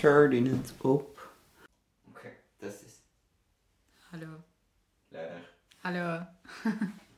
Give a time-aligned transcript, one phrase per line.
[0.00, 1.30] turn het op.
[2.08, 3.02] Oké, dat is
[4.10, 4.26] Hallo.
[5.08, 5.50] luider.
[5.78, 6.20] Hallo.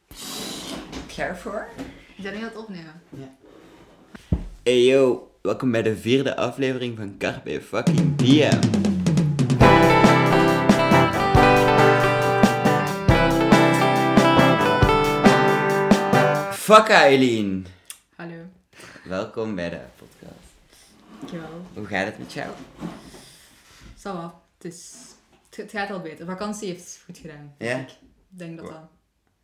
[1.14, 1.68] Klaar voor?
[2.16, 3.02] Ik ben nu aan het opnemen.
[4.62, 8.60] Hey yo, welkom bij de vierde aflevering van Carpe fucking Diem.
[16.52, 17.66] Fuck Eileen.
[18.16, 18.34] Hallo.
[19.04, 20.51] Welkom bij de podcast.
[21.22, 21.62] Dankjewel.
[21.74, 22.50] Hoe gaat het met jou?
[23.98, 24.34] Zo wat.
[24.58, 24.94] Het, is...
[25.48, 26.26] het het gaat al beter.
[26.26, 27.54] Vakantie heeft het goed gedaan.
[27.58, 27.78] Ja?
[27.78, 27.88] Ik
[28.28, 28.80] denk dat dat...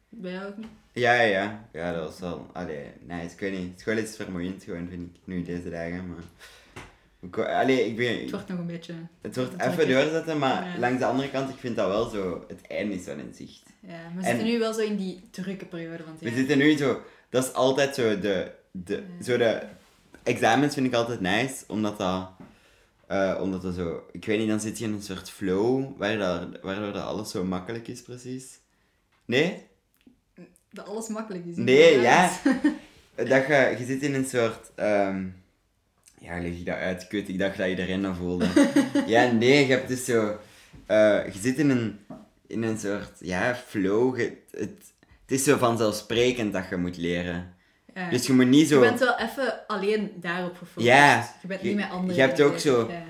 [0.09, 0.66] Bij jou ook niet?
[0.93, 1.69] Ja, ja, ja.
[1.73, 2.47] Ja, dat was wel...
[2.52, 3.69] Allee, nee, ik weet niet.
[3.71, 7.57] Het is gewoon iets vermoeiend, gewoon, vind ik, nu deze dagen, maar...
[7.61, 8.21] Allee, ik ben...
[8.21, 8.95] Het wordt nog een beetje...
[9.21, 10.79] Het wordt Het even doorzetten, maar Ja.
[10.79, 12.45] langs de andere kant, ik vind dat wel zo...
[12.49, 13.63] Het einde is wel in zicht.
[13.80, 16.05] Ja, we En- zitten nu wel zo in die drukke periode.
[16.05, 17.02] Want We ja, zitten nu zo...
[17.29, 18.51] Dat is altijd zo de...
[18.71, 19.63] de zo de
[20.28, 22.30] examens vind ik altijd nice, omdat dat...
[23.06, 24.02] eh, omdat dat zo...
[24.12, 27.45] Ik weet niet, dan zit je in een soort flow, waardoor, waardoor dat alles zo
[27.45, 28.59] makkelijk is, precies.
[29.24, 29.66] Nee?
[30.70, 31.57] dat alles makkelijk is.
[31.57, 32.30] Nee, ja.
[33.16, 34.70] Dat je, je zit in een soort...
[34.74, 35.26] ehm
[36.20, 37.07] ja, leg je dat uit?
[37.07, 38.46] Kut, ik dacht dat je erin dat voelde.
[39.07, 40.38] ja, nee, je hebt dus zo...
[40.87, 41.98] eh, je zit in een,
[42.46, 44.18] in een soort, ja, flow.
[44.18, 44.92] Je- het,
[45.23, 47.54] het is zo vanzelfsprekend dat je moet leren.
[48.10, 48.74] Dus je moet niet zo...
[48.82, 50.87] Je bent wel even alleen daarop gefocust.
[50.87, 51.35] Ja.
[51.43, 52.15] Je bent niet met anderen.
[52.15, 53.02] je hebt ook zo- Ja.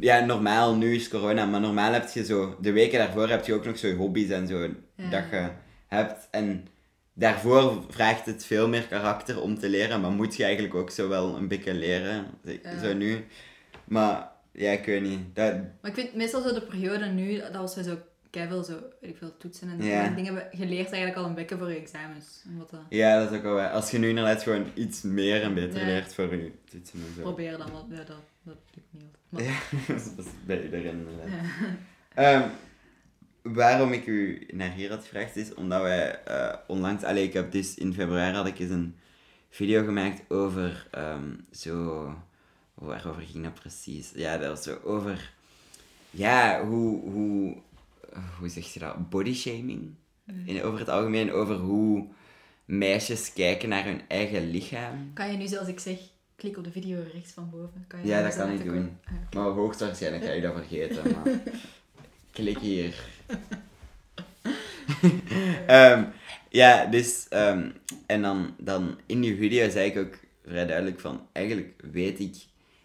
[0.00, 2.56] Ja, normaal, nu is corona, maar normaal heb je zo...
[2.60, 4.58] De weken daarvoor heb je ook nog zo hobby's en zo
[4.96, 5.10] Ja.
[5.10, 5.48] dat je
[5.88, 6.28] hebt.
[6.30, 6.66] En
[7.14, 11.08] daarvoor vraagt het veel meer karakter om te leren, maar moet je eigenlijk ook zo
[11.08, 12.26] wel een beetje leren.
[12.82, 13.24] Zo nu.
[13.84, 15.18] Maar, ja, ik weet niet.
[15.34, 17.96] Dat, Maar ik vind meestal zo de periode nu, dat was we zo
[18.32, 21.70] keiveel zo, ik veel, toetsen en en dingen hebben geleerd eigenlijk al een beetje voor
[21.70, 22.42] je examens.
[22.48, 23.70] Omdat dat ja, dat is ook wel waar.
[23.70, 25.86] Als je nu inderdaad gewoon iets meer en beter Ja.
[25.86, 27.20] leert voor je toetsen en zo.
[27.20, 29.12] proberen dan wat, ja, dat, dat lukt niet altijd.
[29.28, 31.28] Maar, Ja, dat is bij iedereen inderdaad.
[31.28, 31.74] ja.
[32.14, 32.48] Ehm,
[33.42, 37.04] waarom ik u naar hier had gevraagd is omdat wij eh, onlangs...
[37.04, 38.96] Allee, ik heb dus in februari had ik eens een
[39.50, 42.06] video gemaakt over ehm, zo...
[42.74, 44.10] Waarover ging dat precies?
[44.14, 45.32] Ja, dat was zo over...
[46.10, 47.10] Ja, hoe...
[47.10, 47.56] hoe
[48.38, 49.10] hoe zeg je dat?
[49.10, 49.94] Bodyshaming?
[50.44, 52.08] In, over het algemeen, over hoe
[52.64, 55.10] meisjes kijken naar hun eigen lichaam.
[55.14, 55.98] Kan je nu, zoals ik zeg,
[56.36, 57.84] klik op de video rechts van boven?
[57.86, 58.98] Kan je Ja, dat kan ik doen.
[59.04, 59.38] Ah, oké.
[59.38, 61.40] Maar hoogstwaarschijnlijk ga je dat vergeten, maar...
[62.30, 62.94] Klik hier.
[65.66, 66.04] Ehm,
[66.48, 67.28] ja, dus...
[67.28, 67.70] ehm,
[68.06, 71.26] en dan, dan in die video zei ik ook vrij duidelijk van...
[71.32, 72.34] Eigenlijk weet ik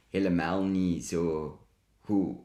[0.10, 1.60] helemaal niet zo
[2.00, 2.38] hoe...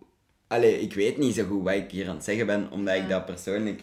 [0.52, 3.08] Allee, ik weet niet zo goed wat ik hier aan het zeggen ben, omdat ik
[3.08, 3.82] dat persoonlijk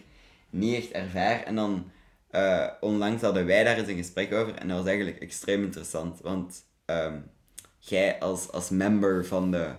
[0.50, 1.44] niet echt ervaar.
[1.44, 1.92] En dan...
[2.30, 6.22] eh, onlangs hadden wij daar eens een gesprek over en dat was eigenlijk extreem interessant.
[6.22, 7.20] Want ehm,
[7.80, 9.72] jij als, als member van de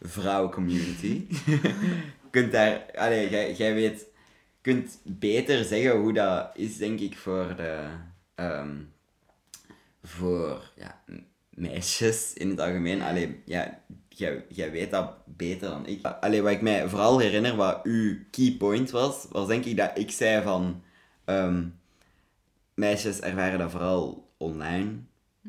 [0.00, 1.26] vrouwencommunity
[2.30, 4.06] kunt daar, allee, jij, jij weet,
[4.60, 7.88] kunt beter zeggen hoe dat is, denk ik, voor de,
[8.34, 8.76] ehm,
[10.02, 11.02] voor, ja,
[11.50, 13.02] meisjes in het algemeen.
[13.02, 13.82] Allee, ja,
[14.18, 16.04] jij, jij weet dat beter dan ik.
[16.06, 19.90] Allee, wat ik mij vooral herinner, wat uw key point was, was denk ik dat
[19.98, 20.82] ik zei van,
[21.24, 21.64] ehm,
[22.74, 24.92] meisjes ervaren dat vooral online.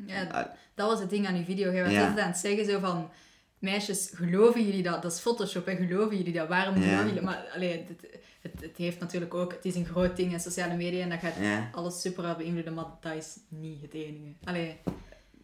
[0.06, 1.72] Ja, dat was het ding aan die video.
[1.72, 2.00] Jij was Ja.
[2.00, 3.10] altijd aan het zeggen zo van...
[3.58, 5.02] Meisjes, geloven jullie dat?
[5.02, 5.76] Dat is Photoshop, hè?
[5.76, 6.48] Geloven jullie dat?
[6.48, 7.04] Waarom Ja.
[7.04, 7.20] jullie...
[7.22, 9.52] Maar allee, het, het, het heeft natuurlijk ook...
[9.52, 11.68] Het is een groot ding in sociale media en dat gaat Ja.
[11.72, 14.32] alles super hard beïnvloeden, maar dat is niet het enige.
[14.44, 14.76] Allee,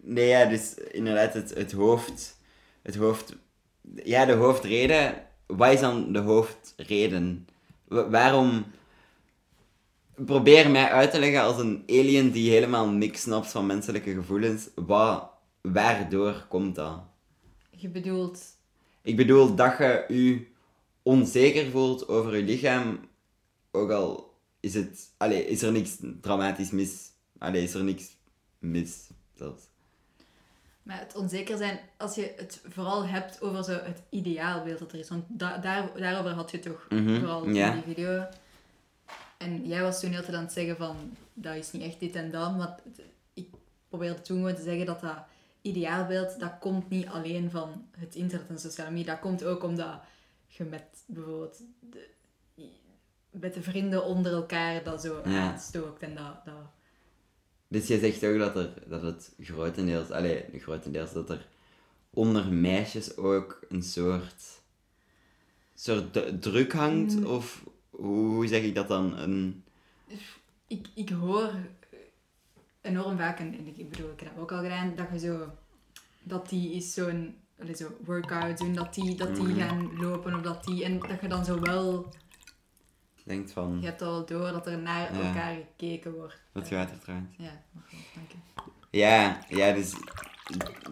[0.00, 2.36] Nee, ja, dus inderdaad, het, het hoofd...
[2.84, 3.36] Het hoofd...
[4.04, 5.26] Ja, de hoofdreden...
[5.46, 7.48] Wat is dan de hoofdreden?
[7.84, 8.64] Wa- waarom...
[10.14, 14.68] Probeer mij uit te leggen als een alien die helemaal niks snapt van menselijke gevoelens.
[14.74, 15.30] Wat...
[15.60, 17.02] Waardoor komt dat?
[17.70, 18.42] je bedoelt...
[19.02, 20.46] Ik bedoel dat je je
[21.02, 23.00] onzeker voelt over je lichaam,
[23.70, 25.10] ook al is het...
[25.16, 27.10] Allee, is er niks dramatisch mis.
[27.38, 28.16] Allee, is er niks
[28.58, 29.08] mis.
[29.34, 29.62] Zelfs.
[30.84, 34.98] Maar het onzeker zijn, als je het vooral hebt over zo het ideaalbeeld dat er
[34.98, 35.08] is.
[35.08, 38.26] Want da- daar, daarover had je toch Mhm, vooral in die video.
[39.38, 42.14] En jij was toen heel tijd aan het zeggen van, dat is niet echt dit
[42.14, 42.56] en dat.
[42.56, 42.78] Maar
[43.34, 43.48] ik
[43.88, 45.16] probeerde toen gewoon te zeggen dat dat
[45.62, 49.12] ideaalbeeld, dat komt niet alleen van het internet en sociale media.
[49.12, 50.00] Dat komt ook omdat
[50.46, 52.08] je met bijvoorbeeld de,
[53.30, 56.02] met de vrienden onder elkaar dat zo aanstookt.
[56.02, 56.54] En dat, dat,
[57.74, 61.46] Dus je zegt ook dat, er, dat het grotendeels, allee, grotendeels dat er
[62.10, 64.60] onder meisjes ook een soort,
[65.74, 67.14] soort druk hangt?
[67.16, 67.26] Mm.
[67.26, 69.18] Of hoe, zeg ik dat dan?
[69.18, 69.64] Een,
[70.66, 71.50] ik, ik hoor
[72.80, 75.48] enorm vaak, en ik bedoel, ik heb dat ook al gedaan, dat je zo,
[76.22, 77.34] dat die is zo'n
[77.76, 79.58] zo workouts doen, dat die, dat die Mhm.
[79.58, 80.84] gaan lopen of dat die...
[80.84, 82.12] En dat je dan zo wel...
[83.24, 85.20] Denkt van, Je hebt al door dat er naar Ja.
[85.26, 86.40] elkaar gekeken wordt.
[86.52, 87.30] wat gaat er trouwens?
[87.38, 88.98] Ja, mag wel, dank je.
[88.98, 89.92] Ja, ja, dus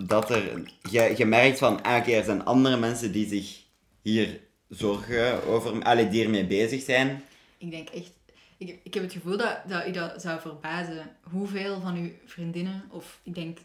[0.06, 3.62] dat er, je, je merkt van, ah, er zijn andere mensen die zich
[4.02, 7.22] hier zorgen over, allee, die ermee bezig zijn.
[7.58, 8.10] Ik denk echt...
[8.56, 11.16] Ik, ik heb het gevoel dat, dat u dat zou verbazen.
[11.22, 13.58] Hoeveel van uw vriendinnen, of ik denk...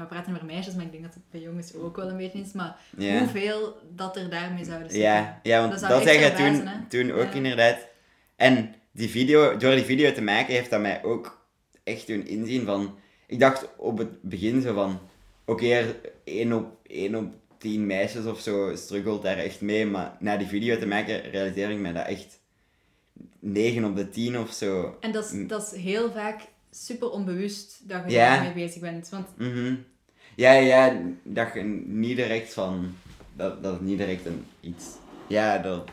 [0.00, 2.38] We praten over meisjes, maar ik denk dat het bij jongens ook wel een beetje
[2.38, 2.52] is.
[2.52, 3.18] Maar Ja.
[3.18, 5.08] hoeveel dat er daarmee zouden zitten.
[5.10, 6.76] Ja, ja want Dat zei je toen, hè?
[6.88, 7.32] toen ook Ja.
[7.32, 7.78] inderdaad.
[8.36, 11.46] En die video, door die video te maken heeft dat mij ook
[11.84, 12.98] echt doen inzien van...
[13.26, 14.98] Ik dacht op het begin zo van...
[15.44, 19.86] Oké, er één op, één op tien meisjes of zo struggelt daar echt mee.
[19.86, 22.38] Maar na die video te maken realiseer ik me dat echt
[23.38, 24.96] 9 op de 10 of zo.
[25.00, 26.40] En dat is, dat is heel vaak
[26.70, 28.34] super onbewust dat je Ja.
[28.34, 29.08] daarmee bezig bent.
[29.08, 29.74] Want Mhm.
[30.34, 32.94] Ja, ja, dat je niet direct van...
[33.36, 34.84] Dat, dat het niet direct een iets...
[35.26, 35.84] Ja, dat,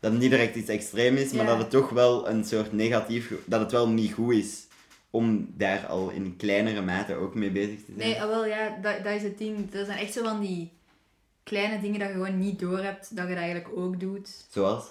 [0.00, 3.32] dat het niet direct iets extreem is, maar dat het toch wel een soort negatief...
[3.46, 4.66] Dat het wel niet goed is
[5.10, 7.98] om daar al in kleinere mate ook mee bezig te zijn.
[7.98, 9.70] nee, ah, wel ja, dat, dat is het ding.
[9.70, 10.72] Dat zijn echt zo van die
[11.42, 14.44] kleine dingen dat je gewoon niet doorhebt, dat je dat eigenlijk ook doet.
[14.50, 14.84] Zoals?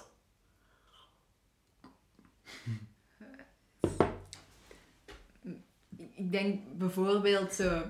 [6.24, 7.82] Ik denk bijvoorbeeld zo,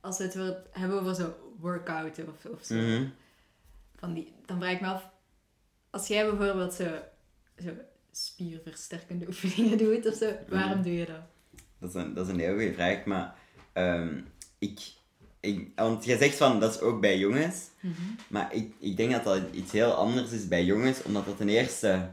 [0.00, 2.74] als we het hebben over zo workouten of, of zo.
[2.74, 3.06] Mhm.
[3.96, 5.10] Van die, dan vraag ik me af,
[5.90, 6.84] als jij bijvoorbeeld zo,
[7.58, 7.70] zo
[8.10, 11.20] spierversterkende oefeningen doet of zo, waarom doe je dat?
[11.78, 13.34] Dat is een, dat is een heel goede vraag, maar
[13.72, 14.20] ehm,
[14.58, 14.80] ik,
[15.40, 15.70] ik...
[15.74, 17.70] Want jij zegt van, dat is ook bij jongens.
[18.28, 21.48] Maar ik, ik denk dat dat iets heel anders is bij jongens, omdat dat ten
[21.48, 22.10] eerste...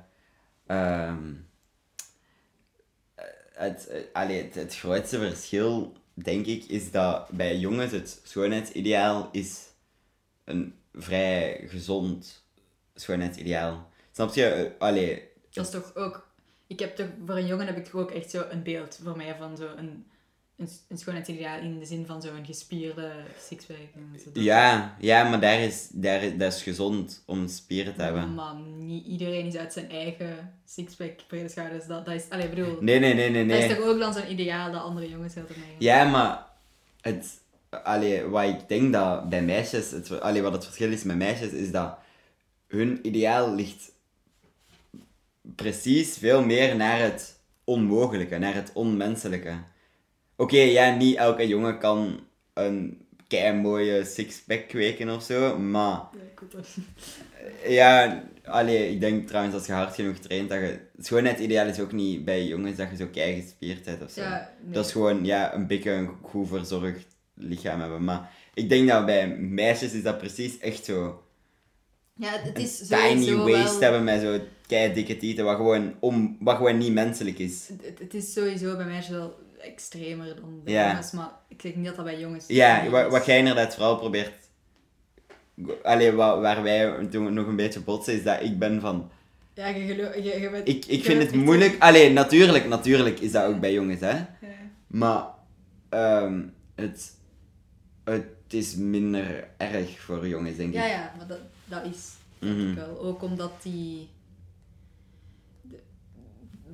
[0.65, 1.33] ehm,
[3.53, 9.61] het, eh, allee, het, grootste verschil, denk ik, is dat bij jongens het schoonheidsideaal is
[10.44, 12.44] een vrij gezond
[12.95, 13.89] schoonheidsideaal.
[14.11, 14.45] Snap je?
[14.45, 16.31] Eh, Allee, Dat is toch ook...
[16.67, 19.17] Ik heb toch, voor een jongen heb ik toch ook echt zo een beeld voor
[19.17, 19.67] mij van zo
[20.57, 23.77] een, een, schoonheidsideaal in de zin van zo'n gespierde sixpack.
[23.95, 24.41] en zo.
[24.41, 28.33] Ja, ja, maar daar is, daar, dat is gezond om spieren te hebben.
[28.33, 31.85] Maar niet iedereen is uit zijn eigen sixpack brede schouders.
[31.85, 32.29] Dat, dat is...
[32.29, 32.77] Allee, bedoel...
[32.79, 33.75] Nee, nee, nee, nee, Dat is nee.
[33.75, 35.75] toch ook dan zo'n ideaal dat andere jongens heel neigen.
[35.79, 36.45] Ja, maar
[37.01, 41.15] het, allee, wat ik denk dat bij meisjes, het, allee, wat het verschil is met
[41.15, 41.97] meisjes, is dat
[42.67, 43.91] hun ideaal ligt
[45.55, 49.53] precies veel meer naar het onmogelijke, naar het onmenselijke.
[50.35, 52.19] Oké, ja, niet elke jongen kan
[52.53, 56.68] een kei mooie sixpack kweken of zo, maar Ja, ik hoop dat.
[57.80, 60.80] ja, allee, ik denk trouwens als je hard genoeg traint, dat je...
[60.95, 64.21] Het schoonheidsideaal is ook niet bij jongens dat je zo kei gespierd bent of zo.
[64.21, 64.74] Ja, nee.
[64.74, 68.03] Dat is gewoon ja, een beetje een goed verzorgd lichaam hebben.
[68.03, 71.24] Maar ik denk dat bij meisjes is dat precies echt zo.
[72.15, 73.81] Ja, het, is Tiny sowieso waist wel...
[73.81, 77.69] hebben met zo kei dikke tieten, wat gewoon, om, wat gewoon niet menselijk is.
[77.81, 80.88] Het, het is sowieso bij meisjes wel extremer dan bij Ja.
[80.88, 83.98] jongens, maar ik zeg niet dat dat bij jongens Ja, wat, wat jij inderdaad vooral
[83.98, 84.33] probeert.
[85.83, 89.12] Allee, wat, waar wij toen nog een beetje botsen, is dat ik ben van.
[89.54, 91.75] Ja, je, geloof, je, je bent, Ik, ik vind het moeilijk.
[91.80, 94.12] Allee, natuurlijk, natuurlijk is dat ook bij jongens, hè.
[94.15, 94.25] Ja.
[94.88, 95.25] Maar
[95.89, 96.42] ehm,
[96.75, 97.12] het,
[98.04, 100.75] het is minder erg voor jongens, denk ik.
[100.75, 103.00] Ja, ja, maar dat, dat is denk ik wel.
[103.00, 104.10] Ook omdat die...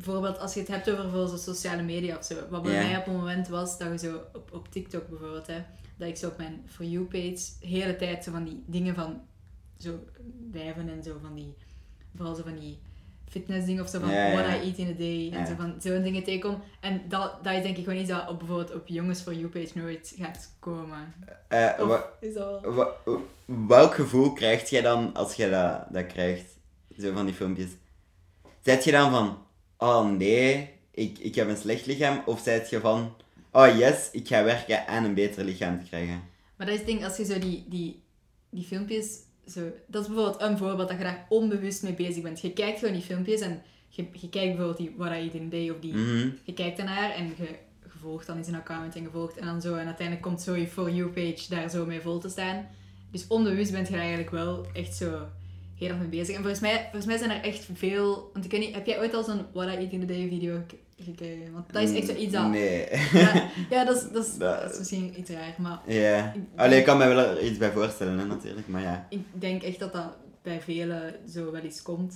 [0.03, 2.35] bijvoorbeeld als je het hebt over sociale media of zo.
[2.49, 5.61] Wat bij mij op een moment was, dat je zo op, op TikTok bijvoorbeeld, hè,
[5.97, 8.95] dat ik zo op mijn For You page de hele tijd zo van die dingen
[8.95, 9.21] van
[9.77, 9.99] zo
[10.51, 11.55] wijven en zo van die...
[12.15, 12.79] Vooral zo van die
[13.29, 16.23] fitnessdingen of zo van what I eat in a day en zo van zo'n dingen
[16.23, 16.61] tegenkom.
[16.79, 19.47] En dat, dat is denk ik gewoon iets dat op, bijvoorbeeld op jongens For You
[19.47, 21.13] page nooit gaat komen.
[21.87, 22.73] Wa- is dat wel...
[22.73, 22.93] wa-
[23.67, 26.57] welk gevoel krijg jij dan als je dat, dat krijgt?
[26.99, 27.69] Zo van die filmpjes.
[28.63, 29.37] Zet je dan van,
[29.79, 32.21] oh nee, ik, ik heb een slecht lichaam?
[32.25, 33.13] Of zet je van,
[33.51, 36.21] oh yes, ik ga werken aan een beter lichaam te krijgen?
[36.55, 38.01] Maar dat is het ding, als je zo die, die,
[38.49, 39.17] die filmpjes...
[39.47, 42.41] Zo, dat is bijvoorbeeld een voorbeeld dat je daar onbewust mee bezig bent.
[42.41, 45.49] Je kijkt gewoon die filmpjes en je, je kijkt bijvoorbeeld die What I Eat in
[45.49, 45.93] Day of die...
[45.93, 46.29] Mhm.
[46.43, 47.55] Je kijkt ernaar en je,
[47.99, 49.75] volgt dan in zijn account en je volgt en dan zo.
[49.75, 52.67] En uiteindelijk komt zo je For You page daar zo mee vol te staan.
[53.11, 55.27] Dus onbewust bent je eigenlijk wel echt zo
[55.79, 56.35] heel erg mee bezig.
[56.35, 58.29] En volgens mij, volgens mij zijn er echt veel...
[58.33, 60.27] Want ik weet niet, heb jij ooit al zo'n What I Eat in a Day
[60.27, 61.53] video ge- gekeken?
[61.53, 62.49] Want dat is echt zoiets dat...
[62.49, 62.87] Nee.
[63.13, 65.79] Ja, ja, dat, is, dat, is, Dat- dat is misschien iets raar, maar...
[65.87, 66.33] ja.
[66.55, 69.07] Allee, ik kan me wel er iets bij voorstellen, hè, natuurlijk, maar ja.
[69.09, 72.15] Ik denk echt dat dat bij velen zo wel eens komt.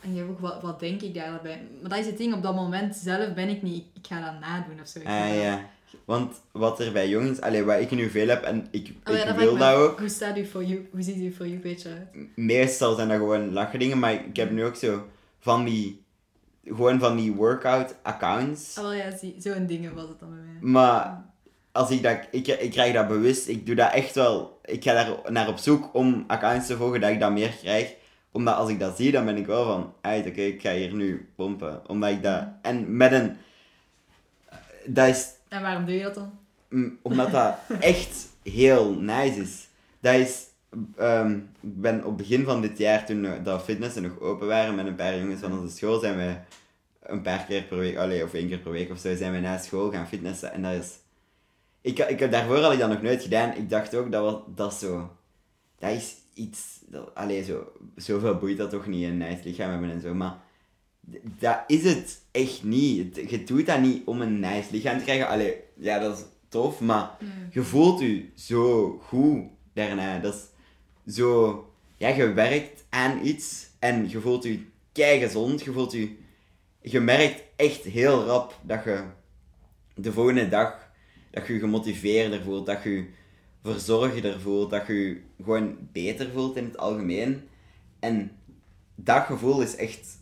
[0.00, 1.62] En je hebt ook, wat, wat denk ik daarbij?
[1.80, 4.40] Maar dat is het ding, op dat moment zelf ben ik niet, ik ga dat
[4.40, 4.98] nadoen of zo.
[4.98, 5.70] Ah ja.
[6.04, 9.24] Want wat er bij jongens, allee, wat ik nu veel heb, en ik, Oh ja,
[9.24, 9.98] ik wil dat ook.
[9.98, 10.88] Hoe staat u voor you?
[10.90, 12.36] Hoe ziet u voor you page eruit?
[12.36, 15.06] Meestal zijn dat gewoon lachen dingen, maar ik heb nu ook zo
[15.38, 16.02] van die,
[16.64, 18.78] gewoon van die workout accounts.
[18.78, 20.70] Ah, wel ja, zie, zo'n dingen was het dan bij mij.
[20.70, 21.24] Maar
[21.72, 24.92] als ik dat, ik, ik krijg dat bewust, ik doe dat echt wel, ik ga
[24.92, 27.94] daar naar op zoek om accounts te volgen dat ik dat meer krijg.
[28.32, 30.94] Omdat als ik dat zie, dan ben ik wel van, uit, oké, ik ga hier
[30.94, 31.82] nu pompen.
[31.88, 33.36] Omdat ik dat, en met een,
[34.86, 36.38] dat is En waarom doe je dat dan?
[36.68, 39.68] Mm, omdat dat echt heel nice is.
[40.00, 40.42] Dat is...
[40.96, 44.74] ehm, ik ben op begin van dit jaar, toen eh, dat fitnessen nog open waren
[44.74, 46.34] met een paar jongens van onze school, zijn we
[47.02, 49.38] een paar keer per week, allee, of één keer per week of zo, zijn we
[49.40, 50.52] na school gaan fitnessen.
[50.52, 50.98] En dat is...
[51.80, 53.54] Ik, ik, heb- daarvoor had ik dat nog nooit gedaan.
[53.56, 55.16] Ik dacht ook, dat, was, dat zo...
[55.78, 56.80] Dat is iets...
[56.86, 60.14] Dat, allee, zo, zoveel boeit dat toch niet, een nice lichaam hebben en zo.
[60.14, 60.36] Maar
[61.38, 63.16] dat is het echt niet.
[63.30, 65.28] Je doet dat niet om een nice lichaam te krijgen.
[65.28, 67.10] Allee, ja, dat is tof, maar
[67.50, 69.42] je voelt je zo goed
[69.72, 70.18] daarna.
[70.18, 71.68] Dat is zo...
[71.96, 75.62] Ja, je werkt aan iets en je voelt je kei gezond.
[75.64, 76.16] Je voelt je...
[76.80, 79.04] Je merkt echt heel rap dat je
[79.94, 80.92] de volgende dag...
[81.30, 83.06] Dat je je gemotiveerder voelt, dat je je
[83.62, 87.48] verzorgder voelt, dat je je gewoon beter voelt in het algemeen.
[87.98, 88.30] En
[88.94, 90.18] dat gevoel is echt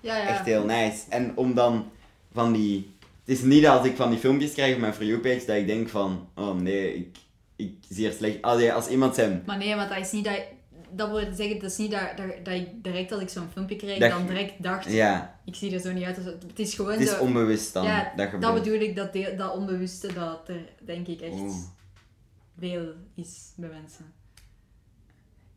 [0.00, 0.26] Ja, ja.
[0.26, 0.98] echt heel nice.
[1.08, 1.90] En om dan
[2.32, 2.94] van die...
[3.24, 5.44] Het is niet dat als ik van die filmpjes krijg op mijn For You page,
[5.46, 6.28] dat ik denk van...
[6.34, 7.16] Oh nee, ik,
[7.56, 8.42] ik zie er slecht...
[8.42, 9.42] Allee, als iemand zijn...
[9.46, 10.40] Maar nee, want dat is niet dat...
[10.92, 13.76] Dat wil zeggen, dat is niet dat, dat, dat ik direct als ik zo'n filmpje
[13.76, 16.16] kreeg, Dat dan direct dacht, Ja, ik zie er zo niet uit.
[16.16, 17.20] Het is gewoon het is zo...
[17.22, 17.84] onbewust dan.
[17.84, 21.54] ja, dat dat bedoel ik, dat, deel- dat onbewuste, dat er denk ik echt Oeh.
[22.58, 24.12] veel is bij mensen.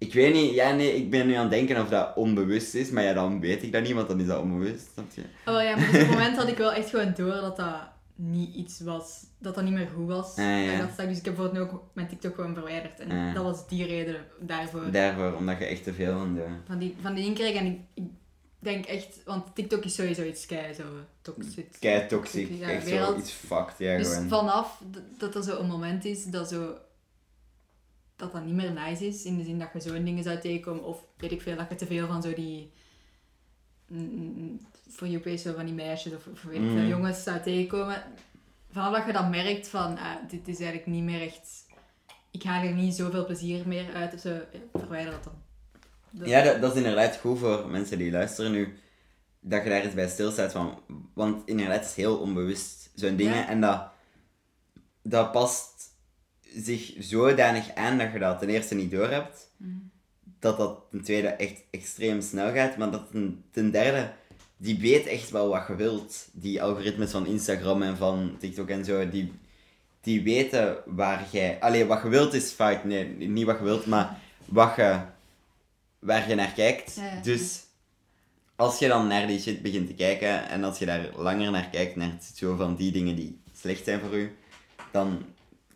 [0.06, 2.90] Ik weet niet, ja nee, ik ben nu aan het denken of dat onbewust is,
[2.90, 5.22] maar ja, dan weet ik dat niet, want dan is dat onbewust, snap je?
[5.46, 7.76] Oh ja, maar dus op het moment had ik wel echt gewoon door dat dat
[8.16, 10.30] niet iets was, dat dat niet meer goed was.
[10.32, 10.72] Ah, ja.
[10.72, 13.00] En dat stak, dus ik heb bijvoorbeeld nu ook mijn TikTok gewoon verwijderd.
[13.00, 13.34] En Ah.
[13.34, 14.92] dat was die reden daarvoor.
[14.92, 16.46] Daarvoor, omdat je echt te veel van de...
[16.68, 18.04] Van die, van die inkreeg en ik, ik
[18.60, 20.84] denk echt, want TikTok is sowieso iets kei zo
[21.22, 21.68] toxic.
[21.80, 24.28] Kei toxic, Ja, echt zo iets fucked, ja Dus gewoon.
[24.28, 24.82] vanaf
[25.18, 26.74] dat er zo een moment is dat zo
[28.16, 30.84] dat dat niet meer nice is, in de zin dat je zo'n dingen zou tegenkomen,
[30.84, 32.72] of weet ik veel, dat je te veel van zo die
[33.88, 36.88] mm, voor you page zo van die meisjes of, of weet ik veel, Mm.
[36.88, 38.04] jongens zou tegenkomen.
[38.72, 41.66] Vanaf dat je dan merkt van, ah, dit is eigenlijk niet meer echt,
[42.32, 44.44] ik haal er niet zoveel plezier meer uit, of zo, ja,
[44.74, 45.34] verwijder dat dan.
[46.10, 48.78] Dat- Ja, dat, dat is inderdaad goed voor mensen die luisteren nu.
[49.40, 50.80] Dat je daar eens bij stilstaat van.
[51.14, 53.36] Want inderdaad, het is heel onbewust zo'n dingen.
[53.36, 53.48] Ja.
[53.48, 53.88] En dat,
[55.02, 55.73] dat past
[56.56, 59.52] zich zodanig aan dat je dat ten eerste niet doorhebt.
[60.40, 62.78] Dat dat ten tweede echt extreem snel gaat.
[62.78, 64.12] Maar dat ten, ten derde,
[64.58, 66.30] die weet echt wel wat je wilt.
[66.32, 69.32] Die algoritmes van Instagram en van TikTok en zo, die,
[70.02, 71.60] die weten waar jij...
[71.60, 72.84] Allee, wat je wilt is fout.
[72.84, 75.00] Nee, niet wat je wilt, maar wat je,
[76.00, 76.96] waar je naar kijkt.
[76.96, 77.22] Ja, ja.
[77.22, 77.64] Dus
[78.56, 81.70] als je dan naar die shit begint te kijken en als je daar langer naar
[81.70, 84.36] kijkt, naar het zo van die dingen die slecht zijn voor u,
[84.92, 85.26] dan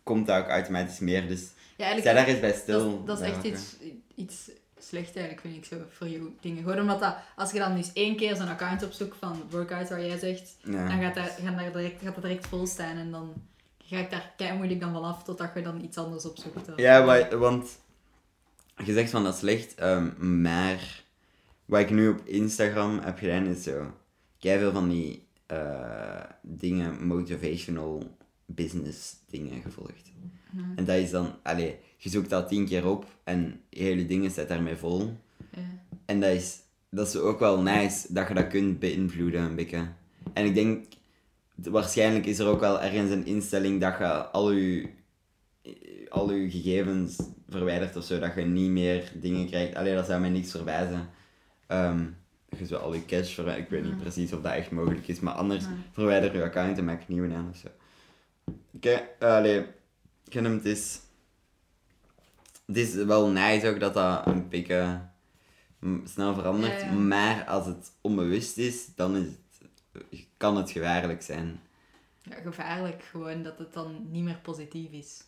[0.08, 1.28] komt dat ook automatisch meer.
[1.28, 1.42] Dus
[1.78, 3.06] Ja, eigenlijk sta daar eens bij stil.
[3.06, 3.76] Dat, is- dat is echt iets,
[4.16, 4.50] iets
[4.80, 6.64] slecht eigenlijk, vind ik zo, voor jou dingen.
[6.64, 10.06] Gewoon omdat dat, als je dan dus één keer zo'n account opzoekt van workouts, waar
[10.06, 10.88] jij zegt, Ja.
[10.88, 13.34] dan gaat, daar, gaan daar direct, gaat dat direct vol staan en dan
[13.84, 16.70] ga ik daar kei moeilijk dan vanaf totdat je dan iets anders opzoekt.
[16.76, 17.78] Ja, wa- want
[18.86, 21.04] je zegt van dat is slecht, ehm, maar
[21.66, 23.92] wat ik nu op Instagram heb gedaan is zo,
[24.40, 28.04] veel van die eh, dingen, motivational
[28.48, 30.12] business dingen gevolgd.
[30.76, 34.48] En dat is dan, allee, je zoekt dat tien keer op en hele dingen staat
[34.48, 35.18] daarmee vol.
[36.06, 39.88] En dat is, dat is ook wel nice dat je dat kunt beïnvloeden een beetje.
[40.34, 40.86] En ik denk,
[41.56, 44.90] waarschijnlijk is er ook wel ergens een instelling dat je al je,
[46.10, 47.16] al je gegevens
[47.50, 49.76] verwijdert of zo, dat je niet meer dingen krijgt.
[49.76, 51.10] Allee, dat zou mij niks verwijzen.
[51.68, 52.06] Ehm
[52.58, 53.66] je zou al je cash verwijderen.
[53.66, 56.86] Ik weet niet precies of dat echt mogelijk is, maar anders verwijder je account en
[56.86, 57.68] maak een nieuwe aan of zo.
[59.20, 59.66] Allee,
[60.30, 61.00] hem, het is...
[62.66, 65.02] Het is wel nice ook dat dat een beetje
[65.80, 66.94] mm, snel verandert, Ja, ja.
[66.94, 69.26] maar als het onbewust is, dan is
[69.60, 71.60] het, kan het gevaarlijk zijn.
[72.22, 75.24] Ja, gevaarlijk gewoon dat het dan niet meer positief is.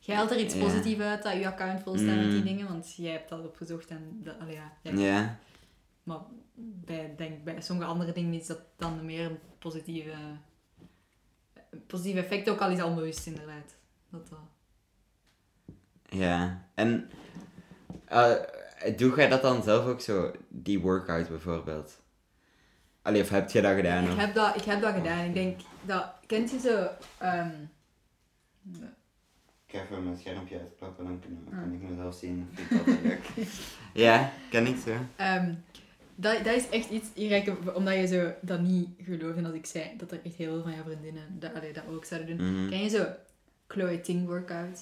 [0.00, 2.44] Jij haalt er iets positiefs uit dat je account vol staat met die Mm.
[2.44, 5.38] dingen, want jij hebt dat opgezocht en dat, allee, ja, ja.
[6.02, 6.18] Maar
[6.54, 10.14] bij, denk, bij sommige andere dingen is dat dan meer een positieve,
[11.86, 13.74] positief effect, ook al is dat onbewust inderdaad.
[14.08, 14.38] Dat, dat.
[16.08, 16.66] ja.
[16.74, 17.10] En
[18.04, 18.32] eh,
[18.96, 22.00] doe jij dat dan zelf ook zo, die workout bijvoorbeeld?
[23.02, 24.04] Allee, of heb je dat gedaan?
[24.10, 25.24] Ik heb dat, ik heb dat gedaan.
[25.24, 26.06] Ik denk dat...
[26.26, 26.88] Kent je zo...
[27.18, 27.50] ehm,
[29.66, 32.48] Ik ga even mijn schermpje uitklappen, dan kan, kan ik mezelf zien.
[32.52, 33.28] Vind ik altijd leuk.
[34.04, 34.90] ja, ken ik zo.
[35.16, 35.54] Ehm,
[36.14, 39.66] dat, dat is echt iets, hier omdat je zo dat niet gelooft en als ik
[39.66, 42.60] zei dat er echt heel veel van jouw vriendinnen dat, allee, dat ook zouden doen.
[42.60, 42.68] Mhm.
[42.70, 43.06] Ken je zo
[43.66, 44.80] Chloe Ting workouts?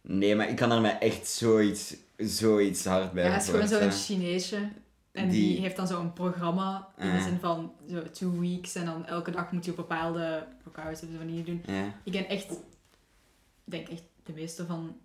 [0.00, 3.68] Nee, maar ik kan er me echt zoiets, zoiets hard bij Ja, het is gewoon
[3.68, 3.90] zo'n.
[3.90, 4.68] Chineesje.
[5.12, 5.40] En die...
[5.48, 7.24] Die- heeft dan zo'n programma in de Ah.
[7.24, 11.16] zin van zo two weeks en dan elke dag moet je bepaalde workouts of zo
[11.16, 11.62] van die doen.
[11.66, 11.94] Ja.
[12.04, 12.58] Ik ken echt, ik
[13.64, 14.96] denk echt de meeste van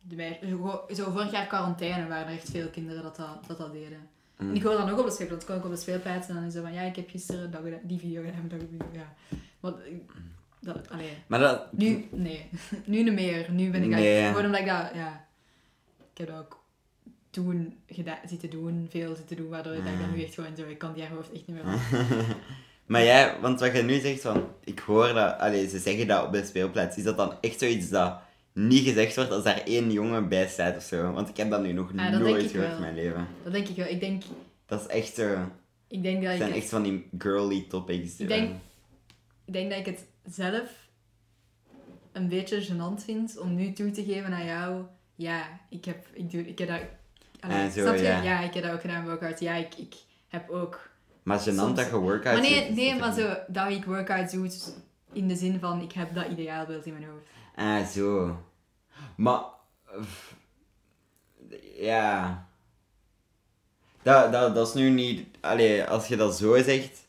[0.00, 0.48] de meisjes.
[0.48, 4.08] Zo, zo vorig jaar quarantaine waren er echt veel kinderen dat dat, dat, dat deden.
[4.42, 4.48] Mm.
[4.50, 6.44] En ik hoor dan ook op de speelplaats, kon ik op de speelplaats en dan
[6.44, 9.14] is het van ja, ik heb gisteren dat die video gedaan, dat video, ja.
[9.60, 10.12] Want, ik-
[10.60, 11.72] dat, allee, Maar dat...
[11.72, 12.48] nu, nee,
[12.84, 13.46] nu niet meer.
[13.52, 14.28] Nu ben ik Nee, ja.
[14.28, 15.26] gewoon omdat ik dat, ja,
[16.12, 16.60] ik heb dat ook
[17.30, 20.12] toen gedaan, zitten doen, veel zitten doen, waardoor ik dat Ah.
[20.14, 21.74] nu echt gewoon zo, ik kan die haar hoofd echt niet meer.
[22.86, 26.26] Maar jij, want wat je nu zegt van, ik hoor dat, allee, ze zeggen dat
[26.26, 28.18] op de speelplaats, is dat dan echt zoiets dat
[28.52, 31.12] niet gezegd wordt als daar één jongen bij staat of zo?
[31.12, 32.76] Want ik heb dat nu nog Ah, dat nooit ik gehoord wel.
[32.76, 33.26] in mijn leven.
[33.42, 33.86] Dat denk ik wel.
[33.86, 34.22] Ik denk,
[34.66, 35.36] Dat is echt zo,
[35.88, 38.16] ik denk dat ik zijn het- echt van die girly topics.
[38.16, 38.50] Ik denk-
[39.44, 40.04] ik denk dat ik het
[40.34, 40.70] zelf
[42.12, 44.82] een beetje gênant vind om nu toe te geven aan jou.
[45.14, 46.80] Ja, ik heb, ik doe, ik heb dat...
[47.40, 48.02] Allee, Ah, zo, je?
[48.02, 48.40] ja.
[48.40, 49.40] ik heb dat ook gedaan workouts.
[49.40, 49.94] Ja, ik, ik
[50.28, 50.90] heb ook...
[51.22, 54.32] Maar gênant soms- dat je workouts Maar nee, doet, nee maar zo, dat ik workouts
[54.32, 54.50] doe
[55.12, 57.24] in de zin van, ik heb dat ideaalbeeld in mijn hoofd.
[57.54, 58.36] Ah, zo.
[59.16, 59.42] Maar...
[61.74, 62.46] Ja...
[64.02, 65.26] Dat, dat, dat is nu niet...
[65.40, 67.06] Allee, als je dat zo zegt...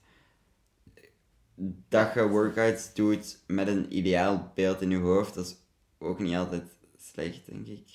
[1.89, 5.55] Dat je workouts doet met een ideaal beeld in je hoofd, dat is
[5.99, 6.63] ook niet altijd
[6.97, 7.89] slecht, denk ik.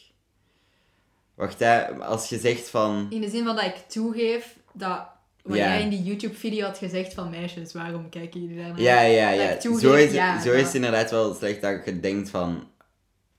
[1.35, 3.07] Wacht, hè, als je zegt van...
[3.11, 5.09] In de zin van dat ik toegeef dat...
[5.49, 5.65] Wat Ja.
[5.73, 8.81] jij in die YouTube-video had gezegd van meisjes, waarom kijken jullie daar naar?
[8.81, 9.61] Ja, ja, ja.
[9.61, 12.69] Zo is, ja, zo is het inderdaad wel slecht dat je denkt van...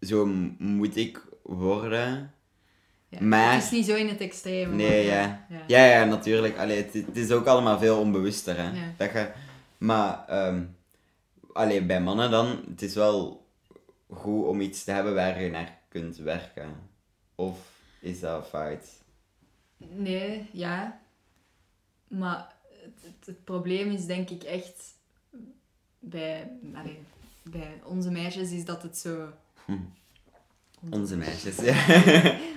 [0.02, 0.26] Zo
[0.58, 2.34] moet ik worden.
[3.10, 4.76] Ja, Maar- Het is niet zo in het extreme.
[4.76, 5.46] Nee, maar ja.
[5.50, 5.64] ja.
[5.68, 6.58] Ja, ja, natuurlijk.
[6.58, 8.64] Allee, het, het is ook allemaal veel onbewuster, hè.
[8.64, 8.94] Ja.
[8.98, 9.28] Dat je...
[9.78, 10.26] Maar,
[11.54, 13.48] allee, bij mannen dan, het is wel
[14.10, 16.70] goed om iets te hebben waar je naar kunt werken.
[17.36, 17.58] Of
[18.00, 18.88] is dat fout?
[19.78, 20.99] Nee, ja.
[22.10, 24.94] Maar het, het, het probleem is denk ik echt
[26.00, 26.52] bij,
[27.44, 29.34] bij onze meisjes is dat het zo...
[30.90, 31.74] Onze meisjes, ja.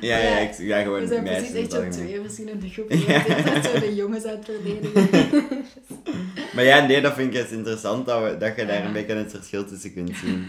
[0.01, 1.51] ja, ja, ik ja, gewoon We zijn meisjes.
[1.51, 2.07] precies echt algemeen.
[2.07, 2.99] twee verschillende groepen.
[2.99, 3.43] Ja.
[3.55, 5.65] Dat zo de jongens uit verdedigen.
[6.55, 8.87] Maar ja, nee, dat vind ik eens interessant, dat, we, dat je daar Ja.
[8.87, 10.49] een beetje het verschil tussen kunt zien.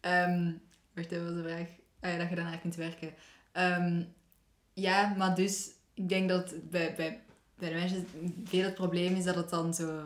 [0.00, 0.50] Ehm
[0.94, 1.66] wacht even, de vraag?
[2.00, 3.14] Ah ja, dat je daarnaar kunt werken.
[3.52, 4.02] Ehm,
[4.72, 7.20] ja, maar dus, ik denk dat bij, bij,
[7.64, 8.02] bij de meisjes
[8.44, 10.02] veel het probleem is dat het dan zo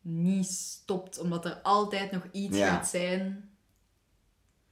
[0.00, 2.68] niet stopt, omdat er altijd nog iets Ja.
[2.68, 3.50] gaat zijn.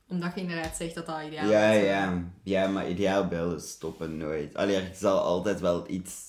[0.09, 1.85] Omdat je inderdaad zegt dat dat ideaal Ja, is.
[1.85, 2.25] ja.
[2.43, 4.55] Ja, maar ideaalbeelden stoppen nooit.
[4.55, 6.27] Allee, er zal altijd wel iets...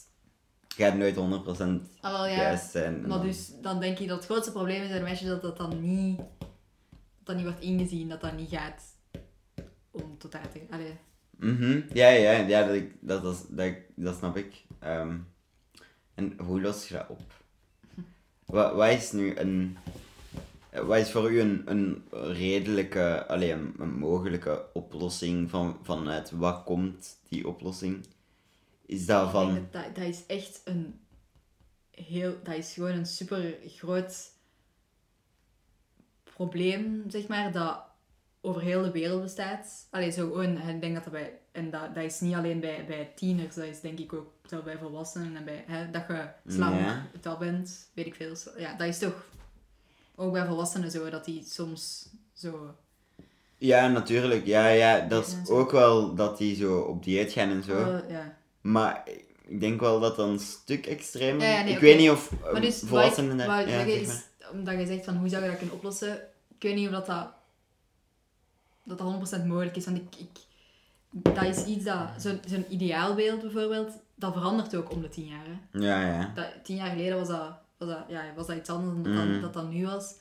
[0.68, 1.20] gaat nooit 100%
[2.02, 2.28] Ah, ja.
[2.28, 3.02] juist zijn.
[3.02, 5.42] Maar dan- dus, dan denk ik dat het grootste probleem is bij de meisjes dat
[5.42, 6.28] dat dan niet, dat
[7.24, 8.84] dat niet wordt ingezien, dat dat niet gaat
[9.92, 10.62] om tot uit te...
[10.70, 10.98] Allee,
[11.38, 11.82] Mhm.
[11.94, 14.66] Ja, ja, ja dat, ik, dat, dat, dat, dat snap ik.
[14.80, 15.18] Ehm,
[16.14, 17.34] en hoe los je dat op?
[18.46, 19.78] Wat, wat is nu een...
[20.72, 26.64] Wat is voor u een, een redelijke, alleen een, een mogelijke oplossing van, vanuit wat
[26.64, 28.06] komt die oplossing?
[28.86, 29.54] Is dat van...
[29.54, 31.00] dat, dat, dat is echt een
[31.92, 32.36] heel...
[32.44, 34.32] Dat is gewoon een super groot
[36.24, 37.82] probleem, zeg maar, dat
[38.42, 39.88] over heel de wereld bestaat.
[39.90, 41.40] Allee, zo gewoon, ik denk dat dat bij...
[41.52, 44.62] En dat, dat is niet alleen bij, bij tieners, dat is denk ik ook zo
[44.62, 45.64] bij volwassenen en bij...
[45.68, 47.06] Hè, dat je slank Ja.
[47.22, 48.36] dat bent, weet ik veel.
[48.58, 49.26] Ja, dat is toch
[50.16, 52.76] ook bij volwassenen zo, dat die soms zo...
[53.58, 54.46] Ja, natuurlijk.
[54.46, 58.02] Ja, ja, dat is ook wel dat die zo op dieet gaan en zo.
[58.08, 58.38] Ja.
[58.62, 59.04] Maar
[59.48, 62.32] ik denk wel dat dat een stuk extreem Ja, ja, nee, Ik weet niet of
[62.42, 63.38] Maar um, dus, volwassenen...
[63.38, 64.52] wou daar- ja, zeg maar.
[64.52, 66.14] omdat je zegt van hoe zou je dat kunnen oplossen,
[66.56, 67.32] ik weet niet of dat, dat,
[68.84, 69.86] dat, dat 100% mogelijk is.
[69.86, 70.30] Want ik, ik,
[71.10, 75.46] dat is iets dat, zo'n zo'n ideaalbeeld bijvoorbeeld, dat verandert ook om de tien jaar.
[75.46, 75.80] Hè.
[75.80, 76.32] Ja, ja.
[76.36, 79.54] Dat, tien jaar geleden was dat, was dat, ja, was dat iets anders dan dat,
[79.54, 80.16] dat, nu was.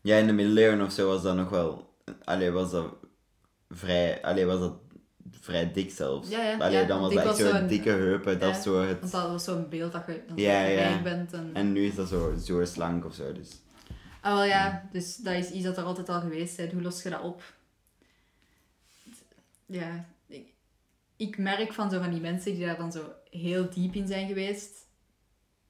[0.00, 1.94] Ja, in de middeleeuwen of zo was dat nog wel...
[2.24, 2.94] Allee, was dat
[3.70, 4.22] vrij...
[4.22, 4.74] Allee, was dat
[5.30, 6.28] vrij dik zelfs.
[6.28, 9.00] Ja, ja, Allee, ja, dan was dat echt zo'n dikke heupen, dat zo het...
[9.00, 11.02] Want dat was zo'n beeld dat je dan Ja, zo ja.
[11.02, 11.32] bent.
[11.32, 13.60] En, En nu is dat zo, zo slank of zo, dus...
[14.20, 16.72] Ah, wel ja, dus dat is iets dat er altijd al geweest is.
[16.72, 17.42] Hoe los je dat op?
[19.66, 20.04] Ja,
[21.28, 24.26] ik, merk van zo van die mensen die daar dan zo heel diep in zijn
[24.28, 24.86] geweest,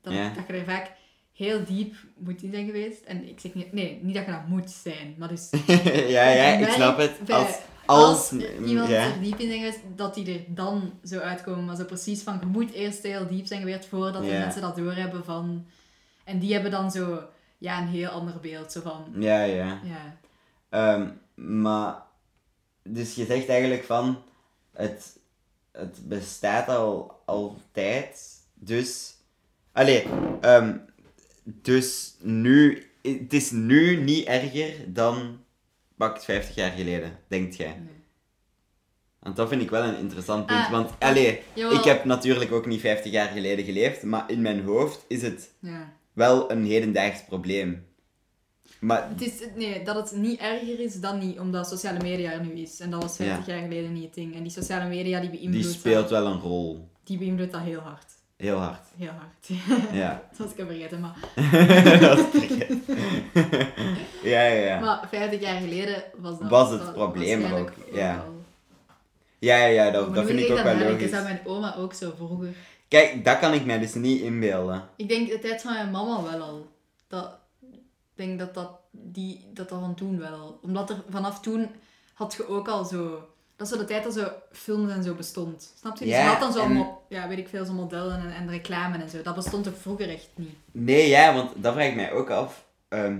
[0.00, 0.90] Dat, dat je er vaak
[1.32, 3.04] heel diep moet in zijn geweest.
[3.04, 5.50] En ik zeg niet, nee, niet dat je dat moet zijn, maar dus...
[6.16, 7.30] ja, ja, ik snap het.
[7.30, 8.32] Als, Als, als,
[8.64, 9.04] iemand ja.
[9.04, 11.64] er diep in zijn geweest, dat die er dan zo uitkomen.
[11.64, 14.38] Maar zo precies van, je moet eerst heel diep zijn geweest voordat de Ja.
[14.38, 15.66] mensen dat doorhebben van...
[16.24, 17.22] En die hebben dan zo,
[17.58, 18.72] ja, een heel ander beeld.
[18.72, 19.80] Zo van, Ja, ja.
[19.84, 20.16] ja,
[20.68, 22.02] Ehm, maar,
[22.82, 24.22] dus je zegt eigenlijk van,
[24.72, 25.18] het,
[25.72, 28.20] het bestaat al altijd,
[28.54, 29.14] dus,
[29.72, 30.04] allee,
[30.40, 30.76] ehm,
[31.44, 35.40] dus nu, het is nu niet erger dan,
[35.96, 37.74] pakt 50 jaar geleden, denkt jij?
[37.78, 38.00] nee.
[39.18, 41.78] Want dat vind ik wel een interessant punt, Ah, want, allee, Jawel.
[41.78, 45.50] ik heb natuurlijk ook niet 50 jaar geleden geleefd, maar in mijn hoofd is het
[45.58, 45.92] Ja.
[46.12, 47.86] wel een hedendaags probleem.
[48.82, 52.44] Maar Het is, nee, dat het niet erger is dan niet, omdat sociale media er
[52.44, 52.80] nu is.
[52.80, 54.34] En dat was 50 jaar geleden niet het ding.
[54.34, 56.88] En die sociale media die beïnvloedt, die speelt dat, wel een rol.
[57.04, 58.04] die beïnvloedt dat heel hard.
[58.36, 58.86] Heel hard.
[58.96, 59.60] Heel hard.
[60.02, 60.22] Ja.
[60.30, 61.16] dat was ik al vergeten, maar...
[62.00, 62.78] Dat is verkeerd.
[64.22, 64.80] ja, ja, ja.
[64.80, 66.50] Maar 50 jaar geleden was dat...
[66.50, 68.24] Was het dat probleem er ook, ja.
[69.38, 71.04] Ja, ja, ja, dat, Maar dat vind ik ook wel logisch.
[71.04, 72.48] Is dat mijn oma ook zo vroeger?
[72.88, 74.88] Kijk, dat kan ik mij dus niet inbeelden.
[74.96, 76.66] Ik denk de tijd van mijn mama wel al.
[77.08, 77.41] Dat, ik
[78.14, 80.58] denk dat dat, die, dat dat van toen wel.
[80.62, 81.68] Omdat er vanaf toen
[82.14, 83.28] had je ook al zo...
[83.56, 85.72] Dat is zo de tijd dat zo films en zo bestond.
[85.80, 86.04] Snap je?
[86.04, 88.50] Dus Ja, je had dan zo, en- ja, weet ik veel, zo modellen en, en
[88.50, 89.22] reclame en zo.
[89.22, 90.54] Dat bestond er vroeger echt niet.
[90.72, 92.64] Nee, ja, want dat vraag ik mij ook af.
[92.88, 93.18] Ehm,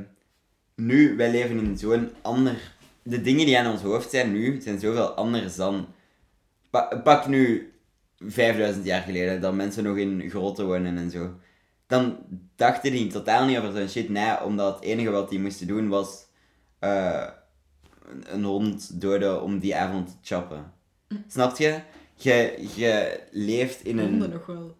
[0.75, 2.73] nu, wij leven in zo'n ander...
[3.03, 5.87] De dingen die aan ons hoofd zijn nu, zijn zoveel anders dan...
[6.71, 7.73] Pa- pak nu
[8.19, 11.31] 5000 jaar geleden, dat mensen nog in grotten wonen en zo.
[11.93, 12.17] Dan
[12.57, 15.89] dachten die totaal niet over zo'n shit na, omdat het enige wat die moesten doen
[15.89, 16.27] was...
[16.79, 17.27] eh,
[18.25, 20.73] een, hond doden om die avond te choppen.
[21.29, 21.81] Snap je?
[22.15, 24.09] Je, je leeft in een...
[24.09, 24.77] Honden nog wel.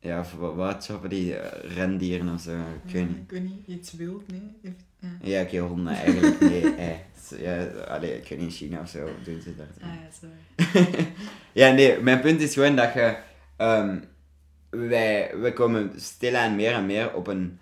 [0.00, 1.36] Ja, wat, wat choppen die?
[1.36, 2.50] eh, rendieren of zo,
[2.84, 3.16] ik weet niet.
[3.16, 4.56] Ik weet niet, iets wild, nee.
[4.62, 5.08] Ja.
[5.22, 6.74] Ja, oké, honden eigenlijk, nee.
[6.74, 9.66] Eh, ja, allee, ik weet niet, in China of zo doen ze dat.
[9.80, 11.06] Ah ja, sorry.
[11.60, 13.16] Ja, nee, mijn punt is gewoon dat je...
[13.56, 13.98] ehm,
[14.70, 17.58] wij, wij komen stilaan meer en meer op een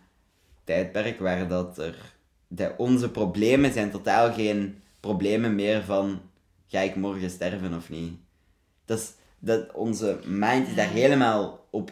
[0.64, 2.16] tijdperk waar dat er...
[2.50, 6.20] De, onze problemen zijn totaal geen problemen meer van...
[6.66, 8.18] Ga ik morgen sterven of niet?
[8.84, 9.12] Dat is...
[9.38, 11.90] Dat onze mind is daar helemaal op...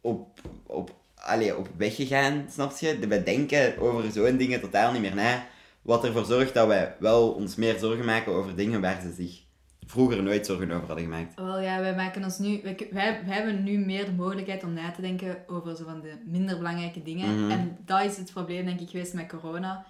[0.00, 0.40] Op...
[0.66, 2.98] op allee, op weggegaan, snap je?
[2.98, 5.46] We denken over zo'n dingen totaal niet meer na.
[5.82, 9.45] Wat ervoor zorgt dat wij wel ons meer zorgen maken over dingen waar ze zich
[9.86, 11.34] vroeger nooit zorgen over hadden gemaakt.
[11.34, 12.60] Wel ja, wij maken ons nu...
[12.62, 16.00] Wij, wij, wij hebben nu meer de mogelijkheid om na te denken over zo van
[16.00, 17.40] de minder belangrijke dingen.
[17.42, 17.50] Mhm.
[17.50, 19.86] En dat is het probleem, denk ik, geweest met corona.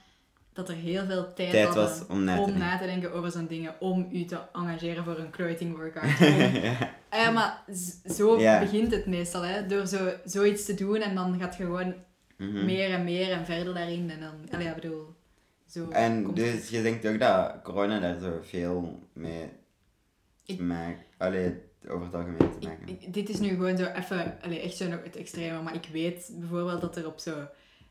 [0.53, 2.87] Dat er heel veel tijd, was om na te denken.
[2.87, 3.75] denken over zo'n dingen.
[3.81, 6.19] Om u te engageren voor een clothing workout.
[6.63, 7.23] Ja.
[7.23, 7.63] Ja, maar
[8.15, 8.61] zo Ja.
[8.61, 9.67] begint het meestal, hè.
[9.67, 11.95] Door zo, zoiets te doen en dan gaat je gewoon
[12.37, 12.65] Mhm.
[12.65, 14.11] meer en meer en verder daarin.
[14.11, 14.61] En dan...
[14.63, 15.15] Ja, bedoel...
[15.71, 19.49] Zo En dus je denkt ook dat corona daar zo veel mee
[20.59, 21.05] maken...
[21.19, 21.55] Allee,
[21.89, 22.89] over het algemeen te maken.
[22.89, 25.89] ik- dit is nu gewoon zo even, allee, echt zo nog het extreme, maar ik
[25.93, 27.35] weet bijvoorbeeld dat er op zo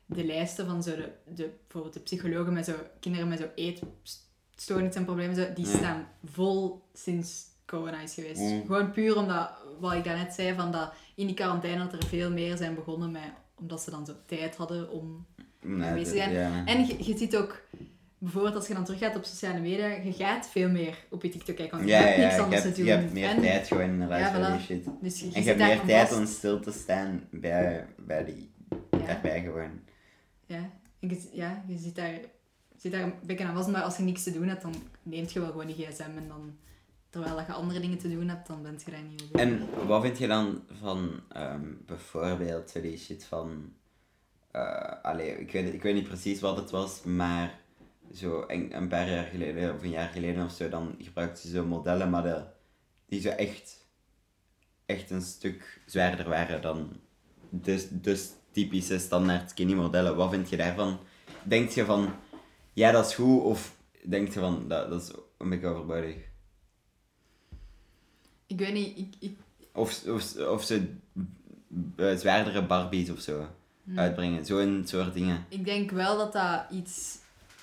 [0.05, 4.99] de lijsten van zo de, de, bijvoorbeeld de psychologen met zo kinderen met zo eetstoornissen
[5.01, 5.75] en problemen, zo, die Ja.
[5.77, 8.41] staan vol sinds corona is geweest.
[8.41, 8.61] Mm.
[8.65, 12.31] Gewoon puur omdat, wat ik daarnet zei, van dat in die quarantaine dat er veel
[12.31, 15.25] meer zijn begonnen met, omdat ze dan zo tijd hadden om
[15.61, 16.31] Nee, geweest te zijn.
[16.33, 16.65] ja.
[16.65, 17.61] En je, je ziet ook,
[18.17, 21.55] bijvoorbeeld als je dan teruggaat op sociale media, je gaat veel meer op je TikTok
[21.55, 22.87] kijken, want je Ja, hebt niks je anders te je doen.
[22.87, 24.65] hebt meer En- tijd gewoon inderdaad voor die voilà.
[24.65, 24.85] shit.
[25.01, 26.19] Dus je, je En je hebt meer tijd vast.
[26.19, 28.51] om stil te staan bij, bij die,
[28.89, 29.79] daarbij gewoon.
[30.45, 32.21] Ja, en je, ja, je zit daar, je
[32.77, 34.73] zit daar een beetje aan vast, maar als je niks te doen hebt, dan
[35.03, 36.57] neemt je wel gewoon die gsm en dan,
[37.09, 39.69] terwijl dat je andere dingen te doen hebt, dan bent je daar niet mee bezig.
[39.81, 43.73] En wat vind je dan van ehm, bijvoorbeeld die shit van...
[44.51, 47.59] eh allee, ik weet, ik weet niet precies wat het was, maar
[48.15, 51.55] zo een, een paar jaar geleden of een jaar geleden of zo, dan gebruikten ze
[51.55, 52.43] zo modellen, maar de,
[53.05, 53.87] die zo echt,
[54.85, 56.99] echt een stuk zwaarder waren dan
[57.49, 60.15] de, de typische standaard skinny modellen.
[60.15, 60.99] Wat vind je daarvan?
[61.43, 62.13] Denk je van,
[62.73, 66.15] ja dat is goed, of denk je van, dat, dat is een beetje overbodig?
[68.47, 69.37] Ik weet niet, ik, ik,
[69.73, 70.93] Of, of, of ze
[71.95, 73.47] eh, zwaardere Barbies of zo
[73.95, 74.45] uitbrengen.
[74.45, 75.45] Zo'n soort dingen.
[75.49, 77.17] ik denk wel dat dat iets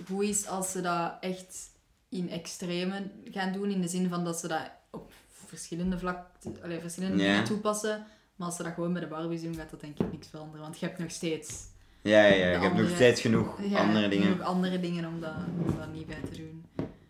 [0.08, 1.70] goed is als ze dat echt
[2.08, 5.12] in extreme gaan doen, in de zin van dat ze dat op
[5.46, 7.42] verschillende vlakken, verschillende Ja.
[7.42, 8.06] toepassen.
[8.36, 10.60] Maar als ze dat gewoon bij de Barbies doen, gaat dat denk ik niks veranderen.
[10.62, 11.70] Want je hebt nog steeds
[12.02, 14.30] Ja, ja, Je hebt nog steeds genoeg ja, andere dingen.
[14.36, 15.34] nog andere dingen om dat,
[15.66, 16.64] om dat niet bij te doen.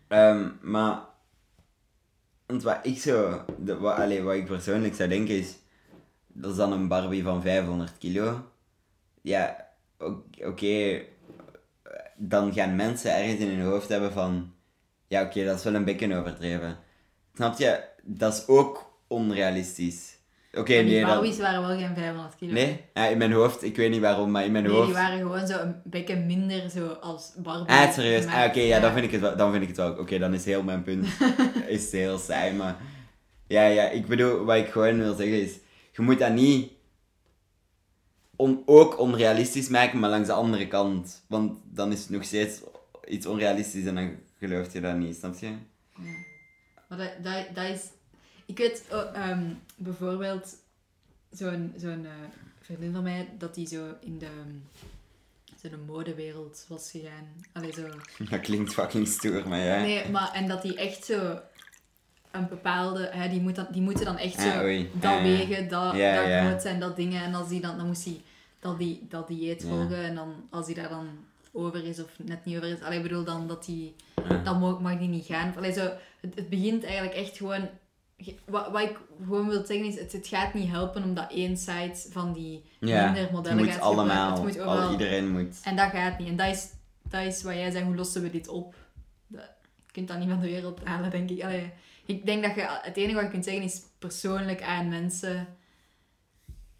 [0.07, 0.99] Ehm, maar...
[2.45, 3.45] Want wat ik zo...
[3.59, 5.55] De, wat, wat ik persoonlijk zou denken is...
[6.27, 8.45] Dat is dan een Barbie van 500 kilo.
[9.21, 9.67] ja,
[10.41, 11.01] oké,
[12.17, 14.53] dan gaan mensen ergens in hun hoofd hebben van,
[15.07, 16.77] ja, oké, dat is wel een beetje overdreven.
[17.33, 17.83] Snap je?
[18.03, 20.21] Dat is ook onrealistisch.
[20.57, 21.09] Oké, die nee, dat...
[21.09, 22.53] Barbies waren wel geen 500 kilo.
[22.53, 22.85] Nee?
[22.93, 24.85] Ja, in mijn hoofd, ik weet niet waarom, maar in mijn Nee, hoofd...
[24.85, 27.75] die waren gewoon zo een beetje minder zo als Barbie.
[27.75, 28.25] Ah, serieus?
[28.25, 29.35] Ah, oké, ja, dan vind ik het wel.
[29.35, 29.91] Dan vind ik het wel.
[29.91, 31.07] Oké, dan is heel mijn punt
[31.67, 32.75] is heel saai, maar...
[33.47, 35.53] Ja, ja, ik bedoel, wat ik gewoon wil zeggen is...
[35.91, 36.71] Je moet dat niet...
[38.43, 41.23] On, ook onrealistisch maken, maar langs de andere kant.
[41.27, 42.61] Want dan is het nog steeds
[43.07, 45.53] iets onrealistisch en dan geloof je dat niet, snap je?
[46.87, 47.81] Maar dat, dat, dat is...
[48.45, 49.43] Ik weet oh, ehm,
[49.75, 50.55] bijvoorbeeld
[51.31, 52.11] zo'n zo'n eh,
[52.61, 54.31] vriendin van mij, dat die zo in de,
[55.61, 57.27] zo de modewereld was gegaan.
[57.53, 57.87] Allee, zo...
[58.29, 59.81] Dat klinkt fucking stoer, maar ja.
[59.81, 61.39] Nee, maar en dat die echt zo
[62.31, 63.09] een bepaalde...
[63.11, 64.89] Hè, die, moet dan, die moeten dan echt zo Ah, oei.
[64.93, 65.23] dat Ja, ja.
[65.23, 66.47] wegen, dat, Ja, dat ja.
[66.47, 67.23] groot zijn, dat dingen.
[67.23, 68.21] En als die dan, dan moest hij
[68.63, 69.67] dat, die, dat dieet Ja.
[69.67, 70.03] volgen.
[70.03, 71.07] En dan, als hij daar dan
[71.51, 72.81] over is of net niet over is.
[72.81, 73.95] Allee, ik bedoel dan dat die...
[74.29, 74.37] Ja.
[74.37, 75.53] Dan mag, mag die niet gaan.
[75.57, 75.81] Allee, zo,
[76.21, 77.69] het, het begint eigenlijk echt gewoon...
[78.17, 81.57] ge- Wat, wat ik gewoon wil zeggen is, het, het gaat niet helpen omdat één
[81.57, 84.91] site van die Ja, minder modellen gaat allemaal, Het moet al, overal.
[84.91, 85.59] iedereen moet.
[85.63, 86.27] En dat gaat niet.
[86.27, 86.69] En dat is,
[87.09, 88.75] dat is wat jij zegt, hoe lossen we dit op?
[89.27, 89.49] Dat,
[89.85, 91.43] je kunt dat niet van de wereld halen, denk ik.
[91.43, 91.71] Allee,
[92.05, 95.47] ik denk dat je, het enige wat je kunt zeggen is persoonlijk aan mensen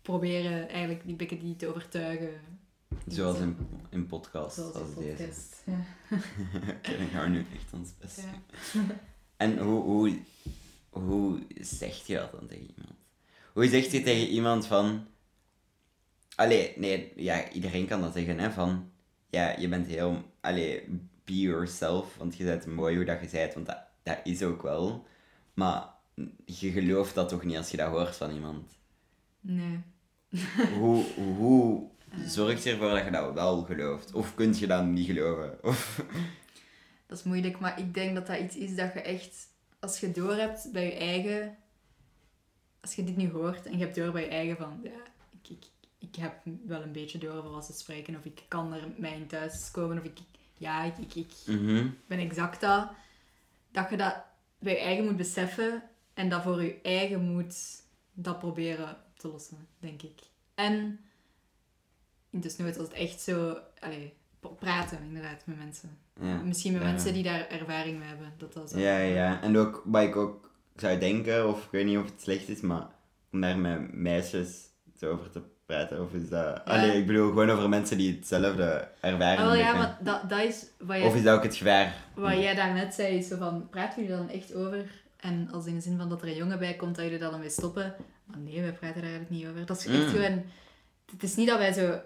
[0.04, 2.42] proberen eigenlijk die bekken die te overtuigen.
[3.08, 3.58] Zoals in,
[3.89, 5.16] in podcasts Zoals als een deze.
[5.16, 5.63] podcast.
[6.84, 6.98] Ja.
[6.98, 8.22] Dan gaan we nu echt ons best
[8.74, 8.82] Ja.
[9.38, 10.20] En hoe, hoe,
[10.89, 12.96] hoe zeg je dat dan tegen iemand?
[13.54, 15.08] Hoe zeg je tegen iemand van...
[16.36, 18.92] Allee, nee, ja, iedereen kan dat zeggen, hè, van...
[19.30, 20.24] Ja, je bent heel...
[20.42, 24.44] Allee, be yourself, want je bent mooi hoe dat je bent, want dat, dat is
[24.44, 25.08] ook wel.
[25.54, 25.88] Maar
[26.46, 28.78] je gelooft dat toch niet als je dat hoort van iemand?
[29.39, 29.80] Nee.
[30.80, 31.04] Hoe,
[31.38, 31.89] hoe
[32.26, 34.13] zorg je ervoor dat je dat wel gelooft?
[34.13, 35.58] Of kun je dat niet geloven?
[35.69, 36.04] Of...
[37.08, 39.48] Dat is moeilijk, maar ik denk dat dat iets is dat je echt,
[39.80, 41.58] als je door hebt bij je eigen,
[42.82, 44.89] als je dit nu hoort en je hebt door bij je eigen van, ja,
[45.41, 45.65] ik, ik,
[46.00, 46.34] ik heb
[46.65, 49.72] wel een beetje door over wat ze spreken, of ik kan er mij in thuis
[49.72, 50.17] komen, of ik,
[50.58, 51.88] ja, ik, ik, ik Mhm.
[52.08, 52.89] ben exact dat,
[53.72, 54.15] dat je dat
[54.60, 57.56] bij je eigen moet beseffen en dat voor je eigen moet
[58.13, 60.20] dat proberen te lossen, denk ik.
[60.56, 61.00] En
[62.30, 64.14] in desnoods als het echt zo, allee,
[64.60, 65.98] praten inderdaad met mensen.
[66.22, 66.36] Ja.
[66.42, 66.88] Misschien met Ja.
[66.88, 68.34] mensen die daar ervaring mee hebben.
[68.38, 68.80] Dat dat zo...
[68.80, 69.42] Ja, ja.
[69.42, 72.62] En ook wat ik ook zou denken, of ik weet niet of het slecht is,
[72.62, 72.88] maar
[73.32, 74.62] om daar met meisjes
[74.98, 76.66] zo over te praten, of is dat...
[76.66, 79.46] Allee, ik bedoel gewoon over mensen die hetzelfde ervaren.
[79.46, 81.94] Wel, ja, maar dat, dat is wat, Of jij, is dat ook het gevaar?
[82.16, 83.18] wat jij daarnet zei.
[83.18, 85.02] Is zo van, praten jullie dan echt over?
[85.20, 87.32] En als in de zin van dat er een jongen bij komt, dat jullie daar
[87.32, 87.96] dan mee stoppen.
[88.26, 89.66] Maar nee, wij praten daar eigenlijk niet over.
[89.66, 90.10] Dat is echt Mm.
[90.10, 90.44] gewoon...
[91.12, 92.00] Het is niet dat wij zo...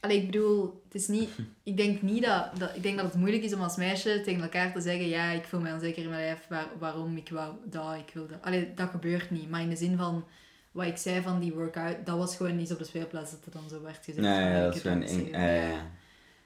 [0.00, 1.30] Allee, ik bedoel, het is niet...
[1.62, 2.76] Ik denk niet dat, dat...
[2.76, 5.44] Ik denk dat het moeilijk is om als meisje tegen elkaar te zeggen ja, ik
[5.44, 8.42] voel mij onzeker in mijn lijf, waar, waarom ik wou dat, ik wil dat.
[8.42, 9.50] Allee, dat gebeurt niet.
[9.50, 10.24] Maar in de zin van...
[10.72, 13.52] Wat ik zei van die workout, dat was gewoon niet op de speelplaats dat het
[13.52, 14.26] dan zo werd gezegd.
[14.26, 15.02] Nee, ja, dat is gewoon...
[15.02, 15.90] eng- ja.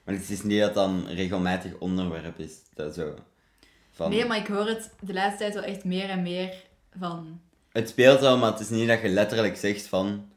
[0.03, 3.13] Maar het is niet dat dan regelmatig onderwerp is, dat zo...
[3.91, 4.09] Van...
[4.09, 6.53] Nee, maar ik hoor het de laatste tijd wel echt meer en meer
[6.99, 10.29] van Het speelt wel, maar het is niet dat je letterlijk zegt van...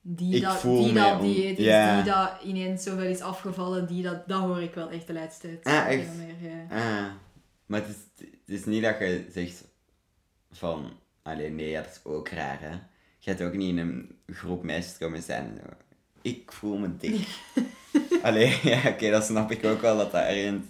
[0.00, 1.94] die Ik dat, voel die dat dieet is, ja.
[1.94, 5.60] die dat ineens zoveel is afgevallen, die dat, dat hoor ik wel echt de laatste
[5.60, 5.84] tijd.
[5.86, 6.08] Ah, echt?
[6.16, 6.76] Meer, ja.
[6.76, 7.12] Ah,
[7.66, 9.64] maar het is, het is niet dat je zegt
[10.50, 10.90] van,
[11.22, 12.70] alleen nee, dat is ook raar, hè.
[13.18, 15.60] Je gaat ook niet in een groep meisjes komen zijn.
[16.22, 17.26] Ik voel me dik.
[18.22, 20.66] Allee, ja, oké, dat snap ik ook wel, dat dat ergens,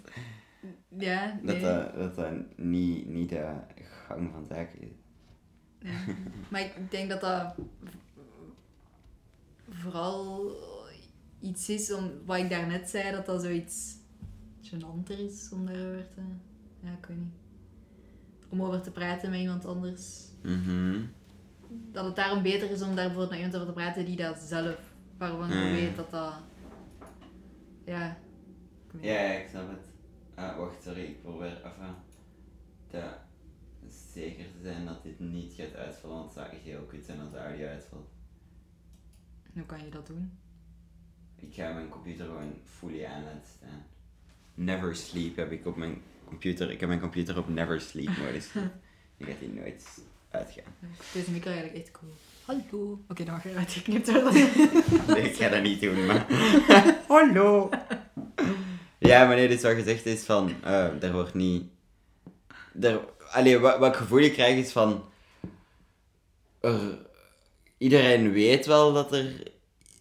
[0.98, 3.52] Ja, dat dat, dat, dat niet, niet de
[4.06, 4.99] gang van zaken is.
[5.80, 6.14] Ja.
[6.50, 7.54] Maar ik denk dat dat
[9.68, 10.50] vooral
[11.40, 13.96] iets is, om, wat ik daarnet zei, dat dat zoiets
[14.62, 16.20] gênanter is om daarover te...
[16.80, 17.32] Ja, ik weet niet.
[18.48, 20.24] Om over te praten met iemand anders.
[20.42, 21.00] Mhm.
[21.92, 24.38] Dat het daarom beter is om daar bijvoorbeeld met iemand over te praten die dat
[24.38, 24.78] zelf,
[25.18, 25.72] waarvan je Mm.
[25.72, 26.34] weet dat dat...
[27.84, 28.16] Ja.
[28.92, 29.02] ik.
[29.04, 29.88] Ja, ja, ik snap het.
[30.34, 31.94] Ah, wacht, sorry, ik probeer even
[32.90, 33.02] te
[34.12, 37.20] zeker te zijn dat dit niet gaat uitvallen, want het zou echt heel kut zijn
[37.20, 38.08] als de audio uitvalt.
[39.54, 40.38] Hoe kan je dat doen?
[41.36, 43.84] Ik ga mijn computer gewoon fully aan laten staan.
[44.54, 46.70] Never sleep heb ik op mijn computer.
[46.70, 48.48] Ik heb mijn computer op never sleep modus.
[49.16, 50.72] Die gaat die nooit uitgaan.
[51.12, 52.12] Deze micro eigenlijk echt cool.
[52.44, 53.00] Hallo.
[53.08, 54.32] Oké, dan mag je eruit geknipt worden.
[55.14, 56.26] Nee, ik ga dat niet doen, maar...
[57.08, 57.70] Hallo!
[58.98, 60.52] Ja, maar nee, dus wat gezegd is van...
[60.62, 61.64] eh er wordt niet...
[62.80, 65.04] Er, allee, wat, wat gevoel ik krijg is van...
[66.60, 66.98] Er,
[67.78, 69.42] iedereen weet wel dat er,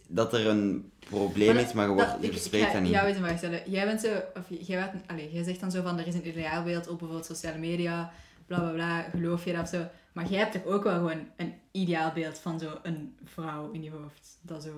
[0.07, 2.91] dat er een probleem Maar is, maar je, dat- wordt, je bespreekt ik dat niet.
[2.91, 3.61] jou eens een vraag stellen.
[3.71, 6.27] Jij bent zo, of jij, werd, allez, jij zegt dan zo van, er is een
[6.27, 8.11] ideaalbeeld op bijvoorbeeld sociale media,
[8.47, 9.85] bla bla bla, geloof je dat of zo.
[10.13, 13.91] Maar jij hebt toch ook wel gewoon een ideaalbeeld van zo een vrouw in je
[13.91, 14.37] hoofd.
[14.41, 14.69] Dat zo...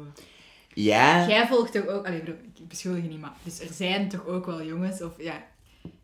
[0.74, 4.10] Ja, Jij volgt toch ook, allee, bedoel, ik beschuldig je niet, maar dus er zijn
[4.10, 5.44] toch ook wel jongens, of ja,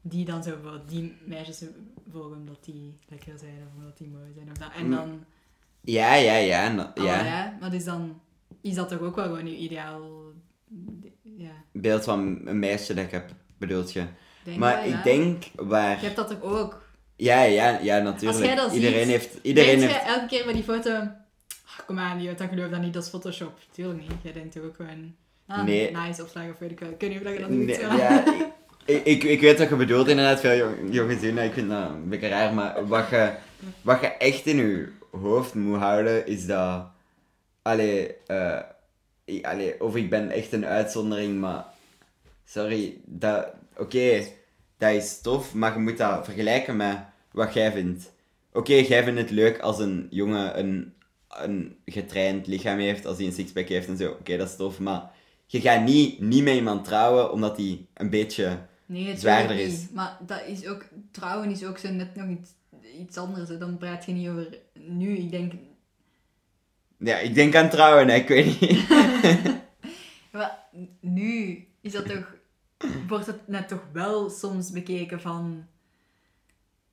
[0.02, 1.64] die dan zo bijvoorbeeld die meisjes
[2.12, 4.70] volgen omdat die lekker zijn of omdat die mooi zijn of dat.
[4.78, 5.24] En Mm, dan,
[5.82, 6.64] ja, ja, ja.
[6.66, 6.92] ja.
[6.96, 7.24] ja.
[7.26, 8.22] ja, maar dus dan
[8.62, 10.02] is dat toch ook wel gewoon je ideaal,
[11.22, 11.52] ja.
[11.72, 14.06] Beeld van een meisje dat ik heb, bedoelt je.
[14.44, 14.98] Denk maar wel, ja.
[14.98, 16.00] ik denk waar...
[16.00, 16.86] Je hebt dat toch ook?
[17.16, 18.38] Ja, ja, ja, natuurlijk.
[18.38, 19.38] Als jij dat iedereen ziet, heeft...
[19.42, 19.92] Iedereen heeft...
[19.94, 23.04] jij elke keer bij die foto, "Ah, kom aan, die dat geloof dat niet, dat
[23.04, 23.60] is Photoshop.
[23.72, 24.12] Tuurlijk niet.
[24.22, 25.16] Jij denkt toch ook gewoon,
[25.48, 25.92] ah, Nee.
[25.92, 26.90] nice opslag of weet ik wel.
[26.90, 27.82] Ik weet niet of je dat niet Nee, zo.
[27.96, 28.24] ja,
[28.88, 31.38] ik, ik, weet wat je bedoelt inderdaad, veel jong- jongens doen.
[31.38, 33.32] Ik vind dat een beetje raar, maar wat je,
[33.82, 36.86] wat je echt in je hoofd moet houden, is dat...
[37.62, 38.16] Allee,
[39.26, 41.66] ik- allee, of ik ben echt een uitzondering, maar...
[42.46, 43.48] Sorry, dat...
[43.78, 44.24] Oké,
[44.78, 46.98] dat is tof, maar je moet dat vergelijken met
[47.32, 48.12] wat jij vindt.
[48.54, 50.94] Oké, jij vindt het leuk als een jongen een,
[51.30, 54.10] een getraind lichaam heeft, als hij een sixpack heeft en zo.
[54.12, 55.10] Oké, dat is tof, maar
[55.46, 58.58] je gaat niet, niet met iemand trouwen omdat hij een beetje...
[58.88, 59.68] Nee, het zwaarder niet.
[59.68, 59.90] is.
[59.90, 62.52] Maar dat is ook, trouwen is ook zo net nog iets,
[63.00, 63.50] iets anders.
[63.50, 63.58] hè.
[63.58, 65.18] Dan praat je niet over nu.
[65.18, 65.54] Ik denk,
[66.98, 68.90] Ja, ik denk aan trouwen, hè, ik weet niet.
[70.32, 70.68] maar
[71.00, 72.36] nu is dat toch,
[73.08, 75.68] wordt het net toch wel soms bekeken van,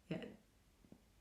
[0.07, 0.16] ja,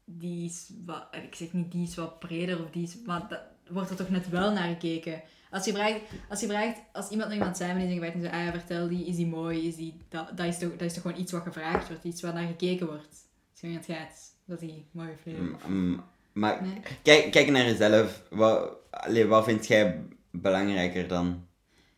[0.05, 3.41] die is wat, ik zeg niet die is wat breder of die is, maar dat
[3.69, 5.21] wordt er toch net wel naar gekeken.
[5.53, 8.13] Als je vraagt, als, je vraagt, als iemand naar iemand samen is en je vraagt
[8.13, 10.81] en zo, ah, vertel die, is die mooi, is die, dat, dat, is toch, dat
[10.81, 13.27] is toch gewoon iets wat gevraagd wordt, iets waar naar gekeken wordt.
[13.51, 15.33] Als je het gaat, dat die mooi of.
[15.67, 16.81] Mm, maar Nee.
[17.01, 18.23] kijk, kijk naar jezelf.
[18.29, 21.47] Wat, allee, wat vind jij belangrijker dan?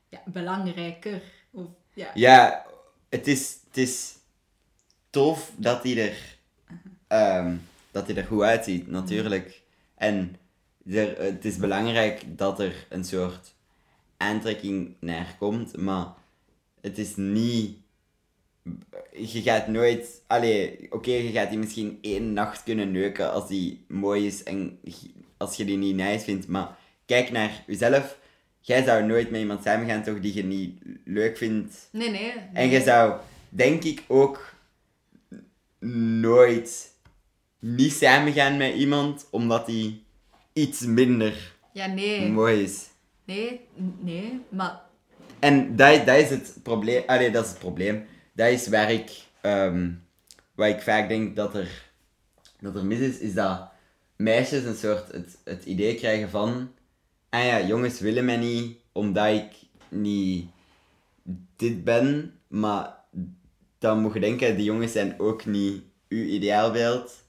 [0.09, 1.21] Ja, belangrijker.
[1.51, 2.11] Of, ja.
[2.13, 2.65] Ja,
[3.09, 4.15] het is, het is
[5.09, 6.37] tof dat hij er,
[7.07, 7.55] ehm,
[7.91, 9.61] dat hij er goed uitziet, natuurlijk.
[9.95, 10.35] En
[10.85, 13.53] er, het is belangrijk dat er een soort
[14.17, 16.13] aantrekking naar komt, maar
[16.81, 17.77] het is niet...
[19.11, 20.23] Je gaat nooit...
[20.27, 24.79] Allee, oké, je gaat die misschien één nacht kunnen neuken als die mooi is en
[25.37, 28.19] als je die niet nice vindt, maar kijk naar jezelf.
[28.59, 31.89] Jij zou nooit met iemand samen gaan, toch, die je niet leuk vindt.
[31.91, 32.33] Nee, nee.
[32.53, 33.19] En je zou,
[33.49, 34.53] denk ik, ook
[36.19, 36.93] nooit
[37.59, 40.04] niet samen gaan met iemand omdat die
[40.55, 42.29] iets minder Ja, nee.
[42.31, 42.87] mooi is.
[43.25, 43.61] Nee,
[43.99, 44.41] nee.
[44.49, 44.81] Maar
[45.39, 47.03] En dat, dat is het probleem.
[47.05, 48.05] Allee, dat is het probleem.
[48.33, 49.11] Dat is waar ik,
[50.55, 51.91] waar ik vaak denk dat er,
[52.59, 53.69] dat er mis is, is dat
[54.15, 56.71] meisjes een soort het, het idee krijgen van,
[57.29, 59.51] ah ja, jongens willen mij niet omdat ik
[59.89, 60.45] niet
[61.55, 62.95] dit ben, maar
[63.79, 67.23] dan moet je denken, die jongens zijn ook niet uw ideaalbeeld.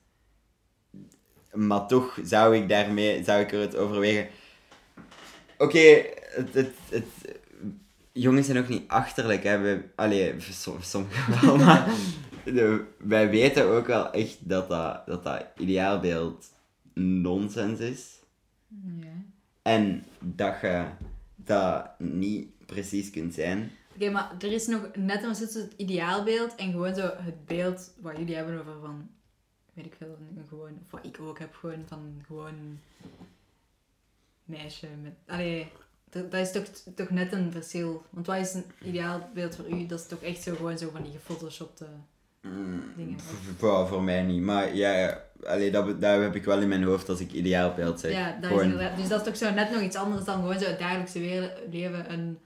[1.56, 4.28] Maar toch zou ik daarmee, zou ik er het overwegen.
[5.58, 7.04] Oké, het, het, het,
[8.12, 9.58] jongens zijn ook niet achterlijk, hè.
[9.58, 11.88] We, allee, sommige gevallen, maar
[12.98, 16.46] wij weten ook wel echt dat dat, dat, dat ideaalbeeld
[16.94, 18.18] nonsens is.
[19.00, 19.06] Ja.
[19.62, 20.84] En dat je
[21.36, 23.70] dat niet precies kunt zijn.
[23.94, 27.92] Oké, maar er is nog net een tussen het ideaalbeeld en gewoon zo het beeld
[28.00, 29.08] wat jullie hebben over van,
[29.76, 32.78] weet ik veel, een gewoon, of wat ik ook heb, gewoon van gewoon
[34.44, 35.66] meisje met, allee,
[36.10, 38.02] dat, dat is toch, toch net een verschil.
[38.10, 39.86] Want wat is een ideaalbeeld voor u?
[39.86, 41.86] Dat is toch echt zo gewoon zo van die gefotoshopte
[42.96, 43.20] dingen.
[43.20, 44.40] V- Voor, voor mij niet.
[44.42, 48.12] Maar ja, allee, dat, dat heb ik wel in mijn hoofd als ik ideaalbeeld zeg.
[48.12, 48.96] Ja, dat is Gewoon-.
[48.96, 51.20] Dus dat is toch zo net nog iets anders dan gewoon zo het dagelijkse
[51.70, 52.38] leven een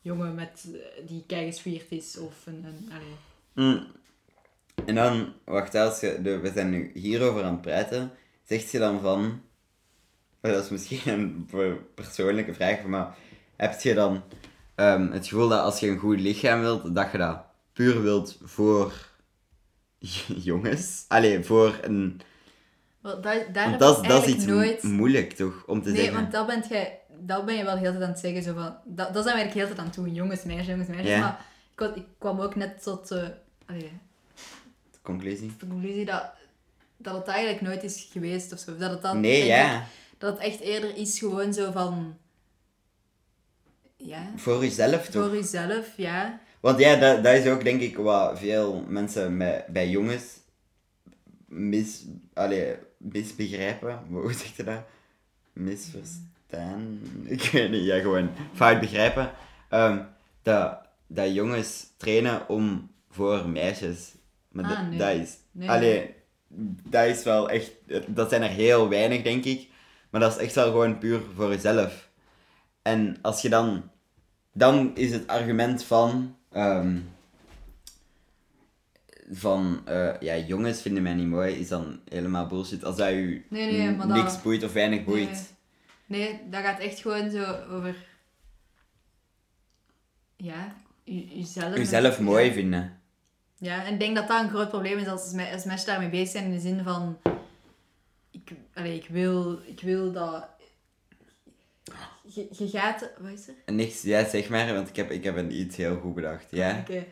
[0.00, 3.14] jongen met, eh, die keigespierd is of een, een allee.
[3.70, 3.86] Mm.
[4.86, 8.10] En dan, wacht, als je, de, we zijn nu hierover aan het praten,
[8.42, 9.42] zegt je dan van,
[10.42, 13.16] oh, dat is misschien een per- persoonlijke vraag, maar
[13.56, 14.22] heb je dan
[14.74, 17.38] ehm, het gevoel dat als je een goed lichaam wilt, dat je dat
[17.72, 18.92] puur wilt voor
[20.48, 21.04] jongens?
[21.08, 22.20] Allee, voor een...
[23.00, 24.82] Wel, daar, daar Want dat, is- dat is eigenlijk iets nooit...
[24.82, 25.64] mo- moeilijk, toch?
[25.66, 26.14] Om te Nee, zeggen.
[26.20, 28.42] want dat, bent jij, dat ben je wel heel tijd aan het zeggen.
[28.42, 30.14] Zo van, dat, dat zijn we eigenlijk heel tijd aan het doen.
[30.14, 31.08] Jongens, meisjes, jongens, meisjes.
[31.08, 31.18] Ja.
[31.18, 31.46] Maar
[31.88, 33.22] ik, ik kwam ook net tot eh,
[33.66, 33.92] allee,
[35.04, 35.52] Conclusie?
[35.58, 36.32] de conclusie dat,
[36.96, 38.76] dat het eigenlijk nooit is geweest of zo.
[38.76, 39.80] Dat het dan, Nee, ja.
[39.80, 39.86] ik,
[40.18, 42.16] dat het echt eerder is gewoon zo van...
[43.96, 45.24] Ja, Voor jezelf, toch?
[45.24, 46.40] voor jezelf, ja.
[46.60, 50.24] Want ja, dat, dat is ook denk ik wat veel mensen met, bij jongens
[51.46, 54.02] mis, allee, misbegrijpen.
[54.08, 54.82] Hoe zeg je dat?
[55.52, 57.00] Misverstaan?
[57.24, 59.30] Ik weet niet, ja, gewoon fout begrijpen.
[59.70, 60.02] ehm,
[60.42, 64.13] dat, dat jongens trainen om voor meisjes.
[64.54, 64.98] Maar Ah, dat- nee.
[64.98, 65.36] dat is...
[65.50, 65.70] Nee.
[65.70, 66.14] Allee,
[66.88, 67.72] dat is wel echt...
[68.06, 69.68] Dat zijn er heel weinig, denk ik.
[70.10, 72.08] Maar dat is echt wel gewoon puur voor jezelf.
[72.82, 73.90] En als je dan...
[74.52, 76.36] Dan is het argument van...
[76.52, 76.98] ehm,
[79.30, 82.84] van, eh, ja, jongens vinden mij niet mooi, is dan helemaal bullshit.
[82.84, 85.54] Als dat u Nee, nee, dat- niks boeit of weinig boeit.
[86.06, 86.20] Nee.
[86.28, 87.94] nee, dat gaat echt gewoon zo over...
[90.36, 90.74] Ja,
[91.34, 91.76] uzelf.
[91.76, 92.22] Uzelf Ja.
[92.22, 93.00] mooi vinden.
[93.64, 96.28] Ja, en ik denk dat dat een groot probleem is als, als mensen daarmee bezig
[96.28, 97.18] zijn in de zin van...
[98.30, 100.48] Ik, allee, ik, wil, ik wil dat...
[102.22, 103.10] Je, je gaat...
[103.18, 103.74] Wat is er?
[103.74, 106.46] Niks, ja, zeg maar, want ik heb, ik heb een iets heel goed bedacht.
[106.50, 106.78] Ja?
[106.78, 107.04] Oké.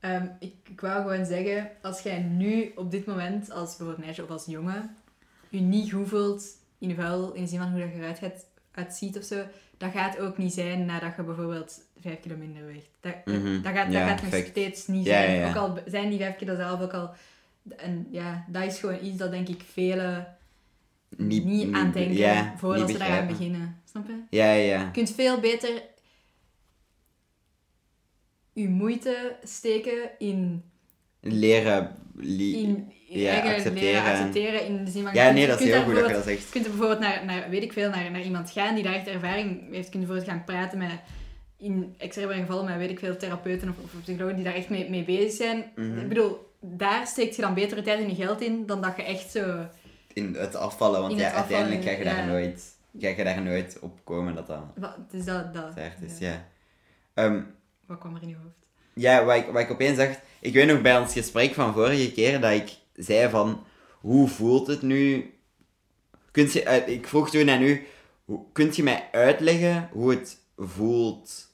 [0.00, 4.22] Ehm, ik, ik wou gewoon zeggen, als jij nu op dit moment, als bijvoorbeeld meisje
[4.22, 4.96] of als jongen,
[5.48, 6.44] je niet goed voelt
[6.78, 9.44] in vuil, in de zin van hoe dat je eruit gaat, uitziet of zo,
[9.76, 12.88] dat gaat ook niet zijn nadat je bijvoorbeeld 5 kilo minder weegt.
[13.00, 13.62] Dat, dat- Mhm.
[13.62, 15.30] dat, gaat, Ja, dat gaat nog steeds niet zijn.
[15.34, 15.48] ja, ja.
[15.48, 17.10] Ook al zijn die 5 kilo zelf ook al...
[17.76, 20.36] En ja, dat is gewoon iets dat denk ik velen
[21.16, 23.36] niet, aan denken voordat ze daaraan begrijpen.
[23.36, 23.80] beginnen.
[23.90, 24.36] Snap je?
[24.36, 24.78] Ja, ja.
[24.80, 25.82] Je kunt veel beter
[28.52, 30.64] je moeite steken in,
[31.20, 31.94] Leren...
[32.16, 33.74] li- in ja, accepteren.
[33.74, 35.12] leren accepteren in de zin van...
[35.12, 36.42] je Ja, nee, je dat is heel daar goed dat je dat zegt.
[36.42, 39.06] Je kunt bijvoorbeeld naar, naar, weet ik veel, naar, naar iemand gaan die daar echt
[39.06, 39.84] ervaring heeft.
[39.84, 40.90] Je kunt bijvoorbeeld gaan praten met,
[41.60, 44.90] in extreme gevallen, met weet ik veel, therapeuten of, of psychologen die daar echt mee,
[44.90, 45.70] mee bezig zijn.
[45.76, 45.98] Mhm.
[45.98, 49.02] Ik bedoel, daar steekt je dan betere tijd en je geld in dan dat je
[49.02, 49.66] echt zo...
[50.12, 52.78] In het afvallen, want ja, het afvallen, uiteindelijk ga je daar nooit...
[52.98, 56.28] Ga je daar nooit op komen dat dat Wat, dus dat, dat, is, ja.
[56.28, 56.46] ja.
[57.14, 57.42] Ehm,
[57.86, 58.66] Wat kwam er in je hoofd?
[58.94, 60.20] Ja, wat ik, wat ik opeens dacht...
[60.40, 63.64] Ik weet nog bij ons gesprek van vorige keer dat ik zei van...
[64.00, 65.34] Hoe voelt het nu...
[66.30, 67.86] Kunt je, eh, ik vroeg toen aan u...
[68.52, 71.49] Kunt je mij uitleggen hoe het voelt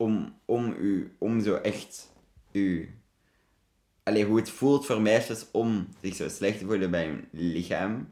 [0.00, 1.16] om, om u...
[1.18, 2.12] Om zo echt
[2.52, 2.94] u...
[4.02, 8.10] Allee, hoe het voelt voor meisjes om zich zo slecht te voelen bij hun lichaam.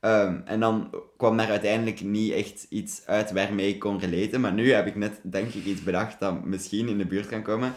[0.00, 4.40] Ehm, en dan kwam daar uiteindelijk niet echt iets uit waarmee ik kon relaten.
[4.40, 7.42] Maar nu heb ik net, denk ik, iets bedacht dat misschien in de buurt kan
[7.42, 7.74] komen.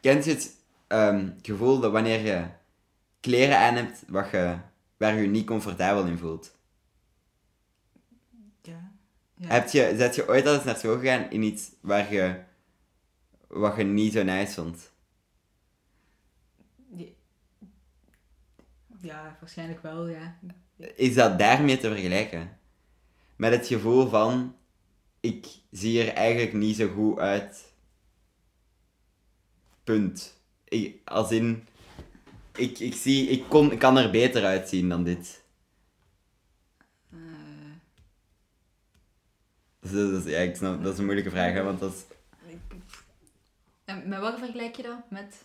[0.00, 2.44] Kent je het ehm, gevoel dat wanneer je
[3.20, 4.56] kleren aan hebt wat je,
[4.96, 6.56] waar je je niet comfortabel in voelt?
[8.62, 8.92] Ja.
[9.34, 9.48] ja.
[9.48, 12.46] Heb je, zet je ooit al eens naar school gegaan in iets waar je,
[13.48, 14.92] wat je niet zo nice vond?
[19.00, 20.38] Ja, waarschijnlijk wel, ja.
[20.76, 22.58] Is dat daarmee te vergelijken?
[23.36, 24.56] Met het gevoel van,
[25.20, 27.72] ik zie er eigenlijk niet zo goed uit.
[29.84, 30.40] Punt.
[30.64, 31.66] Ik, als in,
[32.54, 35.44] ik, ik, zie, ik, kon, ik kan er beter uitzien dan dit.
[37.10, 37.18] Eh,
[39.80, 42.16] Dus dat is, ja, ik snap, dat is een moeilijke vraag, hè, want dat is...
[43.88, 45.10] en met wat vergelijk je dat?
[45.10, 45.44] Met...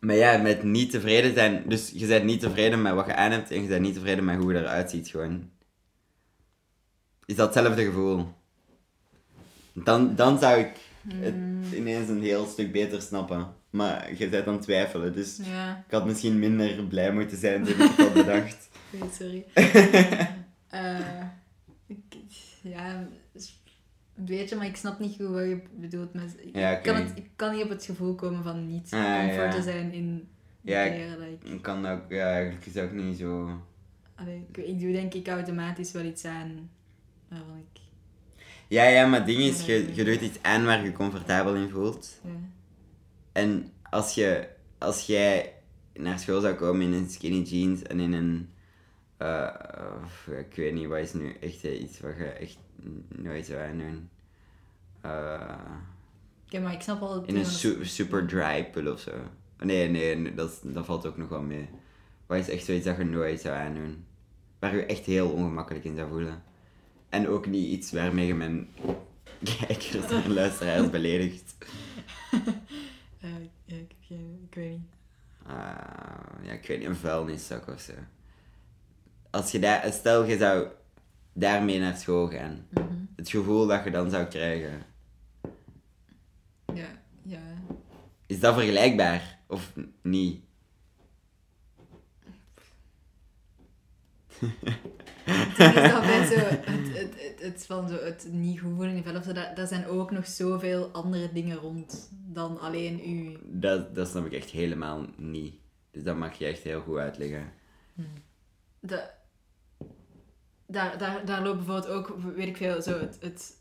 [0.00, 1.62] Maar ja, met niet tevreden zijn.
[1.66, 4.24] Dus je bent niet tevreden met wat je aan hebt en je bent niet tevreden
[4.24, 5.50] met hoe je eruit ziet, gewoon.
[7.26, 8.26] Is dat hetzelfde gevoel?
[9.72, 10.72] Dan, dan zou ik
[11.08, 11.34] het
[11.74, 13.54] ineens een heel stuk beter snappen.
[13.70, 17.64] Maar je bent aan het twijfelen, dus Ja, ik had misschien minder blij moeten zijn
[17.64, 18.68] toen ik het had bedacht.
[18.92, 19.44] oké, sorry.
[20.68, 21.22] Eh,
[21.86, 21.98] ik,
[22.62, 23.08] ja,
[24.24, 26.14] beetje, maar ik snap niet goed wat je bedoelt.
[26.14, 29.18] Met, ik, Ja, kan het, ik kan niet op het gevoel komen van niet Ah,
[29.18, 30.28] comfort te zijn in
[30.62, 30.84] Ja.
[30.84, 33.50] Like, Ik kan ook, ja, eigenlijk is ook niet zo...
[34.14, 36.70] allee, ik, ik doe denk ik automatisch wel iets aan
[37.28, 37.80] waarvan ik...
[38.68, 41.68] Ja, ja, maar het ding is, je, je doet iets aan waar je comfortabel in
[41.68, 42.20] voelt.
[42.24, 42.30] Ja.
[43.32, 44.48] En als, je,
[44.78, 45.52] als jij
[45.94, 48.48] naar school zou komen in een skinny jeans en in een...
[49.18, 49.48] eh,
[50.04, 52.58] of, ik weet niet, wat is nu echt iets wat je echt
[53.08, 54.08] nooit zou aandoen?
[55.00, 55.54] Eh,
[56.46, 57.24] Oké, maar ik snap al...
[57.24, 59.12] in een su- super dry pull of zo.
[59.58, 61.68] Nee, nee, dat, dat valt ook nog wel mee.
[62.26, 64.04] Wat is echt zoiets dat je nooit zou aandoen?
[64.58, 66.42] Waar je echt heel ongemakkelijk in zou voelen.
[67.08, 68.68] En ook niet iets waarmee je mijn
[69.58, 71.54] kijkers en luisteraars beledigt.
[73.18, 74.88] Ja, ik, heb geen- ik weet niet.
[76.42, 77.92] Ja, ik weet niet, een vuilniszak of zo.
[79.30, 80.68] Als je daar, stel je zou
[81.32, 82.66] daarmee naar school gaan.
[82.70, 82.84] Mhm.
[83.16, 84.82] Het gevoel dat je dan zou krijgen.
[86.74, 86.88] Ja,
[87.22, 87.40] ja.
[88.26, 89.38] Is dat vergelijkbaar?
[89.46, 89.72] Of
[90.02, 90.40] niet?
[95.28, 98.90] Het is dat bij zo, het, het, het, het, van zo, het niet goed voelen
[98.90, 102.60] in je vel of zo, daar, daar zijn ook nog zoveel andere dingen rond dan
[102.60, 103.38] alleen u.
[103.42, 105.54] Dat, dat snap ik echt helemaal niet.
[105.90, 107.52] Dus dat mag je echt heel goed uitleggen.
[108.80, 109.10] De,
[110.68, 113.56] daar, daar, daar loopt bijvoorbeeld ook, weet ik veel, zo het, het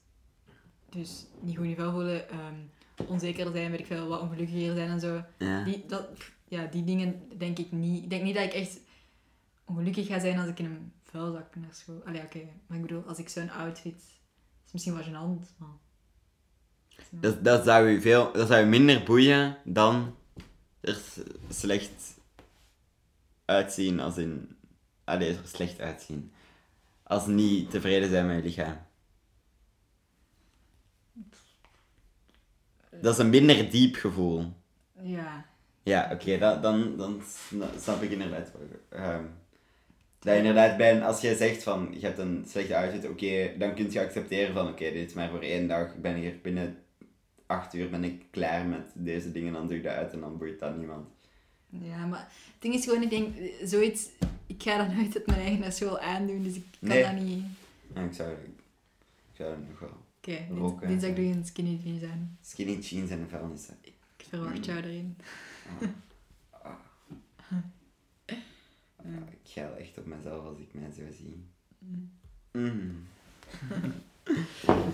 [0.89, 2.55] dus niet goed vel voelen, ehm,
[3.07, 5.23] onzeker zijn, weet ik veel, wat ongelukkiger zijn en zo.
[5.37, 5.63] Ja.
[5.63, 6.07] Die, dat,
[6.47, 8.03] ja, die dingen denk ik niet.
[8.03, 8.79] Ik denk niet dat ik echt
[9.65, 12.01] ongelukkig ga zijn als ik in een vuilzak naar school...
[12.05, 12.41] Allee, oké.
[12.67, 13.95] Maar ik bedoel, als ik zo'n outfit...
[14.65, 15.69] is misschien wel gênant, maar...
[17.09, 20.15] Dat, dat, zou je veel, dat zou je minder boeien dan
[20.79, 21.01] er
[21.49, 22.17] slecht
[23.45, 24.57] uitzien als in...
[25.03, 26.31] Allee, er slecht uitzien.
[27.07, 28.77] Als niet tevreden zijn met je lichaam.
[33.01, 34.53] Dat is een minder diep gevoel.
[35.01, 35.45] Ja.
[35.83, 38.51] Ja, oké, dan, dan, dan sna- snap ik inderdaad.
[40.19, 43.73] dat je inderdaad bij, als je zegt van je hebt een slechte outfit, oké, dan
[43.75, 45.93] kun je accepteren van oké, dit is maar voor één dag.
[45.93, 46.77] Ik ben hier binnen
[47.45, 50.37] acht uur ben ik klaar met deze dingen, dan doe ik dat uit en dan
[50.37, 51.07] boeit dat niemand.
[51.81, 54.07] Ja, maar het ding is gewoon, ik denk, zoiets...
[54.47, 57.03] Ik ga dat nooit uit mijn eigen school aandoen, dus ik kan Nee.
[57.03, 57.43] dat niet...
[57.93, 59.97] En ik zou, ik zou dat nog wel.
[60.17, 60.87] Oké, Roken.
[60.87, 62.37] dinsdag doe je een skinny jeans aan.
[62.41, 63.67] Skinny jeans en een vuilnis.
[63.81, 63.93] Ik
[64.29, 65.17] verwacht jou erin.
[66.51, 66.69] Ah.
[68.95, 71.45] Ah, ik ga echt op mezelf als ik mij zo zie.
[72.51, 73.03] Mm.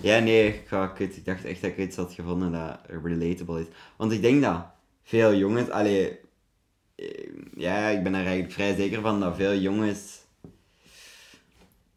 [0.08, 1.16] ja, nee, ik, ga, kut.
[1.16, 3.66] ik dacht echt dat ik iets had gevonden dat relatable is.
[3.96, 4.66] Want ik denk dat
[5.02, 6.16] veel jongens, allee, eh,
[7.56, 10.20] ja, ik ben er eigenlijk vrij zeker van dat veel jongens,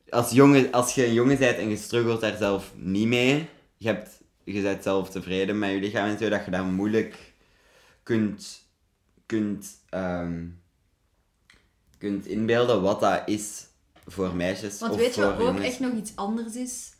[0.10, 3.88] als, jongen, als je een jongen bent en je struggelt daar zelf niet mee, je,
[3.88, 7.34] hebt, je bent zelf tevreden met je lichaam en zo, dat je daar moeilijk
[8.04, 8.66] kunt,
[9.26, 10.46] kunt, ehm,
[11.98, 13.66] kunt inbeelden wat dat is
[14.06, 16.92] voor meisjes Want of weet je wat ook echt nog iets anders is?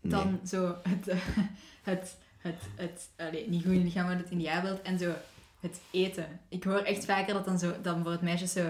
[0.00, 0.46] Dan Nee.
[0.46, 1.18] zo het, eh,
[1.82, 5.14] het, het, het, allee, niet goed in je lichaam, maar het ideaalbeeld en zo
[5.60, 6.40] het eten.
[6.48, 8.66] Ik hoor echt vaker dat dan zo, dan voor het meisjes zo,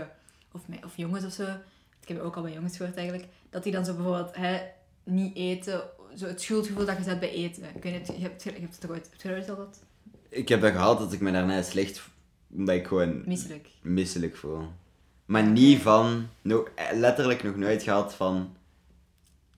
[0.53, 1.47] of, me- of jongens of zo,
[2.03, 4.61] ik heb ook al bij jongens gehoord eigenlijk, dat die dan zo bijvoorbeeld hè,
[5.05, 5.82] niet eten,
[6.16, 7.62] zo het schuldgevoel dat je zet bij eten.
[7.74, 9.68] Ik weet niet, je hebt, je hebt het toch ooit, heb je dat al?
[10.28, 12.09] Ik heb dat gehad dat ik me daarna slecht,
[12.53, 13.68] omdat ik gewoon Misselijk.
[13.82, 14.62] misselijk voel.
[15.24, 18.57] Maar niet van, no, letterlijk nog nooit gehad van,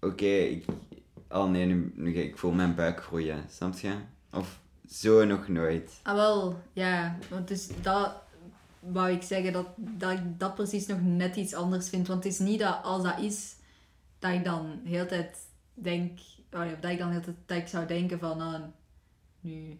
[0.00, 0.64] oké, ik,
[1.28, 3.94] oh nee, nu, nu, ik voel mijn buik groeien, snap je?
[4.32, 4.58] Of
[4.90, 6.00] zo nog nooit.
[6.02, 7.18] Ah wel, ja.
[7.30, 8.12] Want dus dat
[8.80, 12.06] wou ik zeggen, dat, dat ik dat precies nog net iets anders vind.
[12.06, 13.54] Want het is niet dat als dat is,
[14.18, 15.36] dat ik dan de hele tijd
[15.74, 16.18] denk...
[16.52, 18.38] Oh ja, dat ik dan de hele tijd zou denken van...
[18.38, 18.60] Nou,
[19.40, 19.78] nu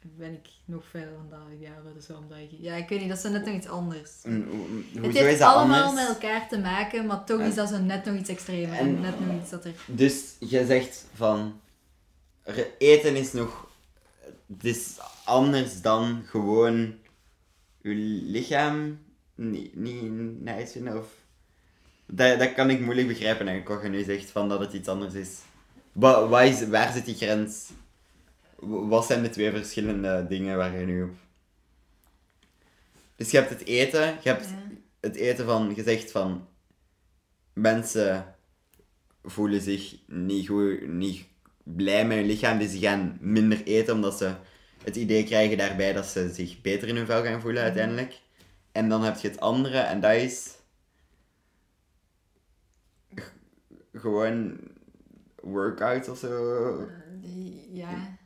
[0.00, 1.94] ben ik nog verder dan dat ideaal.
[1.94, 2.50] Dus waarom dat ik...
[2.50, 4.10] Ja, ik weet niet, dat is net nog iets anders.
[4.22, 4.48] En
[4.94, 6.08] het heeft is dat allemaal anders?
[6.08, 8.78] met elkaar te maken, maar toch En- is dat zo net nog iets extremer.
[8.78, 9.74] En, net nog iets dat er...
[9.86, 11.60] Dus je zegt van,
[12.78, 13.65] eten is nog,
[14.46, 16.94] het is anders dan gewoon
[17.80, 17.94] je
[18.24, 18.98] lichaam
[19.34, 21.24] niet, niet nice vinden of...
[22.06, 24.88] Dat, dat kan ik moeilijk begrijpen eigenlijk, wat je nu zegt, van dat het iets
[24.88, 25.40] anders is.
[25.92, 27.70] Wa, wat is waar zit die grens?
[28.58, 31.14] Wat zijn de twee verschillende dingen waar je nu op...
[33.16, 34.48] Dus je hebt het eten, je hebt
[35.00, 36.48] het eten van, gezegd van,
[37.52, 38.34] mensen
[39.22, 41.24] voelen zich niet goed, niet
[41.74, 44.34] blij met hun lichaam, dus ze gaan minder eten omdat ze
[44.84, 48.20] het idee krijgen daarbij dat ze zich beter in hun vel gaan voelen uiteindelijk.
[48.72, 50.54] En dan heb je het andere en dat is
[53.14, 53.32] g-
[53.92, 54.58] gewoon
[55.42, 56.88] workout of zo.
[57.72, 58.16] Ja.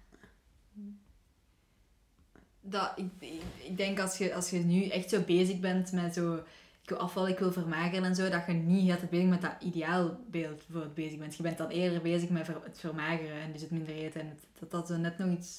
[2.61, 6.15] Dat, ik, ik, ik denk als je, als je nu echt zo bezig bent met
[6.15, 6.43] zo...
[6.91, 10.63] Ik afvallen, ik wil vermageren en zo, dat je niet altijd bezig met dat ideaalbeeld
[10.73, 11.37] voor het bezig bent.
[11.37, 14.21] Je bent dan eerder bezig met het vermageren en dus het minder eten.
[14.21, 15.55] En het- dat dat zo net nog iets...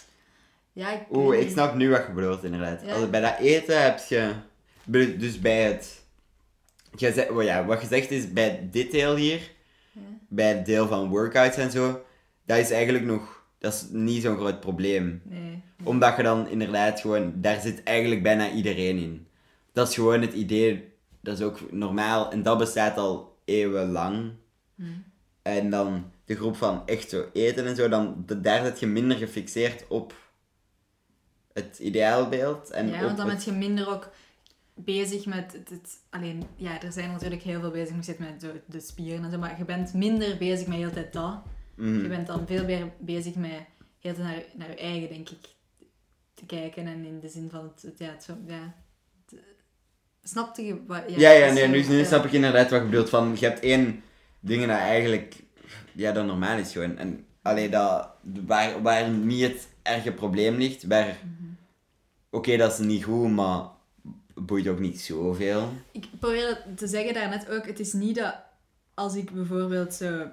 [0.74, 2.82] Ja, ik Oeh, ik snap nu wat je bedoelt inderdaad.
[2.86, 2.94] Ja.
[2.94, 4.34] Als, bij dat eten heb je...
[5.18, 6.04] Dus bij het...
[6.96, 9.52] Je zegt, oh ja, wat je zegt is, bij dit deel hier,
[9.92, 10.02] Ja.
[10.28, 12.04] bij het deel van workouts en zo,
[12.46, 13.44] dat is eigenlijk nog...
[13.58, 15.22] Dat is niet zo'n groot probleem.
[15.24, 15.62] Nee.
[15.84, 17.34] Omdat je dan inderdaad gewoon...
[17.36, 19.28] Daar zit eigenlijk bijna iedereen in.
[19.74, 20.90] Dat is gewoon het idee...
[21.22, 22.32] Dat is ook normaal.
[22.32, 24.32] En dat bestaat al eeuwenlang.
[24.76, 24.84] Hm.
[25.41, 29.17] En dan de groep van echt zo eten en zo, dan, daar zit je minder
[29.17, 30.13] gefixeerd op
[31.53, 32.69] het ideaalbeeld.
[32.69, 34.09] En ja, want dan het- ben je minder ook
[34.76, 38.47] bezig met het, het- Alleen, ja, er zijn natuurlijk heel veel bezig met met zo
[38.65, 41.39] de spieren en zo, maar je bent minder bezig met de hele tijd dat.
[41.76, 42.01] Mhm.
[42.01, 43.51] Je bent dan veel meer bezig met
[43.99, 45.45] heel de tijd naar, naar je eigen, denk ik,
[46.34, 46.88] te kijken.
[46.88, 48.74] En in de zin van het, het- ja, het, zo- ja,
[50.24, 51.03] snapte je wat...
[51.07, 52.05] Ja, ja, is nee, nu, nu ja.
[52.05, 53.09] snap ik inderdaad wat je bedoelt.
[53.09, 54.03] Van, je hebt één
[54.39, 55.36] ding dat eigenlijk,
[55.93, 56.97] ja, dat normaal is gewoon.
[56.97, 58.09] En alleen dat,
[58.45, 61.49] waar, waar niet het erge probleem ligt, waar, Mhm.
[62.30, 63.63] oké, dat is niet goed, maar
[64.34, 65.69] boeit ook niet zoveel.
[65.91, 68.36] Ik probeerde te zeggen daarnet ook, het is niet dat
[68.93, 70.28] als ik bijvoorbeeld zo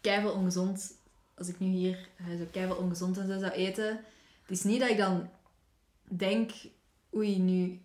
[0.00, 1.02] keiveel ongezond
[1.36, 3.88] als ik nu hier uh, zo keihard ongezond en zo zou eten,
[4.42, 5.28] het is niet dat ik dan
[6.02, 6.50] denk,
[7.14, 7.80] oei, nu,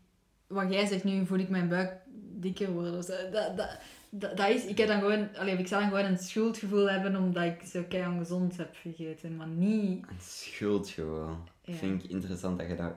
[0.49, 1.93] wat jij zegt, nu voel ik mijn buik
[2.39, 2.91] dikker worden.
[2.91, 3.79] Dat, dat,
[4.09, 7.15] dat, dat is, ik heb dan gewoon, allee, ik zou dan gewoon een schuldgevoel hebben
[7.15, 10.05] omdat ik zo keihard ongezond heb gegeten, maar niet...
[10.07, 11.37] Een schuldgevoel.
[11.63, 11.73] Ja.
[11.73, 12.93] Vind ik interessant dat je dat...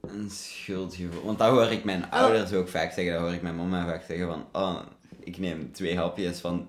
[0.00, 1.24] Een schuldgevoel.
[1.24, 2.12] Want dat hoor ik mijn oh.
[2.12, 4.80] ouders ook vaak zeggen, dat hoor ik mijn mama vaak zeggen van, oh,
[5.20, 6.68] ik neem twee hapjes van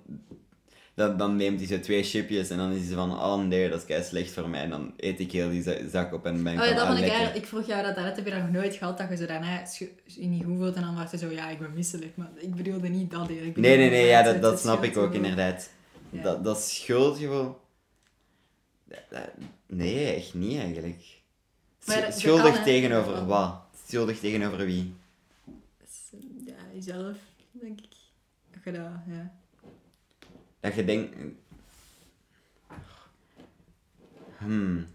[0.95, 3.79] dan, dan neemt hij zo twee chipjes en dan is hij van, oh nee, dat
[3.79, 4.61] is kei slecht voor mij.
[4.61, 6.99] En dan eet ik heel die zak op en ben ik oh, ja, dat vond
[6.99, 9.15] ik eigenlijk, ik vroeg jou dat daarnet, heb je dat nog nooit gehad, dat je
[9.15, 9.63] zo daarna
[10.05, 12.15] je niet goed voelt en dan was je zo, ja, ik ben misselijk.
[12.15, 13.57] Maar ik bedoelde niet dat eerlijk.
[13.57, 15.69] Nee, nee, nee, ja, dat, dat snap ik ook inderdaad.
[16.09, 16.21] Ja.
[16.21, 17.57] Dat, dat schuldgevoel...
[19.67, 21.03] Nee, echt niet eigenlijk.
[21.85, 23.55] Maar Schuldig tegenover wat?
[23.87, 24.95] Schuldig tegenover wie?
[26.45, 27.17] Ja, jezelf,
[27.51, 27.93] denk ik.
[28.63, 29.33] Dat dat, ja
[30.65, 31.15] dat je denkt...
[34.37, 34.87] Hmm.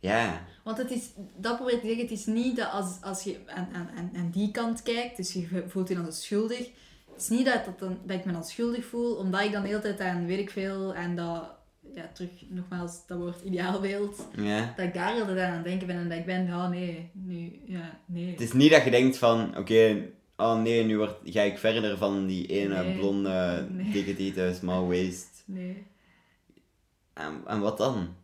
[0.00, 0.46] Ja.
[0.64, 3.38] Want het is, dat probeer ik te zeggen, het is niet dat als, als je
[3.46, 6.70] aan, aan, aan die kant kijkt, dus je voelt je dan schuldig.
[7.12, 9.62] Het is niet dat, dat, dan, dat ik me dan schuldig voel, omdat ik dan
[9.62, 11.50] de hele tijd aan, weet ik veel, en dat,
[11.94, 14.72] ja, terug nogmaals, dat woord ideaalbeeld, ja.
[14.76, 17.60] dat ik daar heel aan aan denken ben en dat ik ben, ja nee, nu,
[17.64, 18.30] ja, nee.
[18.30, 20.08] Het is niet dat je denkt van, oké,
[20.40, 23.92] oh nee, nu word, ga ik verder van die ene blonde, nee.
[23.92, 25.42] dikke tieten, small waist.
[25.44, 25.86] Nee.
[27.12, 28.14] En, en wat dan?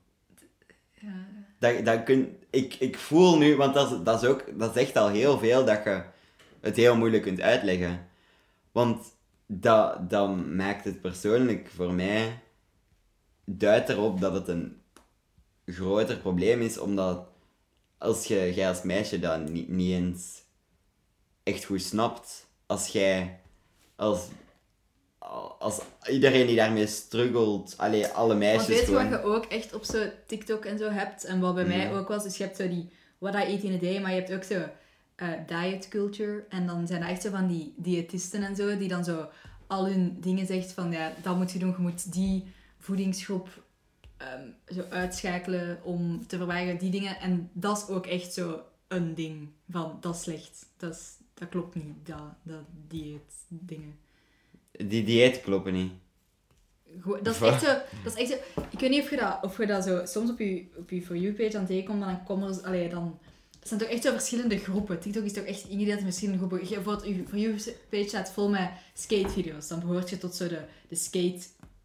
[1.01, 1.27] Ja.
[1.59, 4.97] Dat, dat kun, ik, ik voel nu, want dat is, dat, is ook, dat echt
[4.97, 6.03] al heel veel dat je
[6.61, 8.07] het heel moeilijk kunt uitleggen.
[8.73, 9.15] Want
[9.47, 12.39] dat, dat maakt het persoonlijk voor mij
[13.45, 14.81] duidt erop dat het een
[15.67, 17.29] groter probleem is, omdat
[17.99, 20.43] als je, jij als meisje dat niet, niet eens
[21.47, 22.47] echt goed snapt.
[22.67, 23.41] Als jij,
[23.97, 24.21] als,
[25.59, 25.81] als
[26.11, 28.69] iedereen die daarmee struggelt, allee, alle meisjes.
[28.69, 31.25] Maar weet je wat je ook echt op zo TikTok en zo hebt?
[31.25, 33.75] En wat bij mij ook was, dus je hebt zo die What I Eat in
[33.75, 34.69] a Day, maar je hebt ook zo
[35.17, 36.45] uh, diet culture.
[36.49, 39.29] En dan zijn er echt zo van die diëtisten en zo, die dan zo
[39.67, 43.49] al hun dingen zegt van ja, dat moet je doen, je moet die voedingsgroep
[44.19, 47.21] um, zo uitschakelen om te verwijderen die dingen.
[47.21, 50.67] En dat is ook echt zo een ding van dat is slecht.
[50.77, 53.99] Dat is dat klopt niet, dat, dat dieet dingen.
[54.71, 55.93] Die dieet kloppen niet.
[57.23, 57.73] dat is echt zo,
[58.05, 60.31] dat is echt zo, ik weet niet of je dat, of je dat zo, soms
[60.31, 63.19] op je, op je For You-page aan tegenkomt, dan komen er, allee, dan,
[63.67, 65.01] zijn toch echt zo verschillende groepen.
[65.01, 66.69] TikTok is toch echt ingedeeld in verschillende groepen.
[66.69, 69.69] Je, bijvoorbeeld, je For You-page staat vol met skate-video's.
[69.69, 71.41] Dan behoort je tot zo de, de skate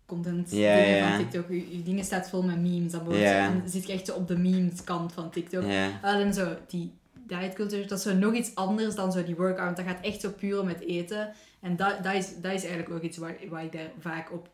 [0.06, 1.50] content dingen van TikTok.
[1.50, 2.92] Je, dingen staat vol met memes.
[2.92, 3.54] Dan, yeah.
[3.54, 5.64] dan zit je echt zo op de memes kant van TikTok.
[6.02, 6.94] En zo die
[7.40, 9.76] dietcultuur, dat is zo nog iets anders dan zo die workout.
[9.76, 11.34] Dat gaat echt zo puur met eten.
[11.60, 14.50] En dat, dat, is, dat is eigenlijk ook iets waar, waar ik daar vaak op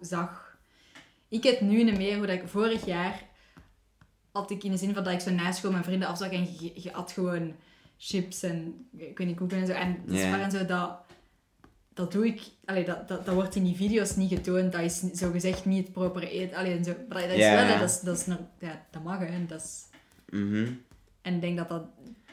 [0.00, 0.56] zag.
[1.28, 3.22] Ik heb nu niet meer hoe dat ik vorig jaar
[4.32, 6.48] had ik in de zin van dat ik zo na school mijn vrienden afzag en
[6.60, 7.54] je, je at gewoon
[7.98, 9.72] chips en ik weet niet koeken en zo.
[9.72, 10.42] En yeah.
[10.42, 10.98] en zo, dat,
[11.94, 14.72] dat doe ik, allee, dat, dat, dat wordt in die video's niet getoond.
[14.72, 16.56] Dat is zo gezegd niet het propere eten.
[16.56, 18.26] Allee, zo, maar dat is wel, dat, is, dat, is,
[18.58, 19.46] ja, dat mag hè.
[19.46, 19.84] Dat is,
[20.38, 20.82] mm
[21.24, 21.82] en ik denk dat dat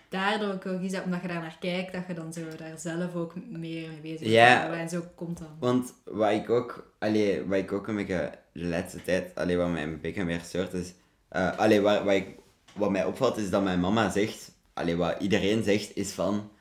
[0.09, 3.15] daardoor ook is, dat omdat je daar naar kijkt, dat je dan zo daar zelf
[3.15, 4.31] ook meer mee bezig bent.
[4.31, 5.57] Ja, en zo komt dan.
[5.59, 9.69] Want wat ik ook, allee, wat ik ook een beetje de laatste tijd, allee, wat
[9.69, 10.93] mij een beetje meer stoort is,
[11.31, 12.39] uh, allee, wat, wat, ik,
[12.73, 16.51] wat mij opvalt is dat mijn mama zegt, allee, wat iedereen zegt, is van,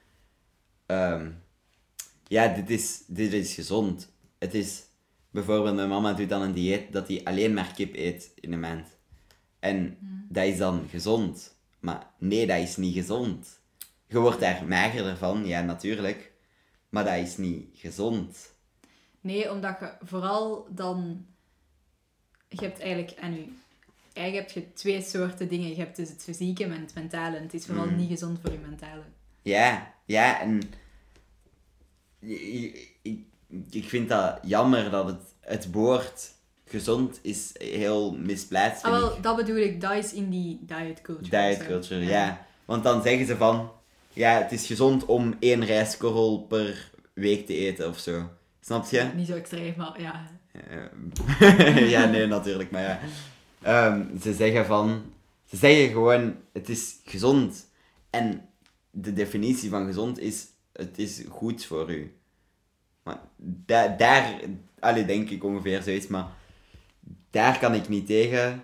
[0.87, 1.43] um,
[2.27, 4.13] ja, dit is, dit is gezond.
[4.39, 4.83] Het is,
[5.31, 8.61] bijvoorbeeld mijn mama doet dan een dieet dat hij alleen maar kip eet in een
[8.61, 8.87] maand.
[9.59, 10.27] En hmm.
[10.29, 11.59] dat is dan gezond.
[11.81, 13.61] Maar nee, dat is niet gezond.
[14.07, 16.33] Je wordt daar magerder van, ja natuurlijk.
[16.89, 18.55] Maar dat is niet gezond.
[19.21, 21.27] Nee, omdat je vooral dan...
[22.49, 23.49] Je hebt eigenlijk aan je
[24.13, 25.69] eigen heb je twee soorten dingen.
[25.69, 27.37] Je hebt dus het fysieke en het mentale.
[27.37, 27.97] En het is vooral mm.
[27.97, 29.03] niet gezond voor je mentale.
[29.43, 30.41] Ja, ja.
[30.41, 30.63] En
[32.19, 33.25] ik, ik,
[33.71, 36.33] ik vind dat jammer dat het, het woord
[36.71, 38.85] gezond is heel misplaatst.
[38.85, 39.81] Ah, wel, dat bedoel ik.
[39.81, 41.49] Dat is in die diet culture.
[41.49, 42.47] Diet culture, ja.
[42.65, 43.71] Want dan zeggen ze van...
[44.13, 48.29] Ja, het is gezond om één rijstkorrel per week te eten of zo.
[48.61, 49.11] Snap je?
[49.15, 50.31] Niet zo extreem, maar ja.
[51.97, 52.71] ja, nee, natuurlijk.
[52.71, 53.01] Maar
[53.63, 53.87] ja.
[53.87, 55.03] Um, ze zeggen van...
[55.45, 57.67] Ze zeggen gewoon, het is gezond.
[58.11, 58.49] En
[58.91, 62.15] de definitie van gezond is, het is goed voor u.
[63.03, 64.41] Maar daar, daar
[64.81, 66.27] allee, denk ik ongeveer zoiets, maar
[67.31, 68.63] daar kan ik niet tegen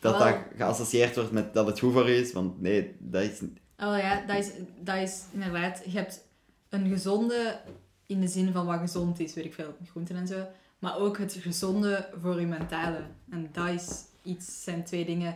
[0.00, 2.32] dat dat geassocieerd wordt met dat het goed voor is.
[2.32, 3.40] Want nee, dat is...
[3.78, 4.50] Oh ja, dat is,
[4.80, 5.82] dat is inderdaad...
[5.84, 6.24] Je hebt
[6.68, 7.60] een gezonde
[8.06, 10.46] in de zin van wat gezond is, weet ik veel, groenten en zo.
[10.78, 13.00] maar ook het gezonde voor je mentale.
[13.30, 15.34] En dat is iets, zijn twee dingen.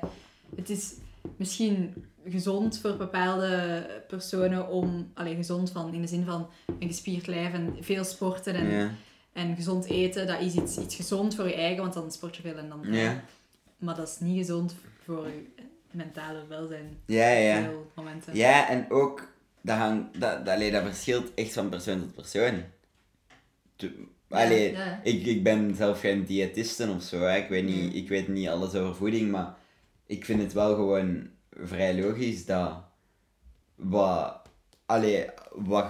[0.57, 0.95] Het is
[1.37, 6.49] misschien gezond voor bepaalde personen om, alleen gezond van, in de zin van
[6.79, 8.91] een gespierd lijf en veel sporten en, Ja.
[9.37, 12.43] En gezond eten, dat is iets, iets gezond voor je eigen, want dan sport je
[12.43, 12.81] veel en dan...
[12.93, 13.25] Ja.
[13.79, 14.75] Maar dat is niet gezond
[15.05, 15.45] voor je
[15.91, 16.99] mentale welzijn.
[17.07, 17.63] Ja, ja.
[17.63, 18.37] Veel momenten.
[18.37, 19.29] Ja, en ook,
[19.61, 22.63] dat, hangt, dat, dat, allee, dat verschilt echt van persoon tot persoon.
[23.77, 25.01] Tu- Allee, ja.
[25.03, 27.37] Ik, ik ben zelf geen diëtiste of zo, hè.
[27.37, 28.03] Ik, weet niet, Nee.
[28.03, 29.55] ik weet niet alles over voeding, maar
[30.07, 32.83] ik vind het wel gewoon vrij logisch dat
[33.75, 34.39] wat,
[34.87, 35.87] allee, wat,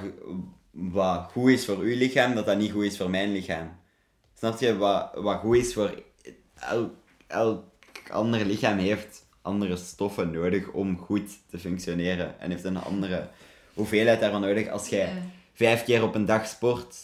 [0.78, 3.68] wat goed is voor uw lichaam, dat dat niet goed is voor mijn lichaam.
[4.38, 4.76] Snap je?
[4.76, 6.02] Wat, wat goed is voor
[6.54, 6.90] elk,
[7.26, 7.64] elk
[8.10, 12.40] ander lichaam heeft andere stoffen nodig om goed te functioneren.
[12.40, 13.28] En heeft een andere
[13.74, 14.68] hoeveelheid daarvan nodig.
[14.68, 15.12] Als jij Ja.
[15.52, 16.96] vijf keer op een dag sport,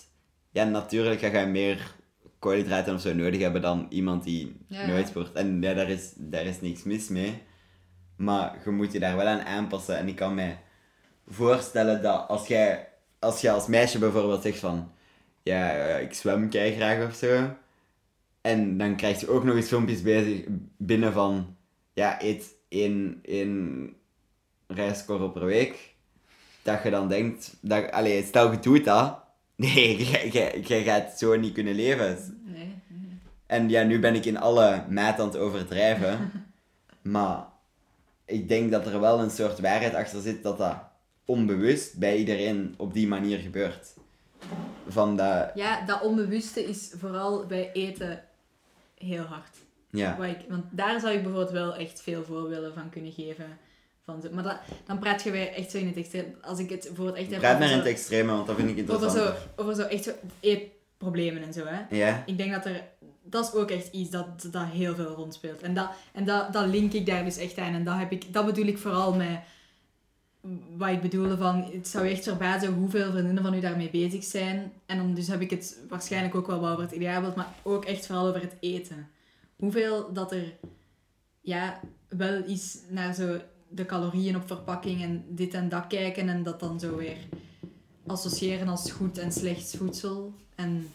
[0.51, 1.95] ja, natuurlijk ga je meer
[2.39, 4.87] koolhydraten of zo nodig hebben dan iemand die Ja.
[4.87, 5.33] nooit sport.
[5.33, 7.43] En ja, daar is, daar is niks mis mee.
[8.17, 9.97] Maar je moet je daar wel aan aanpassen.
[9.99, 10.59] En ik kan mij
[11.29, 12.89] voorstellen dat als jij
[13.23, 14.93] als, je als meisje bijvoorbeeld zegt van
[15.43, 17.57] ja, eh, ik zwem kei graag of zo.
[18.41, 20.45] En dan krijg je ook nog eens filmpjes bezig,
[20.77, 21.57] binnen van
[21.93, 23.89] ja, eet één, één
[24.67, 25.95] rijstkorrel per week.
[26.63, 29.21] Dat je dan denkt, dat, allee, stel je doet dat.
[29.57, 32.41] Nee, jij- gaat zo niet kunnen leven.
[32.45, 32.75] Nee.
[32.89, 33.19] nee.
[33.47, 36.31] En ja, nu ben ik in alle maat aan het overdrijven.
[37.03, 37.45] maar
[38.25, 40.92] ik denk dat er wel een soort waarheid achter zit dat dat
[41.33, 43.95] onbewust bij iedereen op die manier gebeurt.
[44.89, 48.25] Van dat, Ja, dat onbewuste is vooral bij eten
[48.99, 49.57] heel hard.
[49.91, 50.25] ja.
[50.25, 53.59] Ik, want daar zou ik bijvoorbeeld wel echt veel voorbeelden van kunnen geven.
[54.05, 54.57] Van zo, maar dat,
[54.87, 56.37] dan praat je weer echt zo in het extreem.
[56.43, 58.69] Als ik het bijvoorbeeld echt heb Praat over naar in het extreme, want dat vind
[58.69, 59.37] ik over interessant.
[59.57, 60.11] zo, over zo echt zo
[60.41, 61.65] eetproblemen en zo.
[61.65, 61.97] Hè.
[61.97, 62.83] Ja, Ik denk dat er...
[63.25, 65.61] Dat is ook echt iets dat, dat heel veel rondspeelt.
[65.61, 67.75] En, dat, en dat, dat link ik daar dus echt aan.
[67.75, 69.39] En dat, heb ik, dat bedoel ik vooral met...
[70.77, 71.65] Wat ik bedoelde van...
[71.73, 74.73] Het zou echt verbazen hoeveel vriendinnen van u daarmee bezig zijn.
[74.87, 77.35] En dan dus heb ik het waarschijnlijk ook wel over het ideaalbeeld.
[77.35, 79.09] Maar ook echt vooral over het eten.
[79.57, 80.55] Hoeveel dat er...
[81.41, 86.29] Ja, wel is naar zo de calorieën op verpakking en dit en dat kijken.
[86.29, 87.17] En dat dan zo weer
[88.07, 90.35] associëren als goed en slecht voedsel.
[90.55, 90.89] En...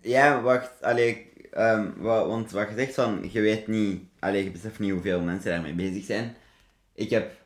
[0.00, 4.50] ja wacht, allee, ehm, wa- want wat je zegt van, je weet niet, allee, je
[4.50, 6.34] beseft niet hoeveel mensen daarmee bezig zijn.
[6.96, 7.44] Ik heb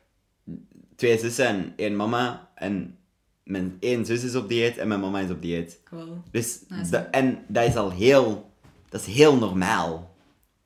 [0.95, 2.97] twee zussen en één mama en
[3.43, 5.79] mijn één zus is op dieet en mijn mama is op dieet.
[5.89, 6.09] Wow.
[6.31, 6.89] Dus, Nice.
[6.91, 8.51] da- en dat is al heel,
[8.89, 10.15] dat is heel normaal.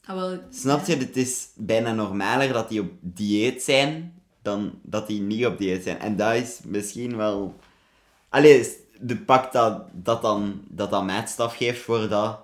[0.05, 0.95] Ah, wel, Snap je?
[0.95, 5.83] Het is bijna normaler dat die op dieet zijn dan dat die niet op dieet
[5.83, 5.99] zijn.
[5.99, 7.55] En dat is misschien wel...
[8.29, 12.39] Allee, de pak dat, dat dan dat dan maatstaf geeft voor dat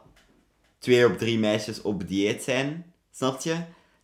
[0.79, 2.93] twee op drie meisjes op dieet zijn.
[3.11, 3.55] Snap je?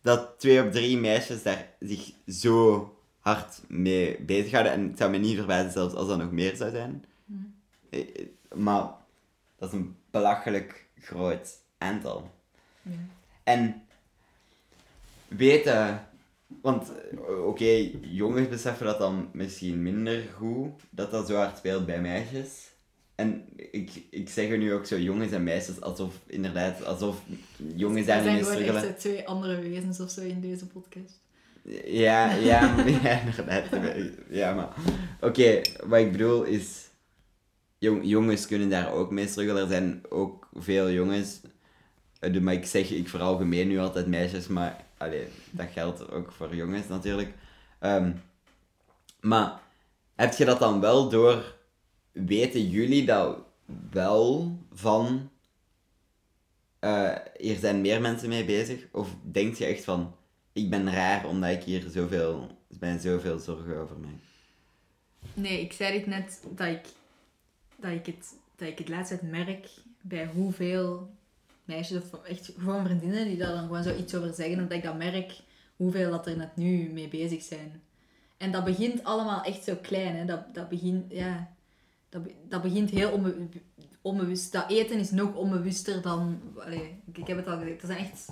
[0.08, 4.72] Dat twee op drie meisjes daar zich zo hard mee bezighouden.
[4.72, 7.04] En het zou me niet verbazen zelfs als dat nog meer zou zijn.
[7.90, 8.90] Eh, eh, Maar
[9.58, 11.48] dat is een belachelijk groot
[11.78, 12.30] aantal.
[13.42, 13.82] En
[15.28, 16.08] weten,
[16.62, 21.86] want eh, oké, jongens beseffen dat dan misschien minder goed, dat dat zo hard speelt
[21.86, 22.67] bij meisjes.
[23.18, 27.22] En ik, ik zeg er nu ook zo jongens en meisjes, alsof inderdaad, alsof
[27.74, 31.20] jongens Er daar zijn niet gewoon twee andere wezens of zo in deze podcast.
[31.84, 33.64] Ja, ja, ja, inderdaad.
[34.30, 34.68] Ja, maar...
[35.20, 36.88] Oké, wat ik bedoel is...
[37.78, 39.62] Jong, jongens kunnen daar ook mee struggelen.
[39.62, 41.40] Er zijn ook veel jongens...
[42.20, 44.84] eh, Maar ik zeg, ik veralgemeen nu altijd meisjes, maar...
[44.96, 47.32] Allee, dat geldt ook voor jongens natuurlijk.
[47.78, 48.12] Ehm,
[49.20, 49.60] maar,
[50.14, 51.56] heb je dat dan wel door...
[52.12, 53.38] Weten jullie dat
[53.90, 55.30] wel van...
[56.78, 58.86] eh, hier zijn meer mensen mee bezig?
[58.92, 60.14] Of denk je echt van
[60.52, 62.46] ik ben raar omdat ik hier zoveel,
[62.80, 64.18] zijn zoveel zorgen over mij.
[65.34, 66.86] Nee, ik zei dit net dat ik,
[67.76, 69.68] dat ik, het, dat ik het laatst merk
[70.00, 71.10] bij hoeveel
[71.64, 74.96] meisjes of echt gewoon vriendinnen die daar dan gewoon zoiets over zeggen, omdat ik dat
[74.96, 75.40] merk
[75.76, 77.82] hoeveel dat er net nu mee bezig zijn.
[78.36, 80.24] En dat begint allemaal echt zo klein, hè.
[80.24, 81.56] Dat, dat begint, ja,
[82.08, 83.48] dat, dat begint heel onbe-
[84.02, 84.52] onbewust.
[84.52, 87.98] Dat eten is nog onbewuster dan, allee, ik, ik heb het al gezegd, er zijn
[87.98, 88.28] echt...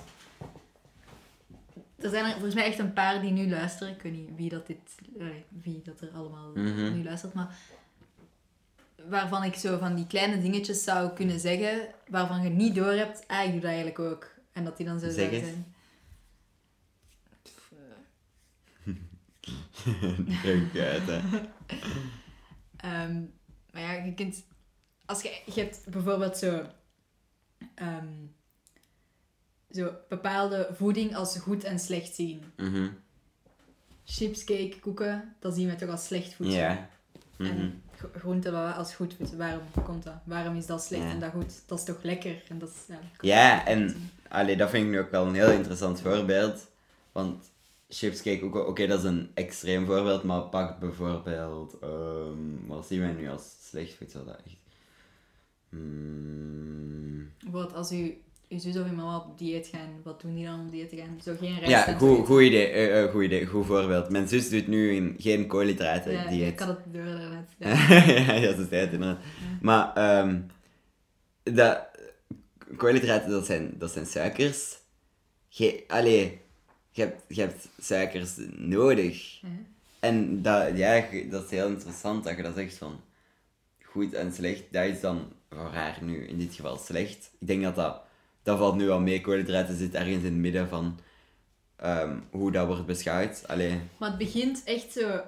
[1.99, 3.95] Er zijn er volgens mij echt een paar die nu luisteren.
[3.95, 4.79] Ik weet niet wie dat, dit,
[5.19, 6.93] allee, wie dat er allemaal Mhm.
[6.95, 7.57] nu luistert, maar
[9.09, 13.25] waarvan ik zo van die kleine dingetjes zou kunnen zeggen, waarvan je niet door hebt,
[13.29, 14.35] ah, ik doe dat eigenlijk ook.
[14.53, 15.75] En dat die dan zo Zeg zijn.
[20.43, 21.21] Druk uit, hè.
[22.77, 23.23] Ehm,
[23.77, 24.45] maar ja, je kunt...
[25.07, 26.63] als je, je hebt bijvoorbeeld zo,
[27.75, 28.07] ehm,
[29.71, 32.43] zo bepaalde voeding als goed en slecht zien.
[32.57, 32.89] Mhm.
[34.05, 36.57] Chips, cake, koeken, dat zien we toch als slecht voedsel.
[36.57, 36.89] Ja.
[37.37, 37.51] Mhm.
[37.51, 39.37] En gro- groente bla, bla, als goed voedsel.
[39.37, 40.15] Waarom komt dat?
[40.25, 41.63] Waarom is dat slecht en dat goed?
[41.67, 42.43] Dat is toch lekker?
[42.49, 45.51] En dat is, ja, Ja, en allee, dat vind ik nu ook wel een heel
[45.51, 46.67] interessant voorbeeld.
[47.13, 47.51] Want
[47.89, 52.87] chips cake ook, wel- oké, dat is een extreem voorbeeld, maar pak bijvoorbeeld, ehm, wat
[52.87, 54.25] zien wij nu als slecht voedsel?
[54.25, 54.57] Dat echt...
[55.71, 60.45] Mm, Bijvoorbeeld als u, uw zus of uw mama op dieet gaan, wat doen die
[60.45, 61.19] dan om dieet te gaan?
[61.25, 64.11] Zo geen rijst ja, goed, goed idee, eh, goed idee, goed voorbeeld.
[64.11, 66.53] Mijn zus doet nu een, geen koolhydraten Ja, dieet.
[66.53, 67.49] ik had het door daarnet.
[67.59, 67.69] Ja.
[68.35, 69.19] ja, ze zei het inderdaad.
[69.61, 70.41] Maar, ehm
[71.43, 71.87] dat,
[72.77, 74.79] koolhydraten, dat zijn, dat zijn suikers.
[75.49, 76.41] Je, allee,
[76.97, 79.41] je hebt, je hebt suikers nodig.
[80.01, 83.01] En dat, ja, dat is heel interessant dat je dat zegt van
[83.83, 84.63] goed en slecht.
[84.71, 87.31] Dat is dan voor haar nu in dit geval slecht.
[87.41, 88.03] Ik denk dat dat,
[88.43, 89.21] dat valt nu al mee.
[89.21, 90.99] Koolhydraten zit ergens in het midden van
[91.77, 93.49] ehm, hoe dat wordt beschouwd.
[93.49, 95.21] Allee, Maar het begint echt zo,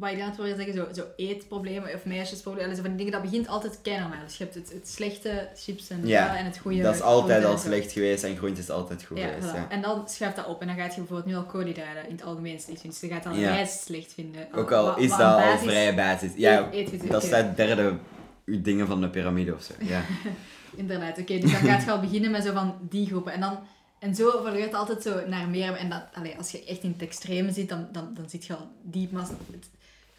[0.00, 3.30] wat ik net wilde zeggen, zo, zo eetproblemen of meisjesproblemen, zo van die dingen, dat
[3.30, 4.24] begint altijd keinormaal.
[4.24, 7.00] Dus je hebt het, het slechte chips en, Ja, ja, en het goede dat is
[7.00, 9.48] altijd al slecht geweest en groente is altijd goed Ja, geweest.
[9.48, 9.54] voilà.
[9.56, 9.66] Ja.
[9.68, 12.24] En dan schuift dat op en dan gaat je bijvoorbeeld nu al koolhydraten in het
[12.24, 13.00] algemeen slecht vinden.
[13.00, 13.50] Dus je gaat dan Ja.
[13.54, 14.48] rijst slecht vinden.
[14.54, 16.30] Ook al is dat al basis- vrij basis.
[16.36, 17.96] Ja, Eet- eet- dat staat derde
[18.44, 19.72] dingen van de piramide of zo.
[19.78, 20.02] Ja.
[20.76, 21.38] Inderdaad, oké.
[21.38, 23.32] dus dan gaat je al beginnen met zo van die groepen.
[23.32, 23.58] En, dan,
[23.98, 25.74] en zo verloopt het altijd zo naar meer.
[25.74, 28.54] En dat, allee, als je echt in het extreme zit, dan, dan, dan zit je
[28.54, 29.12] al diep.
[29.12, 29.68] Maar het-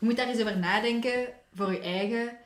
[0.01, 2.37] je moet daar eens over nadenken voor je eigen.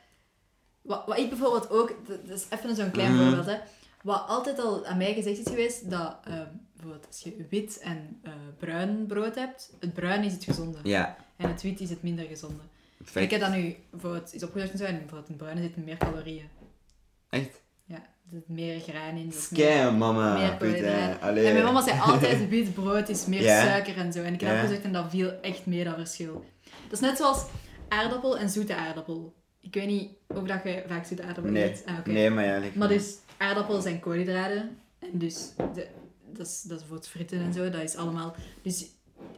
[0.82, 3.24] Wat, wat ik bijvoorbeeld ook, dat is even zo'n klein Mhm.
[3.26, 3.58] voorbeeld, hè.
[4.04, 8.20] Wat altijd al aan mij gezegd is geweest, dat ehm, bijvoorbeeld als je wit en
[8.24, 10.78] eh, bruin brood hebt, het bruin is het gezonde.
[10.84, 12.62] ja, En het wit is het minder gezonde.
[13.14, 15.98] Ik heb dat nu bijvoorbeeld eens opgezocht en zo, en bijvoorbeeld in bruine zitten meer
[15.98, 16.50] calorieën.
[17.30, 17.62] Echt?
[17.86, 19.28] Ja, er zit meer graan in.
[19.28, 20.34] is meer- Scam, mama.
[20.38, 21.20] meer Putain.
[21.20, 24.24] En mijn mama zei altijd, wit brood is meer suiker en zo.
[24.24, 24.56] En ik heb Ja.
[24.62, 26.46] opgezocht en dat viel echt mee, dat verschil.
[26.96, 27.46] Is net zoals
[27.88, 29.34] aardappel en zoete aardappel.
[29.62, 31.84] Ik weet niet of dat je vaak zoete aardappel Nee, eet.
[31.86, 32.12] Ah, oké.
[32.12, 32.62] nee, maar ja.
[32.74, 34.78] Maar dus, aardappelen zijn koolhydraten.
[35.00, 35.88] En dus, de,
[36.34, 37.70] dat, is, dat is voor het fritten en zo.
[37.70, 38.36] Dat is allemaal...
[38.62, 38.86] Dus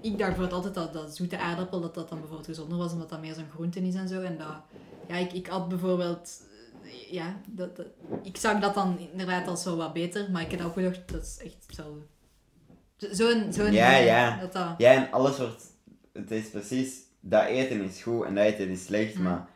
[0.02, 3.10] ik dacht bijvoorbeeld altijd dat, dat zoete aardappel, dat dat dan bijvoorbeeld gezonder was, omdat
[3.10, 4.22] dat meer zo'n groente is en zo.
[4.22, 4.56] En dat...
[5.08, 6.42] Ja, ik, ik had bijvoorbeeld...
[6.84, 7.86] eh, Ja, dat, dat-
[8.24, 11.22] ik zag dat dan inderdaad als wel wat beter, maar ik heb ook gedacht, dat
[11.24, 11.66] is echt.
[11.76, 12.02] Zo-
[12.98, 13.54] Zo'n...
[13.54, 14.38] zo'n Ja, ding, ja.
[14.40, 14.74] Dat dat...
[14.78, 15.64] Ja, en alles wordt...
[16.14, 17.06] Het is precies...
[17.30, 19.24] Dat eten is goed en dat eten is slecht, Mm.
[19.24, 19.48] maar...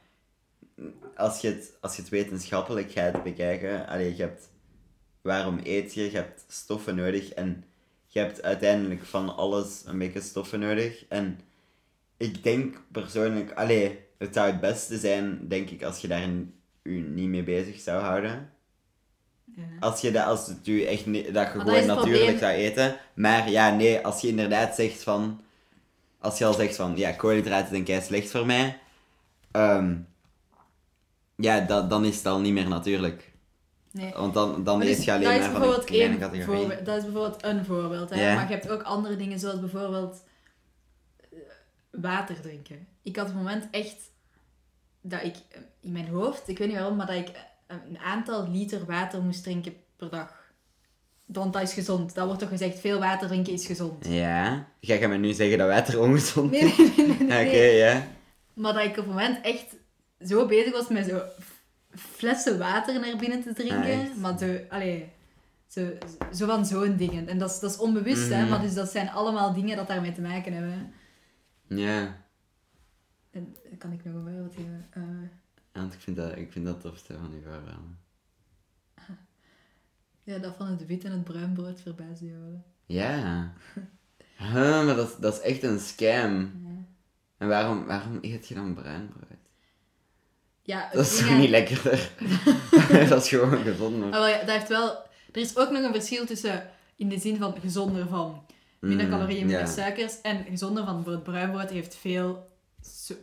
[1.15, 3.87] Als je, het, als je het wetenschappelijk gaat bekijken...
[3.87, 4.49] Allee, je hebt...
[5.21, 6.03] Waarom eet je?
[6.03, 7.63] Je hebt stoffen nodig en...
[8.07, 11.05] Je hebt uiteindelijk van alles een beetje stoffen nodig.
[11.07, 11.39] En
[12.17, 13.51] ik denk persoonlijk...
[13.51, 16.29] Allee, het zou het beste zijn, denk ik, als je daar
[16.83, 18.49] u niet mee bezig zou houden.
[19.55, 19.63] Ja.
[19.79, 22.37] Als je dat, als het u echt niet, dat je Maar gewoon natuurlijk probleem.
[22.37, 22.95] zou eten.
[23.13, 25.41] Maar ja, nee, als je inderdaad zegt van.
[26.21, 28.79] Als je al zegt van ja, koolhydraten zijn kei slecht voor mij.
[29.51, 29.95] ehm,
[31.35, 33.31] ja, dat, dan is het al niet meer natuurlijk.
[33.91, 34.13] Nee.
[34.13, 36.09] Want dan, dan Maar eet dus je alleen dat is maar van een bijvoorbeeld kleine
[36.09, 36.59] één categorie.
[36.59, 36.85] voorbeeld.
[36.85, 38.09] Dat is bijvoorbeeld een voorbeeld.
[38.09, 38.35] Hè?
[38.35, 40.23] Maar je hebt ook andere dingen, zoals bijvoorbeeld
[41.19, 41.37] eh,
[41.91, 42.87] water drinken.
[43.01, 43.95] Ik had het moment echt
[45.01, 47.29] dat ik eh, in mijn hoofd, ik weet niet waarom, maar dat ik
[47.67, 50.39] eh, een aantal liter water moest drinken per dag.
[51.33, 52.13] Want dat is gezond.
[52.13, 54.07] Dat wordt toch gezegd, veel water drinken is gezond.
[54.07, 56.77] Ja, ga je me nu zeggen dat water ongezond is?
[56.77, 57.27] nee, nee, nee.
[57.27, 57.47] nee.
[57.47, 58.07] Oké, ja.
[58.53, 59.75] Maar dat ik op het moment echt
[60.25, 61.21] zo bezig was met zo
[61.95, 63.99] flessen water naar binnen te drinken.
[63.99, 65.09] Ah, maar zo, allee,
[65.67, 65.87] zo,
[66.33, 67.27] zo van zo'n dingen.
[67.27, 68.41] En dat is, dat is onbewust, hè.
[68.41, 68.49] Mhm.
[68.49, 70.93] Maar dus dat zijn allemaal dingen dat daarmee te maken hebben.
[71.67, 72.17] Ja,
[73.31, 74.87] En kan ik nog een voorbeeld geven?
[74.89, 75.01] Eh,
[75.71, 77.99] want ik vind dat, ik vind dat tofste van die voorbeelden.
[80.23, 82.59] Ja, dat van het wit en het bruin brood verbaasd jou.
[82.85, 83.51] Ja.
[84.35, 86.39] Huh, maar dat, is- dat is echt een scam.
[86.63, 86.85] Ja.
[87.37, 89.39] En waarom, waarom eet je dan bruin brood?
[90.61, 92.11] Ja, Dat is toch aan- niet lekkerder?
[93.09, 94.09] dat is gewoon gezonder.
[94.09, 94.89] Wel ja, dat heeft wel...
[95.31, 98.45] Er is ook nog een verschil tussen, in de zin van gezonder van
[98.79, 102.47] minder Mm, calorieën, minder suikers, en gezonder van bijvoorbeeld bruin brood heeft veel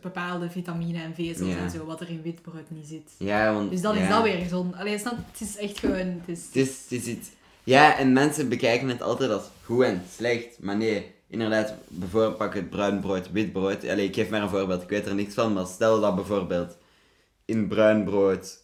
[0.01, 1.57] bepaalde vitamine en vezels Ja.
[1.57, 3.11] en zo, wat er in wit brood niet zit.
[3.17, 3.71] Ja, want...
[3.71, 4.01] Dus dan ja.
[4.01, 4.75] is dat weer gezond.
[4.75, 5.97] Alleen snap, het is echt gewoon...
[5.97, 7.29] Het is, Het is, het is iets...
[7.63, 10.59] Ja, en mensen bekijken het altijd als goed en slecht.
[10.59, 13.87] Maar nee, inderdaad, bijvoorbeeld pak het bruin brood, wit brood.
[13.87, 15.53] Allee, ik geef maar een voorbeeld, ik weet er niks van.
[15.53, 16.77] Maar stel dat bijvoorbeeld
[17.45, 18.63] in bruin brood...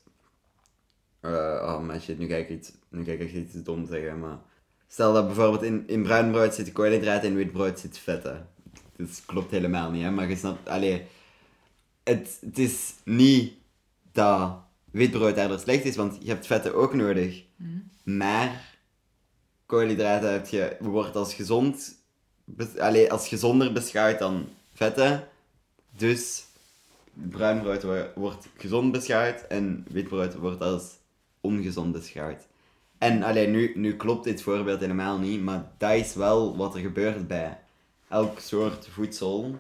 [1.19, 1.31] eh
[1.63, 4.37] oh, maar shit, nu ga ik iets, nu ga ik echt iets dom zeggen, maar...
[4.87, 8.47] Stel dat bijvoorbeeld in, in bruin brood zit koolhydraten en in wit brood zit vetten.
[8.97, 10.11] Dat klopt helemaal niet, hè.
[10.11, 10.69] Maar je snapt...
[10.69, 11.05] Allee,
[12.03, 13.53] het, het is niet
[14.11, 14.57] dat
[14.91, 17.43] witbrood daardoor slecht is, want je hebt vetten ook nodig.
[18.03, 18.77] Maar
[19.65, 21.95] koolhydraten heb je, wordt als gezond,
[22.77, 25.27] allee, als gezonder beschouwd dan vetten.
[25.97, 26.45] Dus
[27.13, 30.97] bruin brood wordt gezond beschouwd en witbrood wordt als
[31.41, 32.47] ongezond beschouwd.
[32.97, 36.81] En alleen nu, nu klopt dit voorbeeld helemaal niet, maar dat is wel wat er
[36.81, 37.59] gebeurt bij
[38.16, 39.59] elk soort voedsel.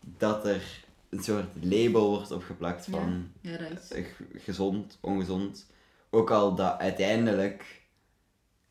[0.00, 3.58] Dat er een soort label wordt opgeplakt van Ja,
[3.88, 4.04] eh,
[4.34, 5.66] gezond, ongezond.
[6.10, 7.82] Ook al dat uiteindelijk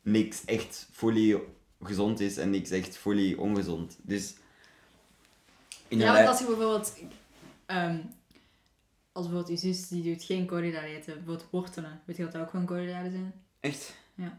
[0.02, 1.40] niks echt fully
[1.82, 3.98] gezond is en niks echt fully ongezond.
[4.02, 4.34] Dus
[5.88, 6.96] Ja, want als je bijvoorbeeld...
[7.66, 8.00] ehm,
[9.12, 11.14] als bijvoorbeeld je zus, die doet geen koolhydraten eten.
[11.14, 12.02] Bijvoorbeeld wortelen.
[12.04, 13.32] Weet je dat ook gewoon koolhydraten zijn?
[13.60, 14.38] echt Ja.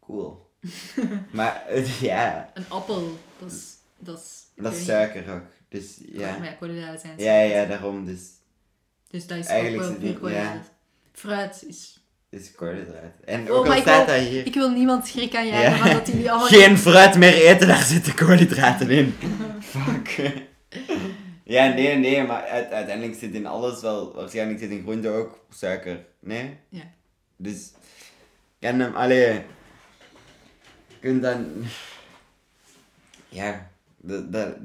[0.00, 0.47] cool.
[1.32, 3.76] maar eh, ja, Een appel, dat is...
[4.00, 5.42] Dat is, dat is suiker ook.
[5.68, 8.06] Dus Maar ja, ja, koolhydraten zijn ja, ja, daarom.
[8.06, 8.20] Dus
[9.10, 10.12] Dus dat is Eigenlijk ook wel ja.
[10.18, 10.62] koolhydraten.
[11.12, 12.02] Fruit is...
[12.30, 13.12] is koolhydraat.
[13.24, 14.46] En Oh, ook al staat wil- dat hier...
[14.46, 15.76] Ik wil niemand schrik aan Ja.
[15.78, 16.48] maar dat jullie allemaal...
[16.48, 19.14] Geen fruit meer eten, daar zitten koolhydraten in.
[19.60, 20.32] Fuck.
[21.44, 25.44] ja, nee, nee, maar uit- uiteindelijk zit in alles wel, waarschijnlijk zit in groente ook
[25.50, 26.04] suiker.
[26.20, 26.56] Nee?
[26.68, 26.82] Ja.
[27.36, 27.70] Dus,
[28.58, 29.42] en hem, allee, je
[31.00, 31.46] kunt dan,
[33.28, 34.56] ja, dat, dat,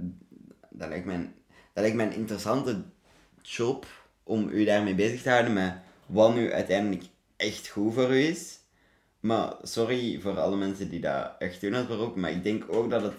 [0.70, 1.34] dat, lijkt mij, een-
[1.74, 2.82] dat lijkt mij een interessante
[3.42, 3.86] job
[4.24, 5.74] om u daarmee bezig te houden met
[6.06, 7.04] wat nu uiteindelijk
[7.36, 8.60] echt goed voor u is.
[9.20, 12.90] Maar sorry voor alle mensen die dat echt doen als beroep, maar ik denk ook
[12.90, 13.14] dat het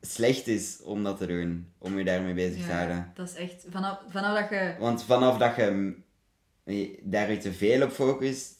[0.00, 2.96] slecht is om dat te doen, om je daarmee bezig te houden.
[2.96, 3.64] Ja, dat is echt...
[3.70, 4.74] Vanaf, vanaf dat je...
[4.78, 5.94] Want vanaf dat je
[7.02, 8.54] daar je te veel op focust,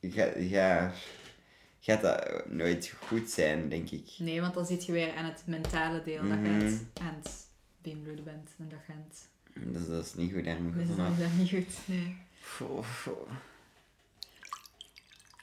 [0.00, 0.92] ga, ga,
[1.84, 4.08] gaat dat nooit goed zijn, denk ik.
[4.18, 6.22] Nee, want dan zit je weer aan het mentale deel.
[6.22, 6.48] Dat je Mhm.
[6.54, 7.30] aan het, aan het
[7.82, 8.50] beïnvloeden bent.
[8.58, 9.28] En dat je aan het...
[9.72, 11.76] Dus dat is niet goed, daar moet je Dus dat is niet goed.
[11.86, 12.16] Nee.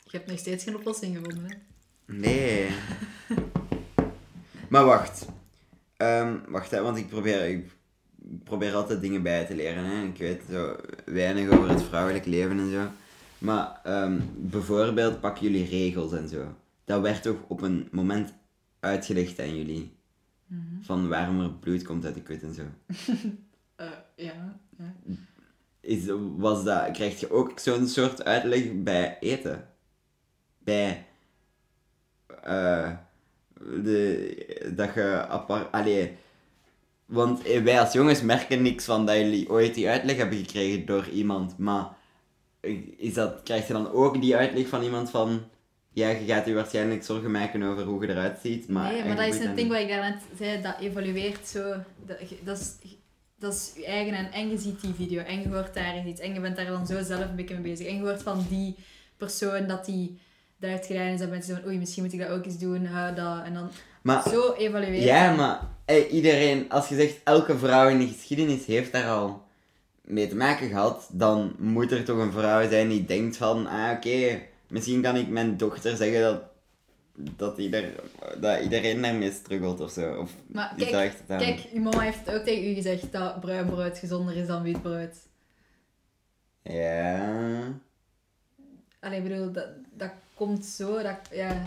[0.04, 1.56] Je hebt nog steeds geen oplossing gevonden, hè?
[2.06, 2.70] Nee.
[4.70, 5.26] maar wacht.
[5.98, 7.72] Ehm, wacht, hè, want ik probeer, ik
[8.44, 9.84] probeer altijd dingen bij te leren.
[9.86, 10.04] Hè.
[10.04, 10.76] Ik weet zo
[11.06, 12.88] weinig over het vrouwelijk leven en zo.
[13.40, 16.56] Maar ehm, bijvoorbeeld pakken jullie regels en zo.
[16.86, 18.34] Dat werd toch op een moment
[18.80, 19.98] uitgelegd aan jullie.
[20.82, 22.64] Van waarom er bloed komt uit de kut en zo.
[23.80, 24.60] Eh, ja.
[24.78, 24.94] ja.
[25.80, 26.06] Is,
[26.38, 29.68] was dat, krijg je ook zo'n soort uitleg bij eten?
[30.58, 31.06] Bij
[32.44, 32.92] eh,
[33.58, 35.72] de, dat je apart.
[35.72, 36.18] Allee,
[37.06, 41.08] want wij als jongens merken niks van dat jullie ooit die uitleg hebben gekregen door
[41.08, 41.58] iemand.
[41.58, 41.98] Maar
[42.98, 45.44] is dat, krijg je dan ook die uitleg van iemand van.
[45.94, 48.68] Ja, je gaat je waarschijnlijk zorgen maken over hoe je eruit ziet.
[48.68, 50.62] Maar nee, maar dat is een ding wat ik daarnet zei.
[50.62, 51.74] Dat evolueert zo.
[52.06, 52.76] Dat, dat is...
[53.40, 56.20] Dat is je eigen en, en je ziet die video en je hoort daar iets
[56.20, 57.88] en je bent daar dan zo zelf een beetje mee bezig.
[57.88, 58.76] En je hoort van die
[59.18, 60.20] persoon dat die
[60.60, 62.58] dat heeft gedaan en dan mensen zo van oei, misschien moet ik dat ook eens
[62.58, 63.44] doen, hou dat.
[63.44, 63.70] En dan
[64.02, 65.02] Maar zo evalueren.
[65.02, 69.48] Ja, maar hey, iedereen, als je zegt elke vrouw in de geschiedenis heeft daar al
[70.10, 73.92] mee te maken gehad, dan moet er toch een vrouw zijn die denkt van, ah
[73.96, 76.42] oké, misschien kan ik mijn dochter zeggen dat,
[77.38, 77.94] dat, ieder,
[78.40, 80.16] dat iedereen daarmee struggelt of zo.
[80.16, 81.14] Of Maar kijk?
[81.42, 84.64] Kijk, uw mama heeft het ook tegen u gezegd dat bruin brood gezonder is dan
[84.64, 85.16] wit brood.
[86.64, 87.74] Ja.
[89.00, 91.62] Allee, ik bedoel, dat, dat komt zo, dat, ja...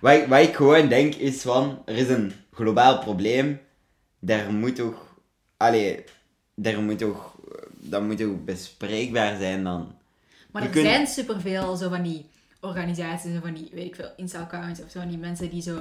[0.00, 3.60] Wat, ik- wat ik gewoon denk is van, er is een globaal probleem,
[4.18, 5.09] daar moet toch,
[5.60, 6.04] allee,
[6.54, 7.36] daar moet toch,
[7.72, 9.92] dat moet toch bespreekbaar zijn dan.
[10.50, 12.26] Maar Je er kunt- zijn superveel zo van die
[12.60, 15.76] organisaties en van die, weet ik veel, Insta-accounts of zo van die mensen die zo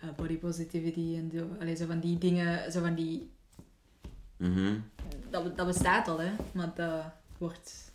[0.00, 3.30] eh, body positivity en zo, allee, zo van die dingen, zo van die...
[4.36, 4.74] Mhm.
[5.30, 6.30] Dat, dat bestaat al, hè.
[6.52, 7.02] Maar dat
[7.38, 7.90] wordt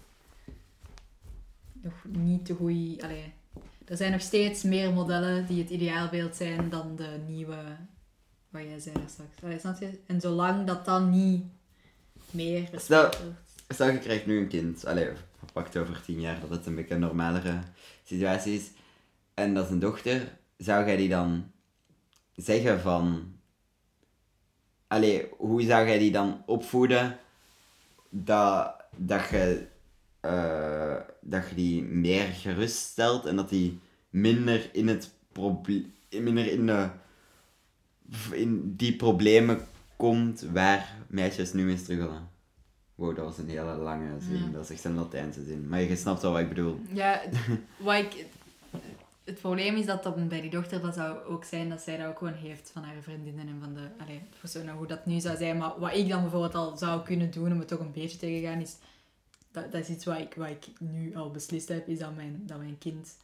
[1.81, 3.01] nog niet te goed...
[3.03, 3.33] Allee,
[3.85, 7.57] er zijn nog steeds meer modellen die het ideaalbeeld zijn dan de nieuwe...
[8.57, 9.43] Wat jij zei straks.
[9.43, 9.99] Allee, snap je?
[10.05, 11.43] En zolang dat dan niet
[12.31, 13.25] meer Stel- wordt...
[13.69, 14.85] Stel, je krijgt nu een kind.
[14.85, 15.09] Allee,
[15.53, 17.59] pakt over tien jaar dat het een beetje een normalere
[18.03, 18.69] situatie is.
[19.33, 20.37] En dat is een dochter.
[20.57, 21.51] Zou jij die dan
[22.35, 23.33] zeggen van...
[24.87, 27.19] Allee, hoe zou jij die dan opvoeden
[28.09, 29.67] dat, dat je...
[30.19, 33.79] eh, dat je die meer geruststelt en dat die
[34.09, 35.93] minder in het probleem...
[36.09, 36.89] Minder in de...
[38.31, 39.59] In die problemen
[39.95, 42.29] komt waar meisjes nu mee struggelen.
[42.95, 44.43] Wow, dat was een hele lange zin.
[44.43, 44.49] Ja.
[44.51, 45.67] Dat is echt een Latijnse zin.
[45.67, 46.79] Maar je snapt wel wat ik bedoel.
[46.93, 47.21] Ja,
[47.77, 48.25] wat ik...
[49.23, 52.07] het probleem is dat dat bij die dochter dat zou ook zijn dat zij dat
[52.07, 55.37] ook gewoon heeft van haar vriendinnen en van de allee, personen, hoe dat nu zou
[55.37, 55.57] zijn.
[55.57, 58.41] Maar wat ik dan bijvoorbeeld al zou kunnen doen om het toch een beetje tegen
[58.41, 58.75] te gaan, is
[59.51, 62.43] dat, dat is iets wat ik, wat ik nu al beslist heb, is dat mijn,
[62.45, 63.17] dat mijn kind,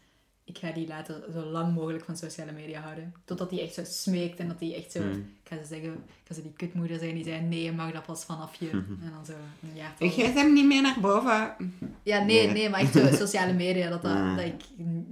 [0.46, 3.14] ik ga die later zo lang mogelijk van sociale media houden.
[3.26, 5.12] Totdat hij echt zo smeekt en dat hij echt zo, Mm.
[5.12, 7.92] ik ga ze zeggen, ik ga ze die kutmoeder zijn die zei, nee, je mag
[7.92, 8.70] dat pas vanaf je.
[8.70, 11.56] En dan zo een jaar Ik geef hem niet meer naar boven.
[12.04, 12.48] ja, nee, Nee.
[12.54, 14.62] nee, maar echt zo sociale media, dat, dat, dat ik,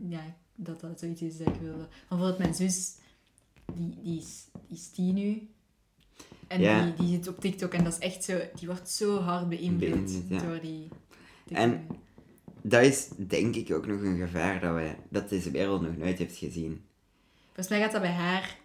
[0.10, 0.22] ja,
[0.56, 1.78] dat dat zoiets is dat ik wilde.
[1.78, 2.96] Maar bijvoorbeeld mijn zus,
[3.74, 5.50] die, die, is, die is tien nu.
[6.48, 6.84] En Ja.
[6.84, 9.80] die, die zit op TikTok en dat is echt zo, die wordt zo hard beïnvloed
[9.80, 10.42] Beïnvloed, ja.
[10.42, 10.88] door die...
[11.52, 11.88] En-
[12.62, 16.18] Dat is denk ik ook nog een gevaar dat, wij, dat deze wereld nog nooit
[16.18, 16.82] heeft gezien.
[17.46, 18.58] Volgens mij gaat dat bij haar,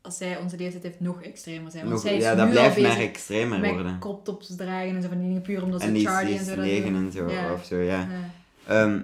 [0.00, 1.82] als zij onze leeftijd heeft, nog extremer zijn.
[1.82, 3.98] Want Nog, zij is ja, dat blijft maar extremer met worden.
[3.98, 6.94] koptops dragen en zo van die dingen, puur omdat ze En Charlie en zo negen
[6.94, 7.52] en zo, Ja.
[7.52, 8.08] of zo, ja.
[8.10, 8.30] Ja.
[8.66, 9.00] Ehm,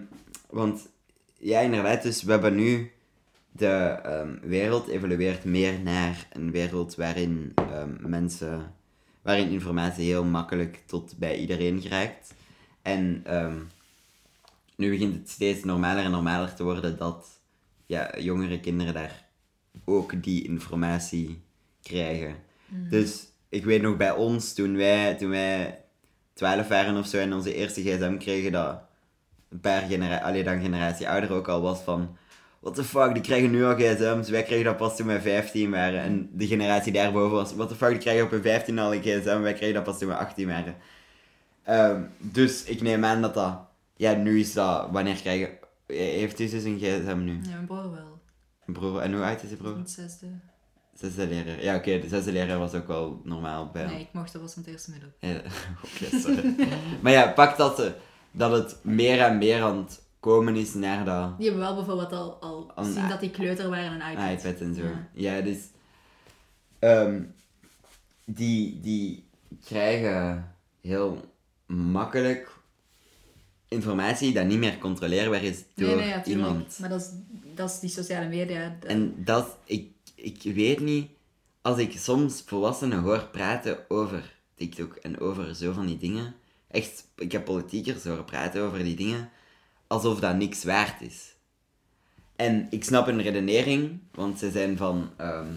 [0.51, 0.89] want,
[1.39, 2.91] ja, inderdaad, dus we hebben nu...
[3.53, 3.67] De
[4.03, 8.75] ehm, wereld evolueert meer naar een wereld waarin ehm, mensen...
[9.23, 12.35] Waarin informatie heel makkelijk tot bij iedereen geraakt.
[12.87, 13.57] En ehm,
[14.77, 17.41] nu begint het steeds normaler en normaler te worden dat
[17.87, 19.25] ja, jongere kinderen daar
[19.85, 21.43] ook die informatie
[21.83, 22.37] krijgen.
[22.69, 25.81] Dus ik weet nog bij ons, toen wij, toen wij
[26.33, 28.81] 12 waren of zo en onze eerste gsm kregen, dat
[29.49, 32.17] een paar generaties, alleen dan generatie ouder ook al was van,
[32.61, 35.71] what the fuck, die krijgen nu al gsm's, wij kregen dat pas toen wij 15
[35.71, 36.01] waren.
[36.01, 39.03] En de generatie daarboven was, what the fuck, die krijgen op hun 15 al een
[39.03, 40.77] gsm, wij kregen dat pas toen we 18 waren.
[41.67, 43.59] Ehm, dus ik neem aan dat dat,
[43.97, 45.49] ja, nu is dat, wanneer krijgen,
[45.87, 47.33] heeft u dus een gsm nu?
[47.43, 48.21] Ja, mijn broer wel.
[48.67, 49.79] Broer, en hoe oud is die broer?
[49.79, 50.27] Het zesde.
[50.95, 51.63] Zesde leraar.
[51.63, 54.53] Ja, oké, de zesde leraar was ook wel normaal bij Nee, ik mocht dat was
[54.53, 55.09] van het eerste middel.
[55.19, 55.35] Ja,
[55.85, 56.55] Oké, sorry.
[57.01, 57.95] maar ja, pak dat, ze-
[58.31, 62.13] dat het meer en meer aan het komen is naar dat Die hebben wel bijvoorbeeld
[62.13, 62.41] al,
[62.75, 64.45] al zien dat die kleuter waren een iPad.
[64.45, 64.83] iPad en zo.
[64.83, 65.09] Ja.
[65.13, 65.59] Ja, dus...
[66.79, 67.23] ehm,
[68.25, 69.29] die, die
[69.65, 71.35] krijgen heel
[71.67, 72.55] makkelijk
[73.69, 76.79] informatie dat niet meer controleerbaar is door Nee, nee, ja, iemand.
[76.79, 77.09] Maar dat is,
[77.55, 78.77] dat is die sociale media.
[78.81, 81.09] Dat- En dat, ik, ik weet niet,
[81.63, 86.35] als ik soms volwassenen hoor praten over TikTok en over zo van die dingen,
[86.69, 89.31] echt, ik heb politiekers horen praten over die dingen,
[89.87, 91.35] alsof dat niks waard is.
[92.37, 95.53] En ik snap hun redenering, want ze zijn van, ehm,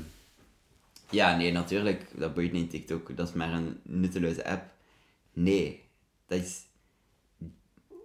[1.10, 4.64] ja, nee, natuurlijk, dat boeit niet TikTok, dat is maar een nutteloze app.
[5.34, 5.84] Nee,
[6.30, 6.62] dat is,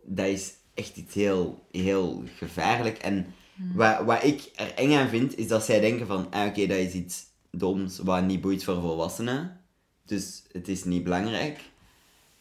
[0.03, 2.99] dat is echt iets heel, heel gevaarlijk.
[2.99, 3.35] En
[3.75, 6.79] wat, wat ik er eng aan vind, is dat zij denken van, ah, oké, dat
[6.79, 9.61] is iets doms wat niet boeit voor volwassenen.
[10.05, 11.61] Dus het is niet belangrijk.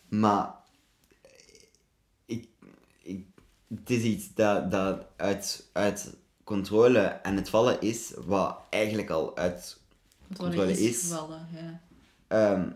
[0.09, 0.55] Maar
[2.25, 2.47] ik,
[3.01, 3.25] ik,
[3.67, 9.38] het is iets dat, dat uit, uit controle aan het vallen is, wat eigenlijk al
[9.38, 9.79] uit
[10.38, 11.01] controle is, is.
[11.01, 11.47] gevallen.
[11.51, 11.81] Ja.
[12.27, 12.69] ehm,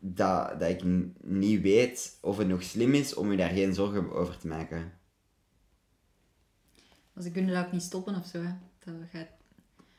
[0.00, 0.82] dat, dat ik
[1.20, 4.92] niet weet of het nog slim is om je daar geen zorgen over te maken.
[7.12, 8.38] Maar ze kunnen dat ook niet stoppen of zo.
[8.38, 8.52] Hè.
[8.84, 9.26] Dat gaat...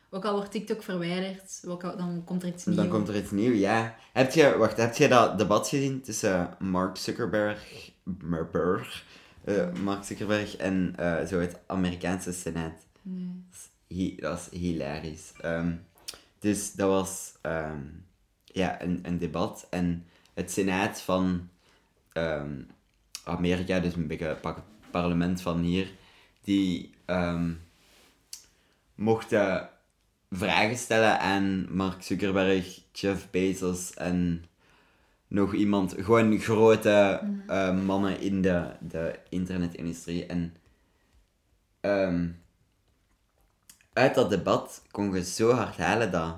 [0.09, 2.79] Ook al wordt TikTok verwijderd, ook al, dan komt er iets nieuws.
[2.79, 3.95] Dan komt er iets nieuws, ja.
[4.13, 9.05] Heb je, wacht, heb je dat debat gezien tussen Mark Zuckerberg, Merberg,
[9.43, 12.85] eh, Mark Zuckerberg en eh, zo het Amerikaanse Senaat?
[13.01, 14.15] Nee.
[14.15, 15.31] Dat is hilarisch.
[15.41, 15.75] Ehm,
[16.39, 17.81] dus dat was ehm,
[18.53, 19.67] ja, een, een debat.
[19.69, 21.49] En het Senaat van
[22.13, 22.61] ehm,
[23.23, 24.57] Amerika, dus een beetje het
[24.91, 25.91] parlement van hier,
[26.43, 27.51] die ehm,
[28.95, 29.69] mochten
[30.31, 34.45] vragen stellen aan Mark Zuckerberg, Jeff Bezos en
[35.27, 40.25] nog iemand, gewoon grote eh, mannen in de, de internetindustrie.
[40.25, 40.55] En
[41.79, 42.29] ehm,
[43.93, 46.35] uit dat debat kon je zo hard halen dat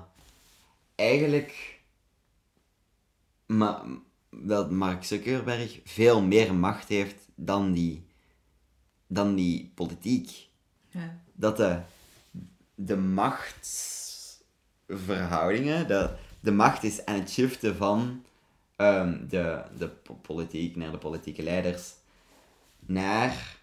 [0.94, 1.73] eigenlijk
[3.56, 3.84] ma
[4.30, 8.04] dat Mark Zuckerberg veel meer macht heeft dan die,
[9.06, 10.48] dan die politiek
[10.88, 11.18] Ja.
[11.32, 11.80] dat de,
[12.74, 16.10] de machtsverhoudingen, de,
[16.40, 18.24] de macht is aan het shiften van
[18.76, 21.92] ehm, de, de po- politiek naar de politieke leiders
[22.86, 23.56] naar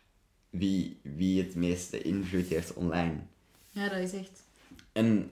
[0.49, 3.15] wie, wie het meeste invloed heeft online.
[3.69, 4.43] ja, dat is echt...
[4.91, 5.31] En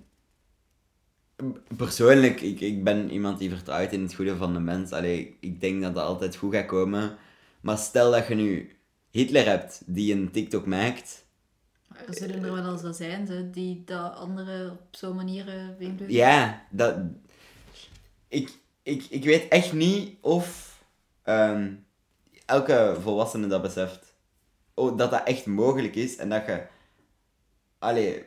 [1.78, 4.91] persoonlijk, ik, ik ben iemand die vertrouwt in het goede van de mens.
[4.91, 7.18] Allee, ik denk dat dat altijd goed gaat komen.
[7.61, 8.78] Maar stel dat je nu
[9.10, 11.26] Hitler hebt die een TikTok maakt.
[12.07, 15.78] Er zullen er wel eens wel zijn ze, die dat anderen op zo'n manier eh,
[15.78, 16.16] beïnvloeden.
[16.16, 16.95] Ja, dat...
[18.28, 18.52] Ik,
[18.84, 20.78] ik, ik weet echt niet of
[21.24, 21.74] ehm,
[22.45, 24.14] elke volwassene dat beseft.
[24.74, 26.68] Oh, dat dat echt mogelijk is en dat je
[27.80, 28.24] Allee,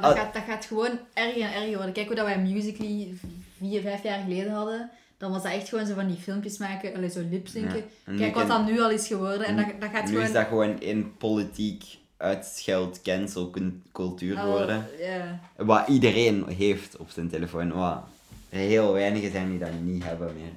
[0.00, 0.24] Maar dat, Ah.
[0.24, 1.92] gaat, dat gaat gewoon erger en erger worden.
[1.92, 3.18] Kijk hoe dat wij Musical.ly
[3.58, 4.90] vier, vijf jaar geleden hadden.
[5.18, 7.84] Dan was dat echt gewoon zo van die filmpjes maken, allee, zo lipzinken.
[8.06, 9.46] Ja, Kijk wat dat nu al is geworden.
[9.46, 10.24] En dat, dat gaat nu gewoon...
[10.24, 11.84] is dat gewoon in politiek
[12.16, 14.86] uitscheld cancel cul- cultuur al- geworden.
[14.98, 15.40] ja.
[15.56, 17.72] Wat iedereen heeft op zijn telefoon.
[17.72, 18.02] Wat
[18.48, 20.52] heel weinigen zijn die dat niet hebben meer.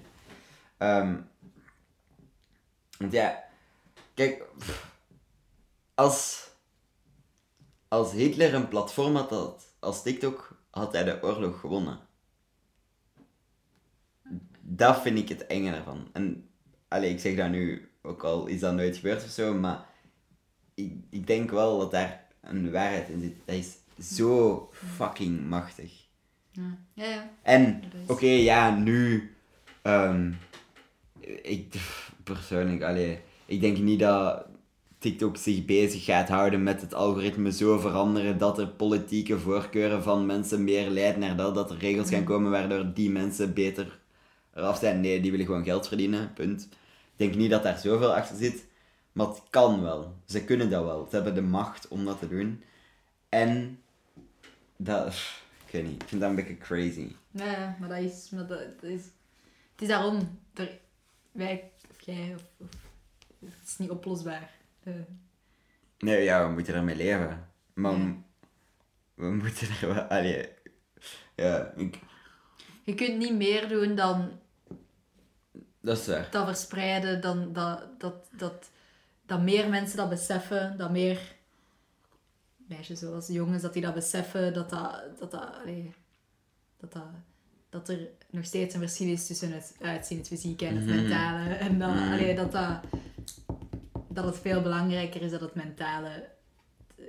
[0.77, 1.13] Ehm,
[2.97, 3.43] want ja,
[4.13, 4.43] kijk,
[5.95, 6.47] als,
[7.91, 11.99] als Hitler een platform had als TikTok, had hij de oorlog gewonnen.
[14.61, 16.07] Dat vind ik het enge ervan.
[16.13, 16.49] En
[16.87, 19.85] allee, ik zeg dat nu, ook al is dat nooit gebeurd of zo, maar
[20.73, 23.35] ik, ik denk wel dat daar een waarheid in zit.
[23.45, 23.77] Dat is
[24.15, 25.91] zo fucking machtig.
[26.51, 27.05] Ja, ja.
[27.05, 27.29] ja.
[27.41, 29.31] En, oké, ja, nu...
[29.81, 30.31] ehm,
[31.41, 31.75] ik,
[32.23, 34.45] persoonlijk, allee, ik denk niet dat
[35.01, 40.25] TikTok zich bezig gaat houden met het algoritme zo veranderen dat er politieke voorkeuren van
[40.25, 43.99] mensen meer leiden naar dat, dat er regels gaan komen waardoor die mensen beter
[44.53, 44.99] eraf zijn.
[44.99, 46.61] Nee, die willen gewoon geld verdienen, punt.
[46.61, 46.69] Ik
[47.15, 48.65] denk niet dat daar zoveel achter zit,
[49.11, 50.15] maar het kan wel.
[50.25, 51.07] Ze kunnen dat wel.
[51.09, 52.63] Ze hebben de macht om dat te doen.
[53.29, 53.79] En,
[54.77, 55.07] dat,
[55.65, 57.15] ik weet niet, ik vind dat een beetje crazy.
[57.31, 58.29] Ja, maar dat is...
[58.29, 59.03] Maar dat, dat is
[59.71, 60.39] het is daarom...
[60.53, 60.79] Er,
[61.31, 62.69] wij, of jij, of, of...
[63.39, 64.59] Het is niet oplosbaar.
[64.83, 64.93] Eh,
[65.99, 67.47] Nee, ja, we moeten ermee leven.
[67.73, 68.15] Maar Ja.
[69.13, 70.03] we moeten er wel...
[70.03, 70.49] Allee,
[71.35, 71.99] ja, ik,
[72.83, 74.39] je kunt niet meer doen dan
[75.81, 76.27] dat is waar.
[76.31, 78.69] dat verspreiden, dan dat, dat, dat,
[79.25, 81.19] dat meer mensen dat beseffen, dat meer
[82.55, 85.93] meisjes zoals jongens, dat die dat beseffen, dat dat, dat, dat, allee,
[86.79, 87.03] dat, dat,
[87.69, 90.95] dat er nog steeds een verschil is tussen het uitzien, het fysieke en het Mhm.
[90.95, 91.53] mentale.
[91.53, 92.11] En Mhm.
[92.13, 92.79] allee, dat, dat,
[94.13, 96.29] dat het veel belangrijker is dat het mentale
[96.97, 97.05] eh,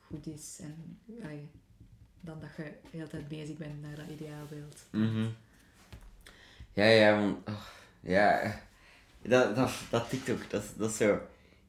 [0.00, 0.58] goed is.
[0.62, 1.48] En, allee,
[2.20, 4.76] dan dat je de hele tijd bezig bent naar dat ideaalbeeld.
[4.90, 5.26] Mhm.
[6.72, 7.48] Ja, ja, want...
[7.48, 7.66] oh,
[8.00, 8.60] ja,
[9.22, 11.20] dat, dat, dat TikTok, dat, is- dat is zo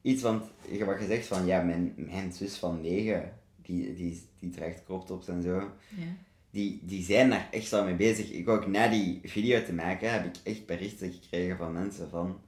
[0.02, 3.32] iets, want je hebt wat gezegd van, ja, mijn, mijn zus van 9,
[3.62, 5.58] die, die, die draagt crop en zo,
[5.88, 6.04] Ja.
[6.50, 8.30] die, die zijn daar echt zo mee bezig.
[8.30, 12.40] Ik ook na die video te maken, heb ik echt berichten gekregen van mensen van,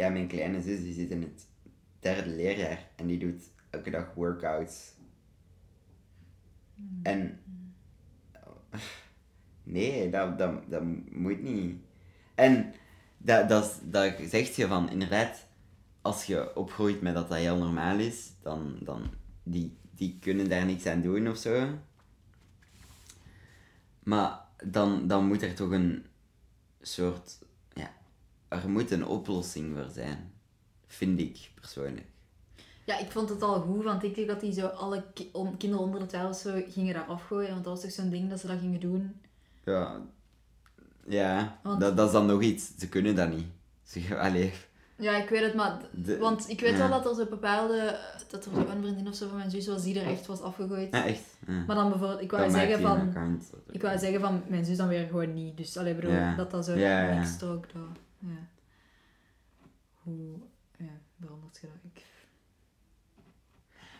[0.00, 1.46] ja, mijn kleine zus die zit in het
[2.00, 4.94] derde leerjaar en die doet elke dag workouts.
[7.02, 7.40] En
[9.62, 11.76] nee, dat, dat, dat moet niet.
[12.34, 12.74] En
[13.18, 15.46] dat, dat, dat zegt je van, inderdaad,
[16.00, 19.10] als je opgroeit met dat dat heel normaal is, dan, dan
[19.42, 21.78] die, die kunnen daar niks aan doen of zo.
[24.02, 26.06] Maar dan, dan moet er toch een
[26.80, 27.38] soort,
[28.50, 30.32] er moet een oplossing voor zijn.
[30.86, 32.06] Vind ik persoonlijk.
[32.84, 35.84] Ja, ik vond het al goed, want ik denk dat die zo alle ki- kinderen
[35.84, 37.50] onder de 12 zo gingen daar afgooien.
[37.50, 39.20] Want dat was toch zo'n ding dat ze dat gingen doen.
[39.64, 40.00] Ja,
[41.06, 42.70] ja Want- dat, dat is dan nog iets.
[42.78, 43.46] Ze kunnen dat niet.
[43.82, 44.52] Ze, allee,
[44.96, 45.80] Ja, ik weet het, maar...
[45.92, 46.78] De- want ik weet ja.
[46.78, 47.98] wel dat er zo bepaalde...
[48.30, 50.40] Dat er zo een vriendin of zo van mijn zus was die er echt was
[50.40, 50.92] afgegooid.
[50.94, 51.22] ja, echt.
[51.46, 51.64] Ja.
[51.66, 52.98] Maar dan bijvoorbeeld, ik wou zeggen van...
[53.00, 53.50] account.
[53.70, 55.56] Ik wou zeggen van mijn zus dan weer gewoon niet.
[55.56, 57.72] Dus allee, bedoel, dat dat zo niks strookt.
[57.72, 57.82] dat-
[58.20, 58.48] Ja.
[59.94, 60.38] Hoe...
[60.78, 61.92] Ja, verandert je dat?
[61.94, 62.04] Ik...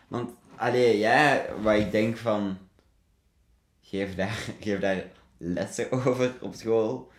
[0.07, 2.57] Want, allee, ja, wat ik denk van...
[3.81, 5.03] Geef daar, geef daar
[5.37, 7.11] lessen over op school.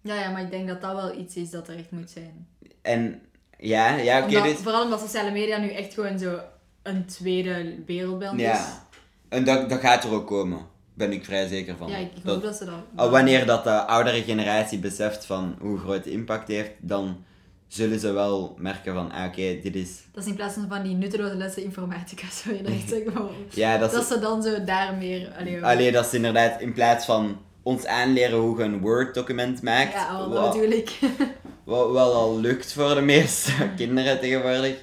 [0.00, 2.48] Ja, ja, maar ik denk dat dat wel iets is dat er echt moet zijn.
[2.82, 3.22] En,
[3.58, 4.56] ja, ja, oké, Omdat- dus...
[4.56, 6.40] Vooral omdat sociale media nu echt gewoon zo
[6.82, 8.40] een tweede wereldbeeld is.
[8.40, 8.86] Ja.
[9.28, 10.66] En dat, dat gaat er ook komen.
[10.98, 11.88] Ben ik vrij zeker van.
[11.88, 12.74] Ja, ik, hoop dat ze dat...
[12.94, 17.24] Al wanneer dat de oudere generatie beseft van hoe groot de impact heeft, dan
[17.66, 20.02] zullen ze wel merken van, ah, oké, dit is...
[20.12, 23.28] Dat is in plaats van van die nutteloze lessen informatica, zou je dat zeggen.
[23.50, 25.32] Ja, dat ze dan zo daar meer...
[25.38, 29.92] Allee, Allee, dat is inderdaad in plaats van ons aanleren hoe je een Word-document maakt,
[29.92, 30.98] ja, oh, wat, natuurlijk.
[31.64, 34.82] wat wel al lukt voor de meeste kinderen tegenwoordig,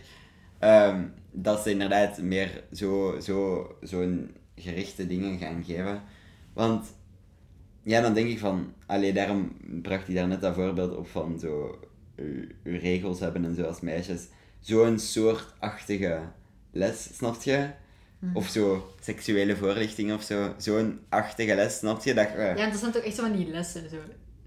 [0.60, 6.02] ehm, dat ze inderdaad meer zo, zo, zo'n gerichte dingen gaan geven.
[6.54, 6.88] Want,
[7.84, 11.40] ja, dan denk ik van, allee, daarom bracht hij daar net dat voorbeeld op van
[11.40, 11.80] zo,
[12.16, 14.28] uw, uw regels hebben en zo als meisjes.
[14.60, 16.20] Zo'n soortachtige
[16.72, 17.70] les, snap je?
[18.34, 20.54] Of zo, seksuele voorlichting of zo.
[20.58, 22.14] Zo'n achtige les, snap je?
[22.14, 23.98] Dat je Ja, dat zijn toch echt zo van die lessen, zo.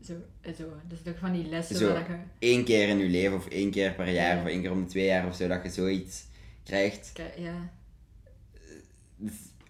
[0.04, 0.64] Zo, en zo.
[0.88, 1.86] Dat is toch van die lessen Zo.
[1.86, 2.16] waar dat je...
[2.38, 4.42] één keer in je leven of één keer per jaar Ja.
[4.42, 6.24] of één keer om de twee jaar of zo, dat je zoiets
[6.64, 7.12] krijgt.
[7.36, 7.70] Ja.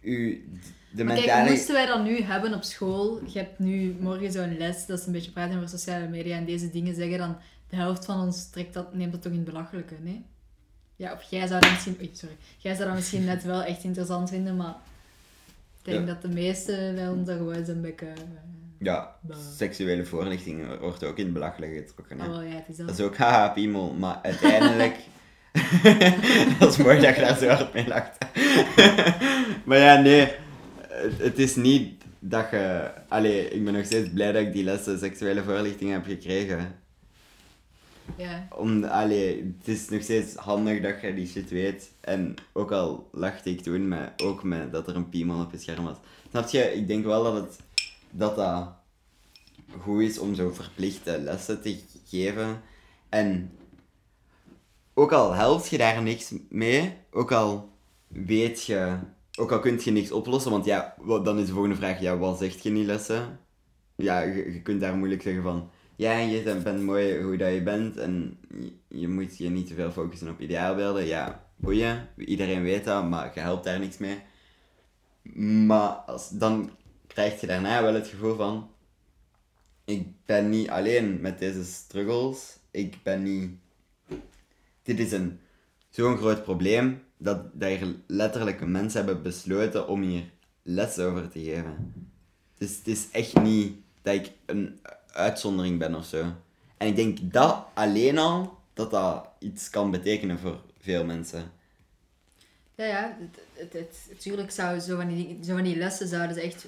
[0.01, 0.49] U,
[0.91, 1.51] de Maar kijk, mentale...
[1.51, 3.21] moesten wij dat nu hebben op school?
[3.27, 6.45] Je hebt nu morgen zo'n les, dat is een beetje praten over sociale media en
[6.45, 7.37] deze dingen zeggen, dan
[7.69, 10.25] de helft van ons trekt dat, neemt dat toch in belachelijke, nee?
[10.97, 11.97] Ja, of jij zou dat misschien...
[12.01, 12.37] Oei, sorry.
[12.59, 14.75] Jij zou dat misschien net wel echt interessant vinden, maar...
[15.83, 16.13] Ik denk Ja.
[16.13, 18.07] dat de meesten bij ons dat gewoon zo'n beetje...
[18.07, 18.13] eh,
[18.79, 19.37] Ja, Bah.
[19.57, 22.21] seksuele voorlichting wordt ook in belachelijk getrokken.
[22.21, 22.27] Hè?
[22.27, 22.87] Oh, wel, ja, het is dat.
[22.89, 24.97] Dat is ook haha, piemel, maar uiteindelijk...
[26.59, 28.19] dat is mooi dat je daar zo hard mee lacht.
[29.67, 30.33] maar ja, nee,
[31.17, 32.91] het, is niet dat je...
[33.09, 36.75] Allee, ik ben nog steeds blij dat ik die lessen seksuele voorlichting heb gekregen.
[38.17, 38.49] Ja.
[38.57, 41.91] Om, allee, het is nog steeds handig dat je die shit weet.
[42.01, 45.59] En ook al lachte ik toen met, ook met dat er een piemel op je
[45.59, 45.97] scherm was.
[46.31, 46.73] Snap je?
[46.75, 47.59] Ik denk wel dat het
[48.11, 48.69] dat, dat
[49.81, 52.61] goed is om zo verplichte lessen te geven.
[53.09, 53.51] En
[54.99, 57.73] ook al helpt je daar niks mee, ook al
[58.09, 58.99] weet je,
[59.39, 62.39] ook al kun je niks oplossen, want ja, dan is de volgende vraag, ja, wat
[62.39, 63.39] zegt je die lessen?
[63.97, 67.97] Ja, je, kunt daar moeilijk zeggen van, ja, je bent mooi hoe dat je bent
[67.97, 71.07] en je, je moet je niet te veel focussen op ideaalbeelden.
[71.07, 74.23] Ja, boeien, iedereen weet dat, maar je helpt daar niks mee.
[75.67, 76.71] Maar als, dan
[77.07, 78.71] krijg je daarna wel het gevoel van,
[79.85, 83.51] ik ben niet alleen met deze struggles, ik ben niet...
[84.89, 85.41] Dit is een
[85.91, 90.25] zo'n groot probleem dat, er letterlijk mensen hebben besloten om hier
[90.63, 91.95] les over te geven.
[92.59, 94.81] Dus het is echt niet dat ik een
[95.13, 96.25] uitzondering ben of zo.
[96.77, 101.51] En ik denk dat alleen al, dat dat iets kan betekenen voor veel mensen.
[102.75, 103.17] Ja, ja.
[104.09, 106.67] Natuurlijk zou zo die, zo van die lessen zouden ze echt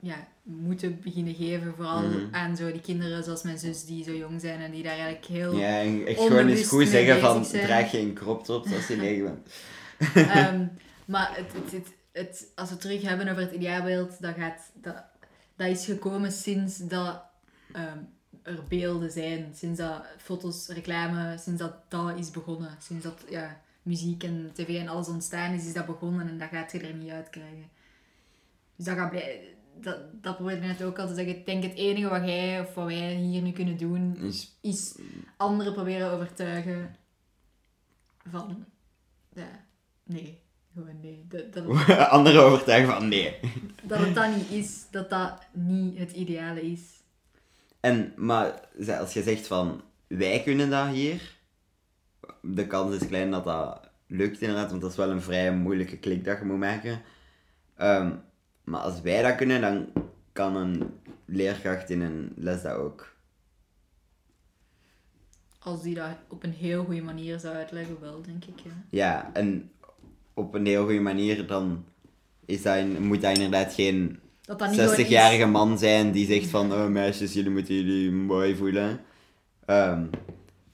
[0.00, 1.74] ja, moeten beginnen geven.
[1.76, 2.34] Vooral Mhm.
[2.34, 5.24] aan zo die kinderen zoals mijn zus die zo jong zijn en die daar eigenlijk
[5.24, 5.56] heel...
[5.56, 7.66] Ja, en echt gewoon eens goed zeggen van, zijn.
[7.66, 9.48] draag je een crop top als je negen bent.
[10.28, 10.66] Ehm,
[11.12, 14.70] maar het, het, het, het, als we het terug hebben over het ideaalbeeld, dat, gaat,
[14.74, 15.04] dat,
[15.56, 17.22] dat is gekomen sinds dat
[17.72, 17.98] ehm,
[18.42, 19.52] er beelden zijn.
[19.54, 22.76] Sinds dat foto's, reclame, sinds dat dat is begonnen.
[22.78, 26.48] Sinds dat ja, muziek en tv en alles ontstaan is, is dat begonnen en dat
[26.48, 27.68] gaat je er niet uit krijgen.
[28.76, 29.54] Dus dat gaat blij...
[29.82, 31.36] Dat, dat probeerde ik net ook al te zeggen.
[31.36, 34.98] Ik denk het enige wat jij of wat wij hier nu kunnen doen, Dus, is
[35.36, 36.96] anderen proberen overtuigen
[38.30, 38.64] van...
[39.32, 39.64] Ja,
[40.04, 40.40] nee.
[40.74, 41.26] Gewoon nee.
[41.28, 43.36] Dat, dat, het, anderen overtuigen van nee.
[43.82, 44.84] dat het dat niet is.
[44.90, 46.80] Dat dat niet het ideale is.
[47.80, 51.36] En, maar als je zegt van, wij kunnen dat hier,
[52.42, 55.98] de kans is klein dat dat lukt inderdaad, want dat is wel een vrij moeilijke
[55.98, 57.02] klik dat je moet maken.
[57.76, 58.12] Ehm,
[58.64, 59.86] maar als wij dat kunnen, dan
[60.32, 60.82] kan een
[61.24, 63.08] leerkracht in een les dat ook.
[65.58, 68.58] Als die dat op een heel goede manier zou uitleggen, wel, denk ik.
[68.64, 68.70] Ja.
[68.90, 69.70] Ja, en
[70.34, 71.84] op een heel goede manier, dan
[72.44, 76.26] is dat, in- moet dat inderdaad geen Dat dat niet gewoon 60-jarige man zijn die
[76.26, 79.00] zegt van, oh meisjes, jullie moeten jullie mooi voelen.
[79.66, 80.06] Ehm,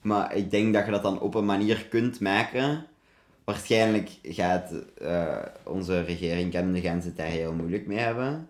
[0.02, 2.86] maar ik denk dat je dat dan op een manier kunt maken.
[3.46, 8.48] Waarschijnlijk gaat eh, onze regering kennende gaan ze het daar heel moeilijk mee hebben.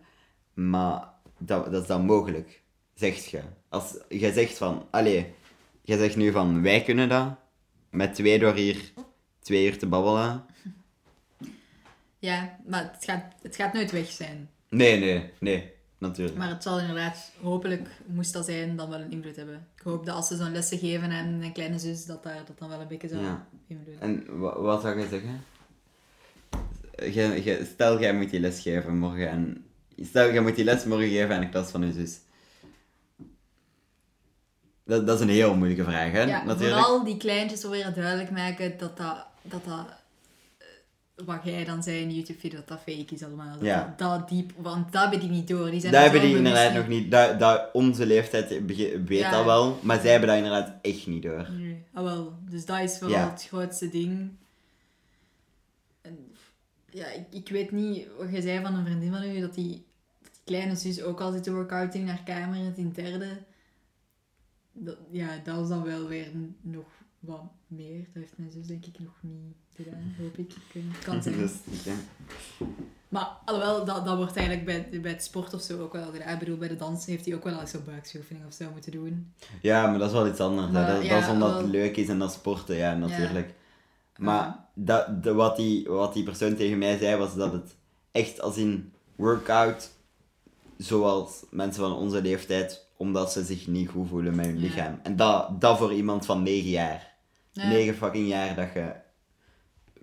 [0.55, 1.09] Maar
[1.39, 2.62] dat, dat is dan mogelijk,
[2.94, 3.40] zegt je.
[3.68, 5.35] Als je zegt van, allee,
[5.82, 7.35] je zegt nu van, wij kunnen dat.
[7.90, 8.93] Met twee door hier
[9.40, 10.44] twee uur te babbelen.
[12.18, 14.51] Ja, maar het gaat, het gaat nooit weg zijn.
[14.68, 16.39] Nee, nee, nee, natuurlijk.
[16.39, 19.66] Maar het zal inderdaad, hopelijk moest dat zijn, dan wel een invloed hebben.
[19.77, 22.59] Ik hoop dat als ze zo'n lessen geven aan een kleine zus, dat daar, dat
[22.59, 23.47] dan wel een beetje zou Ja.
[23.98, 25.44] En wa- wat zou je zeggen?
[27.66, 29.64] Stel, jij moet die les geven morgen en...
[30.02, 32.18] Stel, jij moet die les morgen geven aan de klas van je zus.
[34.85, 36.23] Dat, dat is een heel moeilijke vraag, hè?
[36.23, 36.77] Ja, natuurlijk.
[36.77, 39.86] vooral die kleintjes proberen duidelijk maken dat dat, dat, dat
[41.24, 43.52] wat jij dan zei in YouTube-video, dat dat fake is allemaal.
[43.55, 43.94] Dat Ja.
[43.97, 45.70] dat, dat diep, want dat hebben die niet door.
[45.70, 47.10] Die zijn Dat er hebben die inderdaad nog niet...
[47.10, 49.30] Dat, dat, onze leeftijd weet Ja.
[49.30, 51.51] dat wel, maar zij hebben dat inderdaad echt niet door.
[51.52, 52.32] Nee, ah wel.
[52.51, 53.30] Dus dat is vooral Ja.
[53.30, 54.30] het grootste ding.
[56.01, 56.18] En,
[56.90, 59.84] ja, ik, ik weet niet wat je zei van een vriendin van u, dat die,
[60.22, 63.38] dat die kleine zus ook al zit te workouten in haar kamer in het interne.
[64.72, 66.28] Dat, ja, dat is dan wel weer
[66.60, 66.86] nog
[67.18, 67.98] wat meer.
[67.98, 70.53] Dat heeft mijn zus denk ik nog niet gedaan, hoop ik.
[70.73, 71.20] Ik het kan.
[71.32, 71.53] Dus.
[73.09, 76.32] Maar alhoewel, dat, dat wordt eigenlijk bij, bij het sport of zo ook wel gedaan.
[76.32, 78.93] Ik bedoel, bij de dans heeft hij ook wel eens zo'n buiksoefening of zo moeten
[78.93, 79.32] doen.
[79.62, 80.70] ja, maar dat is wel iets anders.
[80.73, 83.55] Maar, dat, ja, dat is omdat het leuk is en dat sporten, ja, natuurlijk.
[84.16, 87.74] Maar dat, de, wat, die, wat die persoon tegen mij zei, was dat het
[88.12, 89.90] echt als in workout,
[90.77, 94.61] zoals mensen van onze leeftijd, omdat ze zich niet goed voelen met hun Ja.
[94.61, 95.01] lichaam.
[95.03, 97.15] En dat, dat voor iemand van 9 jaar.
[97.51, 97.69] Ja.
[97.69, 98.93] 9 fucking jaar dat je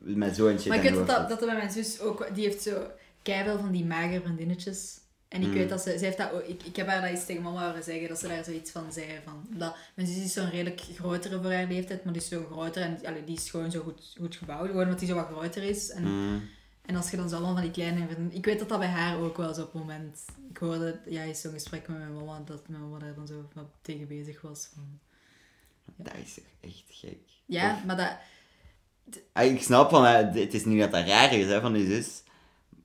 [0.03, 2.29] met zo'n shit Maar ik weet dat, dat, dat bij mijn zus ook...
[2.35, 2.87] Die heeft zo
[3.21, 4.97] keiveel van die magere vriendinnetjes.
[5.27, 5.53] En ik Mm.
[5.53, 7.67] weet dat ze, ze heeft dat ook, ik, ik heb haar dat eens tegen mama
[7.67, 9.19] horen zeggen, dat ze daar zoiets van zei.
[9.23, 12.45] Van, dat, mijn zus is zo'n redelijk grotere voor haar leeftijd, maar die is zo
[12.51, 15.27] groter en allee, die is gewoon zo goed, goed gebouwd, gewoon omdat die zo wat
[15.27, 15.89] groter is.
[15.89, 16.41] En, Mm.
[16.85, 18.37] en als je dan zo allemaal van die kleine vrienden...
[18.37, 20.19] Ik weet dat dat bij haar ook wel zo op het moment...
[20.49, 23.49] Ik hoorde, ja, is zo'n gesprek met mijn mama, dat mijn mama daar dan zo
[23.81, 24.69] tegen bezig was.
[24.73, 24.99] Van,
[25.95, 27.17] Dat is toch echt gek.
[27.45, 28.11] ja, maar dat...
[29.33, 32.23] Ah, ik snap van, het is niet dat dat raar is hè, van je zus.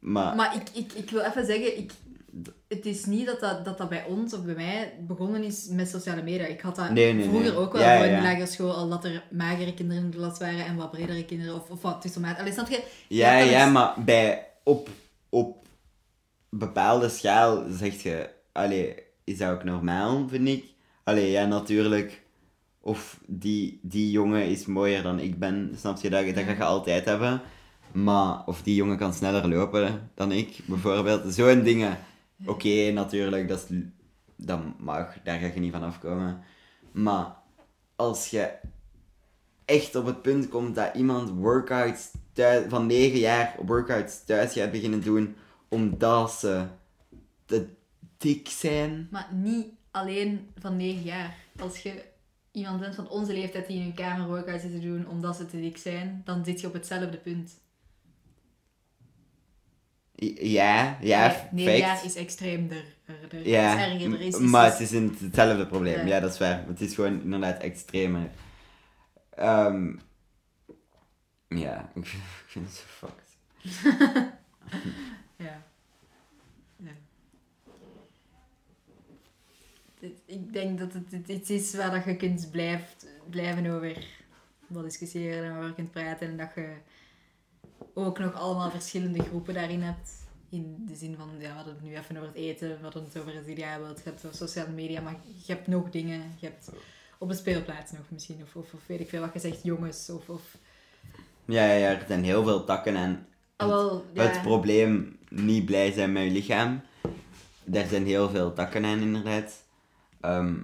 [0.01, 1.93] Maar, Maar ik, ik, ik wil even zeggen, ik,
[2.69, 5.89] het is niet dat dat, dat dat bij ons of bij mij begonnen is met
[5.89, 6.47] sociale media.
[6.47, 7.59] Ik had dat Nee, nee, vroeger nee.
[7.59, 8.16] ook wel Ja, in ja.
[8.16, 11.24] de lagere school, al dat er magere kinderen in de klas waren en wat bredere
[11.24, 12.39] kinderen, of, of wat tussenmaat.
[12.39, 12.82] Allee, snap je?
[13.09, 14.89] ja, ja, is- maar bij, op,
[15.28, 15.66] op
[16.49, 20.65] bepaalde schaal zeg je, allee, is dat ook normaal, vind ik.
[21.05, 22.23] Allee, ja, natuurlijk.
[22.89, 26.10] Of die, die jongen is mooier dan ik ben, snap je?
[26.10, 27.40] Dat, dat ga je altijd hebben.
[27.93, 31.35] Maar, of die jongen kan sneller lopen dan ik, bijvoorbeeld.
[31.35, 31.98] Zo'n dingen.
[32.47, 33.77] Oké, natuurlijk, dat, is,
[34.36, 36.40] dat mag, daar ga je niet van afkomen.
[36.93, 37.36] Maar
[37.97, 38.51] als je
[39.65, 44.70] echt op het punt komt dat iemand workouts thuis, van 9 jaar workouts thuis gaat
[44.70, 45.36] beginnen doen,
[45.69, 46.65] omdat ze
[47.44, 47.66] te
[48.16, 49.09] dik zijn.
[49.10, 51.36] Maar niet alleen van 9 jaar.
[51.60, 52.16] Als je
[52.53, 55.47] iemand bent van onze leeftijd die in hun kamer workouts zit te doen omdat ze
[55.47, 57.61] te dik zijn, dan zit je op hetzelfde punt.
[60.41, 62.05] Ja, ja, Nee, 9 jaar fact.
[62.05, 62.85] is extreemder.
[63.05, 64.12] Er, Ja, is erger.
[64.12, 65.99] Er is, is, maar is- het is een, hetzelfde probleem.
[65.99, 66.05] Ja.
[66.07, 66.20] Ja.
[66.20, 66.65] dat is waar.
[66.66, 68.31] Het is gewoon inderdaad extremer.
[69.31, 69.97] Ehm,
[71.49, 73.37] ja, ik vind, ik vind het zo fucked.
[75.37, 75.62] Ja.
[76.77, 76.91] ja.
[80.01, 84.06] Dit- Ik denk dat het iets is waar dat je kunt blijft, blijven over
[84.66, 86.28] wat discussiëren en over kunt praten.
[86.28, 86.74] En dat je
[87.94, 90.10] ook nog allemaal verschillende groepen daarin hebt.
[90.50, 93.05] In de zin van, ja, we hadden het nu even over het eten, we hadden
[93.05, 96.22] het over het ideaalbeeld, je hebt over sociale media, maar je hebt nog dingen.
[96.38, 96.70] Je hebt
[97.18, 100.10] op de speelplaats nog misschien, of, of, of weet ik veel wat je zegt, jongens,
[100.10, 100.28] of...
[100.28, 100.56] of
[101.44, 103.26] Ja, ja, ja, er zijn heel veel takken en
[103.56, 104.22] ah, wel, ja.
[104.22, 106.80] het probleem niet blij zijn met je lichaam.
[107.64, 109.66] Daar zijn heel veel takken aan, inderdaad.
[110.20, 110.55] Ehm,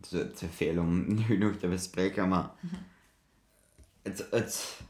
[0.00, 2.50] te, te veel om nu nog te bespreken, maar
[4.02, 4.80] het, het,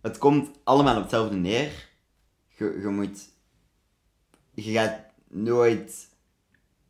[0.00, 1.88] het komt allemaal op hetzelfde neer.
[2.48, 3.28] Je, je moet...
[4.54, 6.08] Je gaat nooit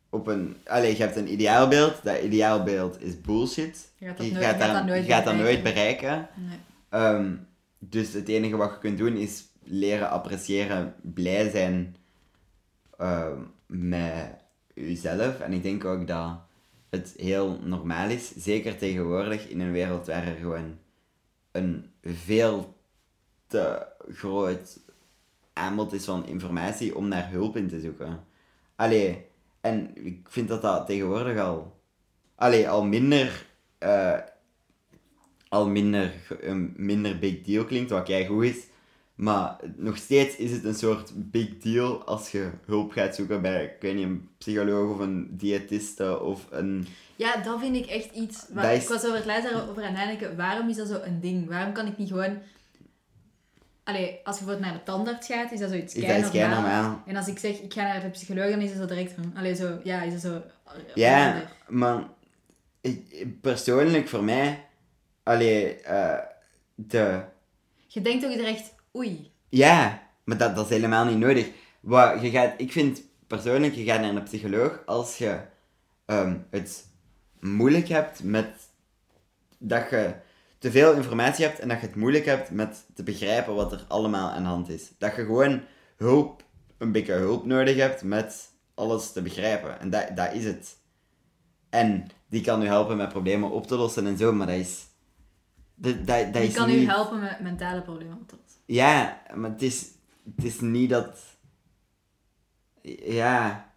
[0.09, 0.57] op een...
[0.65, 2.03] Allee, je hebt een ideaalbeeld.
[2.03, 3.91] Dat ideaalbeeld is bullshit.
[3.97, 5.63] Je gaat dat je nooit- gaat je gaat dat, dat nooit je gaat dat nooit
[5.63, 6.01] bereiken.
[6.07, 6.29] bereiken.
[6.47, 6.57] Nee.
[6.89, 7.35] Ehm,
[7.79, 11.95] dus het enige wat je kunt doen is leren appreciëren, blij zijn
[12.97, 14.43] ehm, met
[14.75, 15.39] jezelf.
[15.39, 16.39] En ik denk ook dat
[16.89, 20.77] het heel normaal is, zeker tegenwoordig in een wereld waar er gewoon
[21.51, 22.77] een veel
[23.47, 24.79] te groot
[25.53, 28.23] aanbod is van informatie om naar hulp in te zoeken.
[28.75, 29.25] Allee,
[29.61, 31.79] en ik vind dat dat tegenwoordig al,
[32.35, 33.45] allee, al minder
[33.77, 34.19] eh,
[35.49, 38.67] al minder, een minder big deal klinkt, wat kei goed is.
[39.15, 43.63] Maar nog steeds is het een soort big deal als je hulp gaat zoeken bij,
[43.63, 46.87] ik weet niet, een psycholoog of een diëtiste of een...
[47.15, 48.45] Ja, dat vind ik echt iets.
[48.49, 50.37] Waar, Dat is- Ik was over het laatst daarover aan nadenken.
[50.37, 51.47] Waarom is dat zo een ding?
[51.49, 52.37] Waarom kan ik niet gewoon.
[53.83, 57.01] Allee, als je bijvoorbeeld naar de tandarts gaat, is dat zoiets dat kei normaal.
[57.05, 59.33] En als ik zeg, ik ga naar de psycholoog, dan is het zo direct van...
[59.35, 59.79] Allee, zo...
[59.83, 60.41] Ja, is het zo...
[60.95, 61.51] Ja, minder.
[61.67, 62.03] maar
[62.81, 64.65] ik, persoonlijk voor mij,
[65.23, 66.17] allee, eh,
[66.75, 67.21] de...
[67.87, 69.31] Je denkt ook direct, oei.
[69.49, 71.49] Ja, maar dat, dat is helemaal niet nodig.
[71.79, 75.39] Wat, je gaat, ik vind persoonlijk, je gaat naar een psycholoog als je
[76.05, 76.87] ehm, het
[77.39, 78.47] moeilijk hebt met
[79.57, 80.13] dat je
[80.59, 83.85] te veel informatie hebt en dat je het moeilijk hebt met te begrijpen wat er
[83.87, 84.91] allemaal aan de hand is.
[84.97, 85.61] Dat je gewoon
[85.97, 86.43] hulp,
[86.77, 89.79] een beetje hulp nodig hebt met alles te begrijpen.
[89.79, 90.77] En dat, dat is het.
[91.69, 94.85] En die kan u helpen met problemen op te lossen en zo, maar dat is...
[95.75, 96.81] Dat, dat, dat Die is kan niet...
[96.81, 98.17] u helpen met mentale problemen.
[98.17, 98.44] op te lossen.
[98.65, 99.87] Ja, maar het is,
[100.35, 101.19] het is niet dat.
[103.05, 103.71] Ja,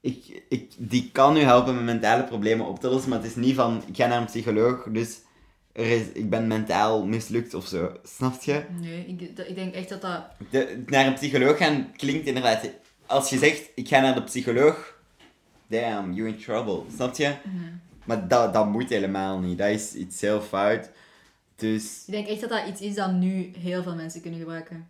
[0.00, 3.36] ik, ik, die kan u helpen met mentale problemen op te lossen, maar het is
[3.36, 5.20] niet van ik ga naar een psycholoog, dus
[5.72, 7.96] er is, ik ben mentaal mislukt of zo.
[8.02, 8.64] Snap je?
[8.80, 10.24] Nee, ik, ik denk echt dat dat...
[10.50, 12.70] De, naar een psycholoog gaan klinkt inderdaad.
[13.06, 14.98] Als je zegt ik ga naar de psycholoog,
[15.66, 16.82] damn, you in trouble.
[16.94, 17.34] Snap je?
[18.04, 19.58] Maar dat, dat moet helemaal niet.
[19.58, 20.90] Dat is iets heel fout.
[21.56, 24.88] Dus Ik denk echt dat dat iets is dat nu heel veel mensen kunnen gebruiken.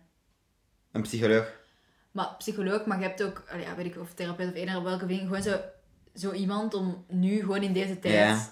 [0.91, 1.53] een psycholoog.
[2.11, 5.21] Maar psycholoog, maar je hebt ook, ja, weet ik of therapeut of eender welke ding,
[5.21, 5.59] gewoon zo,
[6.15, 8.49] zo iemand om nu gewoon in deze tijd Ja.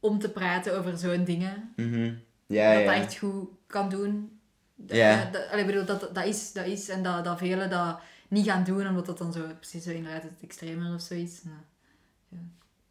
[0.00, 1.72] om te praten over zo'n dingen.
[1.76, 2.12] Mhm.
[2.46, 2.92] Ja, dat ja.
[2.92, 4.38] dat echt goed kan doen.
[4.74, 5.24] Dat, Ja.
[5.30, 7.98] dat, allee, bedoel, dat, dat, is, dat is en dat, dat velen dat
[8.28, 11.42] niet gaan doen, omdat dat dan zo precies zo inderdaad het extremer of zoiets.
[11.44, 11.56] Nou,
[12.28, 12.38] ja,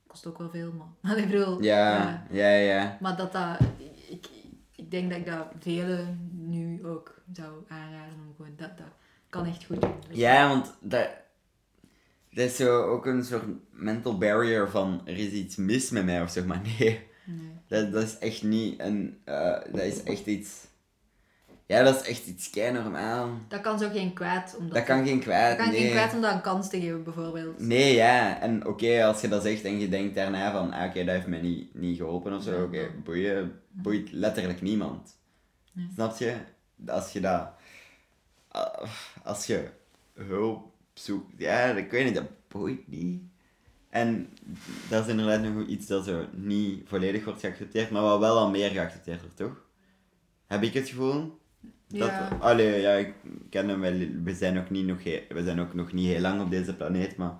[0.07, 0.88] kost ook wel veel, maar...
[1.11, 2.98] Allee, ik bedoel, Ja, ja, ja.
[3.02, 3.57] Maar dat dat...
[4.76, 8.54] Ik, denk dat ik dat velen nu ook zou aanraden om gewoon...
[8.58, 8.88] Dat, dat
[9.30, 9.94] kan echt goed doen.
[10.10, 11.10] Ja, want dat,
[12.30, 16.22] dat is zo ook een soort mental barrier van er is iets mis met mij
[16.22, 16.62] of zeg maar.
[16.80, 17.52] Nee, Nee.
[17.68, 19.18] dat, dat is echt niet een.
[19.24, 20.68] eh, dat is echt iets.
[21.65, 23.30] Ja, dat is echt iets kei normaal.
[23.48, 24.56] Dat kan zo geen kwaad.
[24.57, 25.49] Omdat Dat kan geen kwaad.
[25.49, 25.81] dat kan nee.
[25.81, 27.60] geen kwaad om dat een kans te geven, bijvoorbeeld.
[27.60, 28.40] Nee, ja.
[28.41, 31.27] En oké, als je dat zegt en je denkt daarna van, ah, oké, dat heeft
[31.27, 35.18] mij niet, niet geholpen of zo, oké, boeien, boeit letterlijk niemand.
[35.72, 35.88] Nee.
[35.94, 36.35] Snap je?
[36.88, 37.49] Als je dat,
[38.48, 38.90] ah,
[39.23, 39.69] als je
[40.14, 43.22] hulp zoekt, ja, ik weet niet, dat boeit niet.
[43.90, 44.30] En
[44.90, 48.49] dat is inderdaad nog iets dat zo niet volledig wordt geaccepteerd, maar wat wel al
[48.49, 49.61] meer geaccepteerd wordt, toch?
[50.48, 51.41] Heb ik het gevoel?
[51.88, 52.38] Dat, Ja.
[52.40, 53.14] Allee, ja, ik
[53.49, 54.07] ken hem wel.
[54.23, 57.15] We zijn, ook niet nog we zijn ook nog niet heel lang op deze planeet,
[57.18, 57.34] maar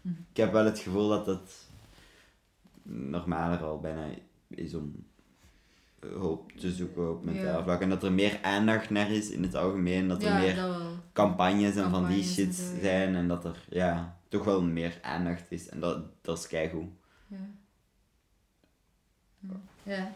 [0.00, 0.14] Mhm.
[0.30, 1.68] ik heb wel het gevoel dat het
[2.82, 4.06] normaler al bijna
[4.48, 5.04] is om
[6.00, 7.62] hulp te zoeken op mentaal Ja.
[7.62, 7.80] vlak.
[7.80, 10.82] En dat er meer aandacht naar is in het algemeen, dat er ja, meer dat
[11.12, 15.44] campagnes en van die shit zo, zijn en dat er ja, toch wel meer aandacht
[15.48, 15.68] is.
[15.68, 16.88] En dat, dat is keigoed.
[17.26, 17.36] Ja.
[19.82, 20.12] Ja.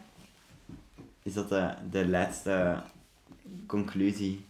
[1.23, 2.81] Is dat de, de laatste
[3.65, 4.45] conclusie?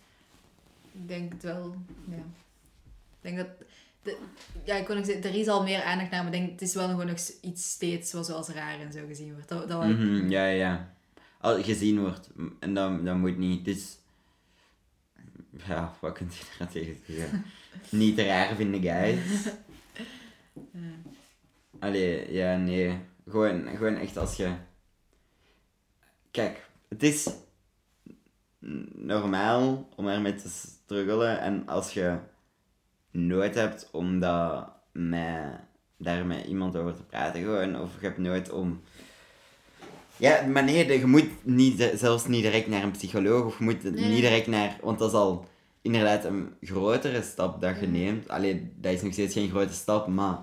[0.92, 1.76] Ik denk het wel,
[2.10, 2.16] ja.
[2.16, 3.48] Ik denk dat...
[4.04, 4.18] De,
[4.64, 6.62] ja, ik kon ook zeggen, er is al meer aandacht naar, maar ik denk, het
[6.62, 9.50] is wel gewoon nog iets steeds wat zoals raar en zo gezien wordt.
[9.50, 10.94] Dat, dat Mhm, ja, ja, ja.
[11.40, 12.30] Als gezien wordt.
[12.60, 13.66] En dan, dan moet niet.
[13.66, 13.98] Dus.
[15.68, 17.46] Ja, wat kunt je daar tegen zeggen?
[17.90, 19.20] niet raar vinden, guys.
[21.80, 22.98] Allee, ja, nee.
[23.30, 24.54] Gewoon, gewoon echt als je.
[26.32, 27.30] Kijk, het is
[28.96, 31.40] normaal om ermee te struggelen.
[31.40, 32.18] En als je
[33.12, 35.60] nooit hebt om dat met,
[35.98, 38.82] daar met iemand over te praten, gewoon, of je hebt nooit om.
[40.18, 43.84] Ja, maar nee, je moet niet, zelfs niet direct naar een psycholoog, of je moet
[43.84, 44.78] Nee, niet direct naar.
[44.82, 45.46] Want dat is al
[45.82, 47.92] inderdaad een grotere stap dat je Ja.
[47.92, 48.30] neemt.
[48.30, 50.38] Alleen, dat is nog steeds geen grote stap, maar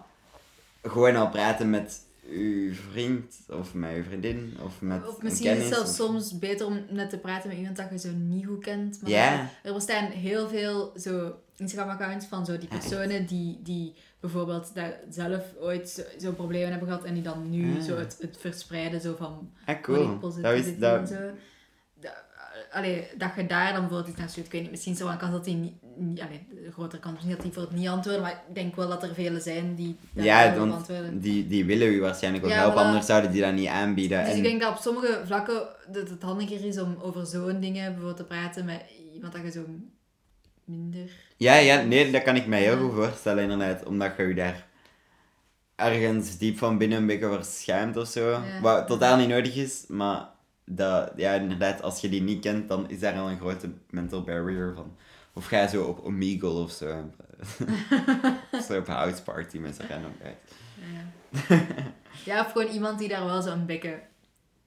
[0.82, 5.58] gewoon al praten met uw vriend, of met uw vriendin, of met Of misschien is
[5.64, 8.46] het zelfs of- soms beter om net te praten met iemand dat je zo niet
[8.46, 8.98] goed kent.
[9.02, 9.10] Maar.
[9.62, 15.42] Er bestaan heel veel zo Instagram-accounts van zo die personen die, die bijvoorbeeld daar zelf
[15.60, 17.82] ooit zo- zo'n problemen hebben gehad en die dan nu Ah.
[17.84, 20.06] zo het, het verspreiden zo van Ah, body cool.
[20.06, 21.30] Dat positivity is, dat, en zo.
[22.00, 22.24] Dat,
[22.70, 24.46] allee, dat je daar dan bijvoorbeeld iets naar stuurt.
[24.46, 25.74] Ik weet niet, misschien is wel een kans dat die niet...
[25.98, 28.76] niet allee, de grotere kans misschien dat die voor het niet antwoorden, maar ik denk
[28.76, 31.20] wel dat er vele zijn die daar ja, want antwoorden.
[31.20, 32.86] die, die willen u waarschijnlijk ook Ja, helpen, voilà.
[32.86, 34.20] anders zouden die dat niet aanbieden.
[34.24, 35.62] Dus en, ik denk dat op sommige vlakken
[35.92, 38.80] dat het handiger is om over zo'n dingen bijvoorbeeld te praten met
[39.14, 39.64] iemand dat je zo
[40.64, 41.10] minder...
[41.36, 42.78] Ja, ja, nee, dat kan ik mij heel Ja.
[42.78, 43.84] goed voorstellen, inderdaad.
[43.84, 44.66] Omdat je je daar
[45.76, 48.30] ergens diep van binnen een beetje voor schaamt of zo.
[48.30, 48.60] Ja.
[48.62, 50.28] Wat totaal niet nodig is, maar
[50.64, 54.22] dat, ja, inderdaad, als je die niet kent, dan is daar al een grote mental
[54.22, 54.96] barrier van.
[55.38, 57.12] Of ga je zo op Omegle of zo.
[58.52, 60.34] of zo op house party met z'n random guys.
[60.92, 61.66] Ja.
[62.24, 64.00] ja, of gewoon iemand die daar wel zo'n bekken...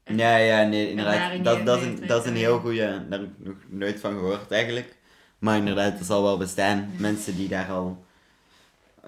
[0.03, 1.43] Ja, ja, nee, inderdaad.
[1.43, 3.05] Dat, dat, een, dat is een heel goede.
[3.09, 4.95] Daar heb ik nog nooit van gehoord eigenlijk.
[5.39, 6.91] Maar inderdaad, er zal wel bestaan.
[6.97, 8.05] Mensen die daar al.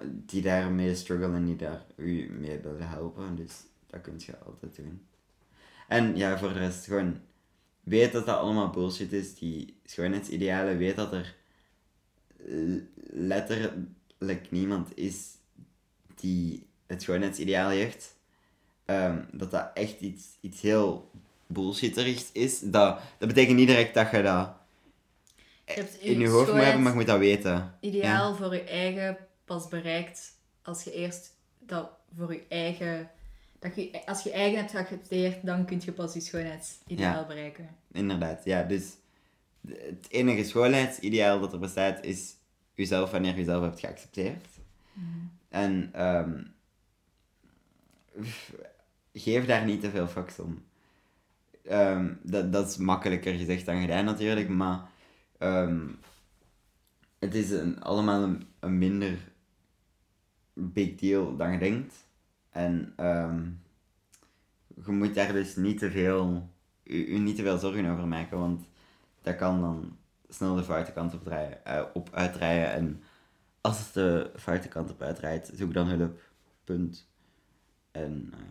[0.02, 3.36] die daarmee struggelen en die daar u mee willen helpen.
[3.36, 3.54] Dus
[3.88, 5.02] dat kun je altijd doen.
[5.88, 7.20] En ja, voor de rest gewoon.
[7.84, 9.36] Weet dat dat allemaal bullshit is.
[9.36, 10.78] Die schoonheidsidealen.
[10.78, 11.36] Weet dat er
[13.10, 15.28] letterlijk niemand is
[16.16, 18.16] die het schoonheidsideaal heeft.
[18.86, 21.12] Ehm, dat dat echt iets, iets heel
[21.48, 22.60] bullshitterigs is.
[22.60, 24.56] Dat, dat betekent niet direct dat je dat
[25.66, 27.76] Je in je hoofd moet hebben, maar je moet dat weten.
[27.80, 33.10] Ideaal voor je eigen pas bereikt als je eerst dat voor je eigen...
[33.60, 37.26] Dat je, als je eigen hebt geaccepteerd, dan kun je pas je schoonheidsideaal Ja.
[37.26, 37.70] bereiken.
[37.92, 38.64] Inderdaad, ja.
[38.64, 38.84] Dus
[39.68, 42.36] het enige schoonheidsideaal dat er bestaat is
[42.74, 44.48] jezelf wanneer je jezelf hebt geaccepteerd.
[45.50, 46.44] En ehm,
[49.14, 50.64] geef daar niet te veel fucks om.
[51.64, 54.90] Ehm, dat, dat is makkelijker gezegd dan gedaan natuurlijk, maar
[55.38, 55.88] ehm,
[57.20, 59.32] het is een, allemaal een, een minder
[60.54, 62.08] big deal dan je denkt.
[62.50, 63.50] En ehm,
[64.86, 66.50] je moet daar dus niet te veel,
[66.84, 68.66] u, u niet te veel zorgen over maken, want
[69.24, 69.98] dat kan dan
[70.30, 72.72] snel de foute kant op, draaien, eh, op uitdraaien.
[72.72, 73.04] En
[73.62, 76.22] als het de foute kant op uitdraait, zoek dan hulp.
[76.64, 77.08] Punt.
[77.92, 78.42] En ehm,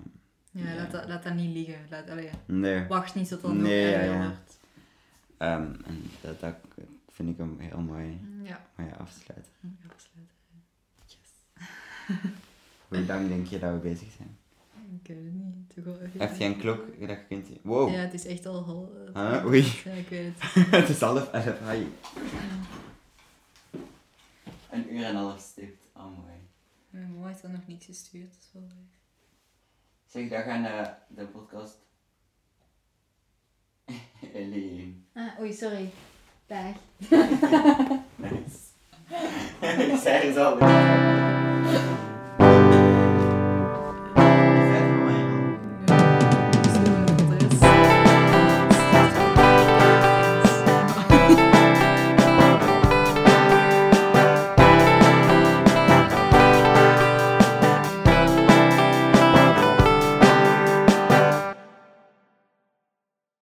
[0.64, 0.76] Ja, Ja.
[0.76, 1.86] Laat, dat, laat dat niet liggen.
[1.90, 2.86] Laat, allee, nee.
[2.86, 4.34] wacht niet tot dat Nee, ja, erger ja.
[5.36, 6.54] Ehm, en dat, dat,
[7.08, 8.60] vind ik een heel mooi, Ja.
[8.98, 9.52] afsluiter.
[9.60, 10.36] Ja, afsluiten.
[12.88, 14.38] Hoe lang denk je dat we bezig zijn?
[15.02, 15.74] Ik weet het niet.
[15.74, 17.60] Toch wel even- Heb je een klok dat je kunt zien?
[17.62, 18.92] Wow, Ja, het is echt al hal.
[19.14, 19.44] Huh?
[19.46, 19.62] Oei.
[19.84, 20.66] Ja, ik weet het.
[20.80, 21.58] het is half elf.
[21.70, 21.84] Hi.
[24.70, 25.84] Een uur en een half stipt.
[25.96, 26.32] Oh, mooi.
[26.90, 28.30] Mijn moeder heeft dan nog niks gestuurd.
[28.32, 28.98] Dat is wel leuk.
[30.06, 31.78] Zeg, dat gaan de, de podcast.
[34.34, 34.92] Eline.
[35.14, 35.90] Ah, oei, sorry.
[36.46, 36.74] Dag.
[38.16, 38.60] Nice.
[39.92, 40.58] ik zei er zo.